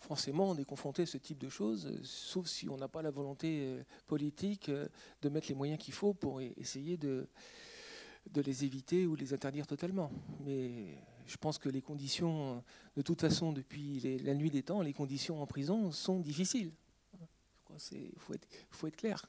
forcément, 0.01 0.51
on 0.51 0.57
est 0.57 0.64
confronté 0.64 1.03
à 1.03 1.07
ce 1.07 1.18
type 1.18 1.38
de 1.38 1.48
choses, 1.48 1.86
euh, 1.86 2.01
sauf 2.03 2.46
si 2.46 2.68
on 2.68 2.76
n'a 2.76 2.88
pas 2.88 3.03
la 3.03 3.11
volonté 3.11 3.61
euh, 3.61 3.82
politique 4.07 4.68
euh, 4.68 4.88
de 5.22 5.28
mettre 5.28 5.48
les 5.48 5.55
moyens 5.55 5.78
qu'il 5.78 5.94
faut 5.94 6.14
pour 6.14 6.40
e-, 6.40 6.53
essayer 6.57 6.96
de, 6.96 7.28
les 8.34 8.64
éviter 8.64 9.07
ou 9.07 9.14
les 9.14 9.34
interdire 9.34 9.66
totalement. 9.66 10.11
Mais 10.44 10.98
je 11.26 11.36
pense 11.36 11.59
que 11.59 11.68
les 11.68 11.82
conditions, 11.82 12.62
de 12.96 13.03
toute 13.03 13.20
façon, 13.20 13.53
depuis 13.53 14.18
la 14.22 14.34
nuit 14.34 14.51
des 14.51 14.62
temps, 14.62 14.82
les 14.82 14.92
conditions 14.92 15.42
en 15.42 15.46
prison 15.46 15.90
sont 15.92 16.18
difficiles. 16.18 16.72
Il 17.92 18.18
faut 18.18 18.34
être, 18.34 18.48
faut 18.70 18.86
être 18.88 18.96
clair. 18.96 19.26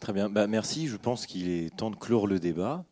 Très 0.00 0.12
bien, 0.12 0.28
bah, 0.28 0.46
merci. 0.46 0.86
Je 0.86 0.96
pense 0.96 1.26
qu'il 1.26 1.48
est 1.48 1.74
temps 1.74 1.90
de 1.90 1.96
clore 1.96 2.26
le 2.26 2.38
débat. 2.38 2.84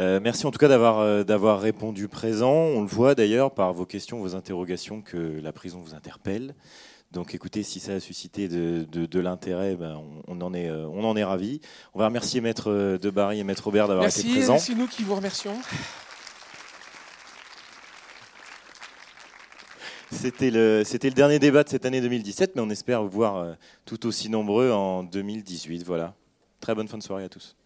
Euh, 0.00 0.18
merci 0.18 0.46
en 0.46 0.50
tout 0.50 0.58
cas 0.58 0.68
d'avoir 0.68 1.00
euh, 1.00 1.24
d'avoir 1.24 1.60
répondu 1.60 2.08
présent. 2.08 2.52
On 2.52 2.80
le 2.80 2.86
voit 2.86 3.14
d'ailleurs 3.14 3.52
par 3.52 3.74
vos 3.74 3.84
questions, 3.84 4.18
vos 4.18 4.34
interrogations 4.34 5.02
que 5.02 5.38
la 5.42 5.52
prison 5.52 5.82
vous 5.84 5.94
interpelle. 5.94 6.54
Donc 7.12 7.34
écoutez, 7.34 7.62
si 7.62 7.80
ça 7.80 7.92
a 7.92 8.00
suscité 8.00 8.48
de, 8.48 8.86
de, 8.90 9.20
l'intérêt, 9.20 9.76
ben, 9.76 10.00
on, 10.26 10.40
en 10.40 10.54
est, 10.54 10.70
euh, 10.70 10.86
on 10.86 11.04
en 11.04 11.16
est 11.16 11.24
ravis. 11.24 11.60
On 11.92 11.98
va 11.98 12.06
remercier 12.06 12.40
Maître 12.40 12.70
de 12.96 13.10
Barry 13.10 13.40
et 13.40 13.44
Maître 13.44 13.64
Robert 13.64 13.88
d'avoir 13.88 14.06
été 14.06 14.22
présents. 14.22 14.58
C'est 14.58 14.74
nous 14.74 14.86
qui 14.86 15.02
vous 15.02 15.16
remercions. 15.16 15.56
C'était 20.12 20.50
le, 20.50 20.82
c'était 20.84 21.08
le 21.08 21.14
dernier 21.14 21.38
débat 21.38 21.62
de 21.62 21.68
cette 21.68 21.84
année 21.84 22.00
2017, 22.00 22.56
mais 22.56 22.62
on 22.62 22.70
espère 22.70 23.02
vous 23.02 23.10
voir 23.10 23.56
tout 23.84 24.06
aussi 24.06 24.30
nombreux 24.30 24.70
en 24.70 25.02
2018. 25.02 25.84
Voilà. 25.84 26.14
Très 26.60 26.74
bonne 26.74 26.88
fin 26.88 26.98
de 26.98 27.02
soirée 27.02 27.24
à 27.24 27.28
tous. 27.28 27.56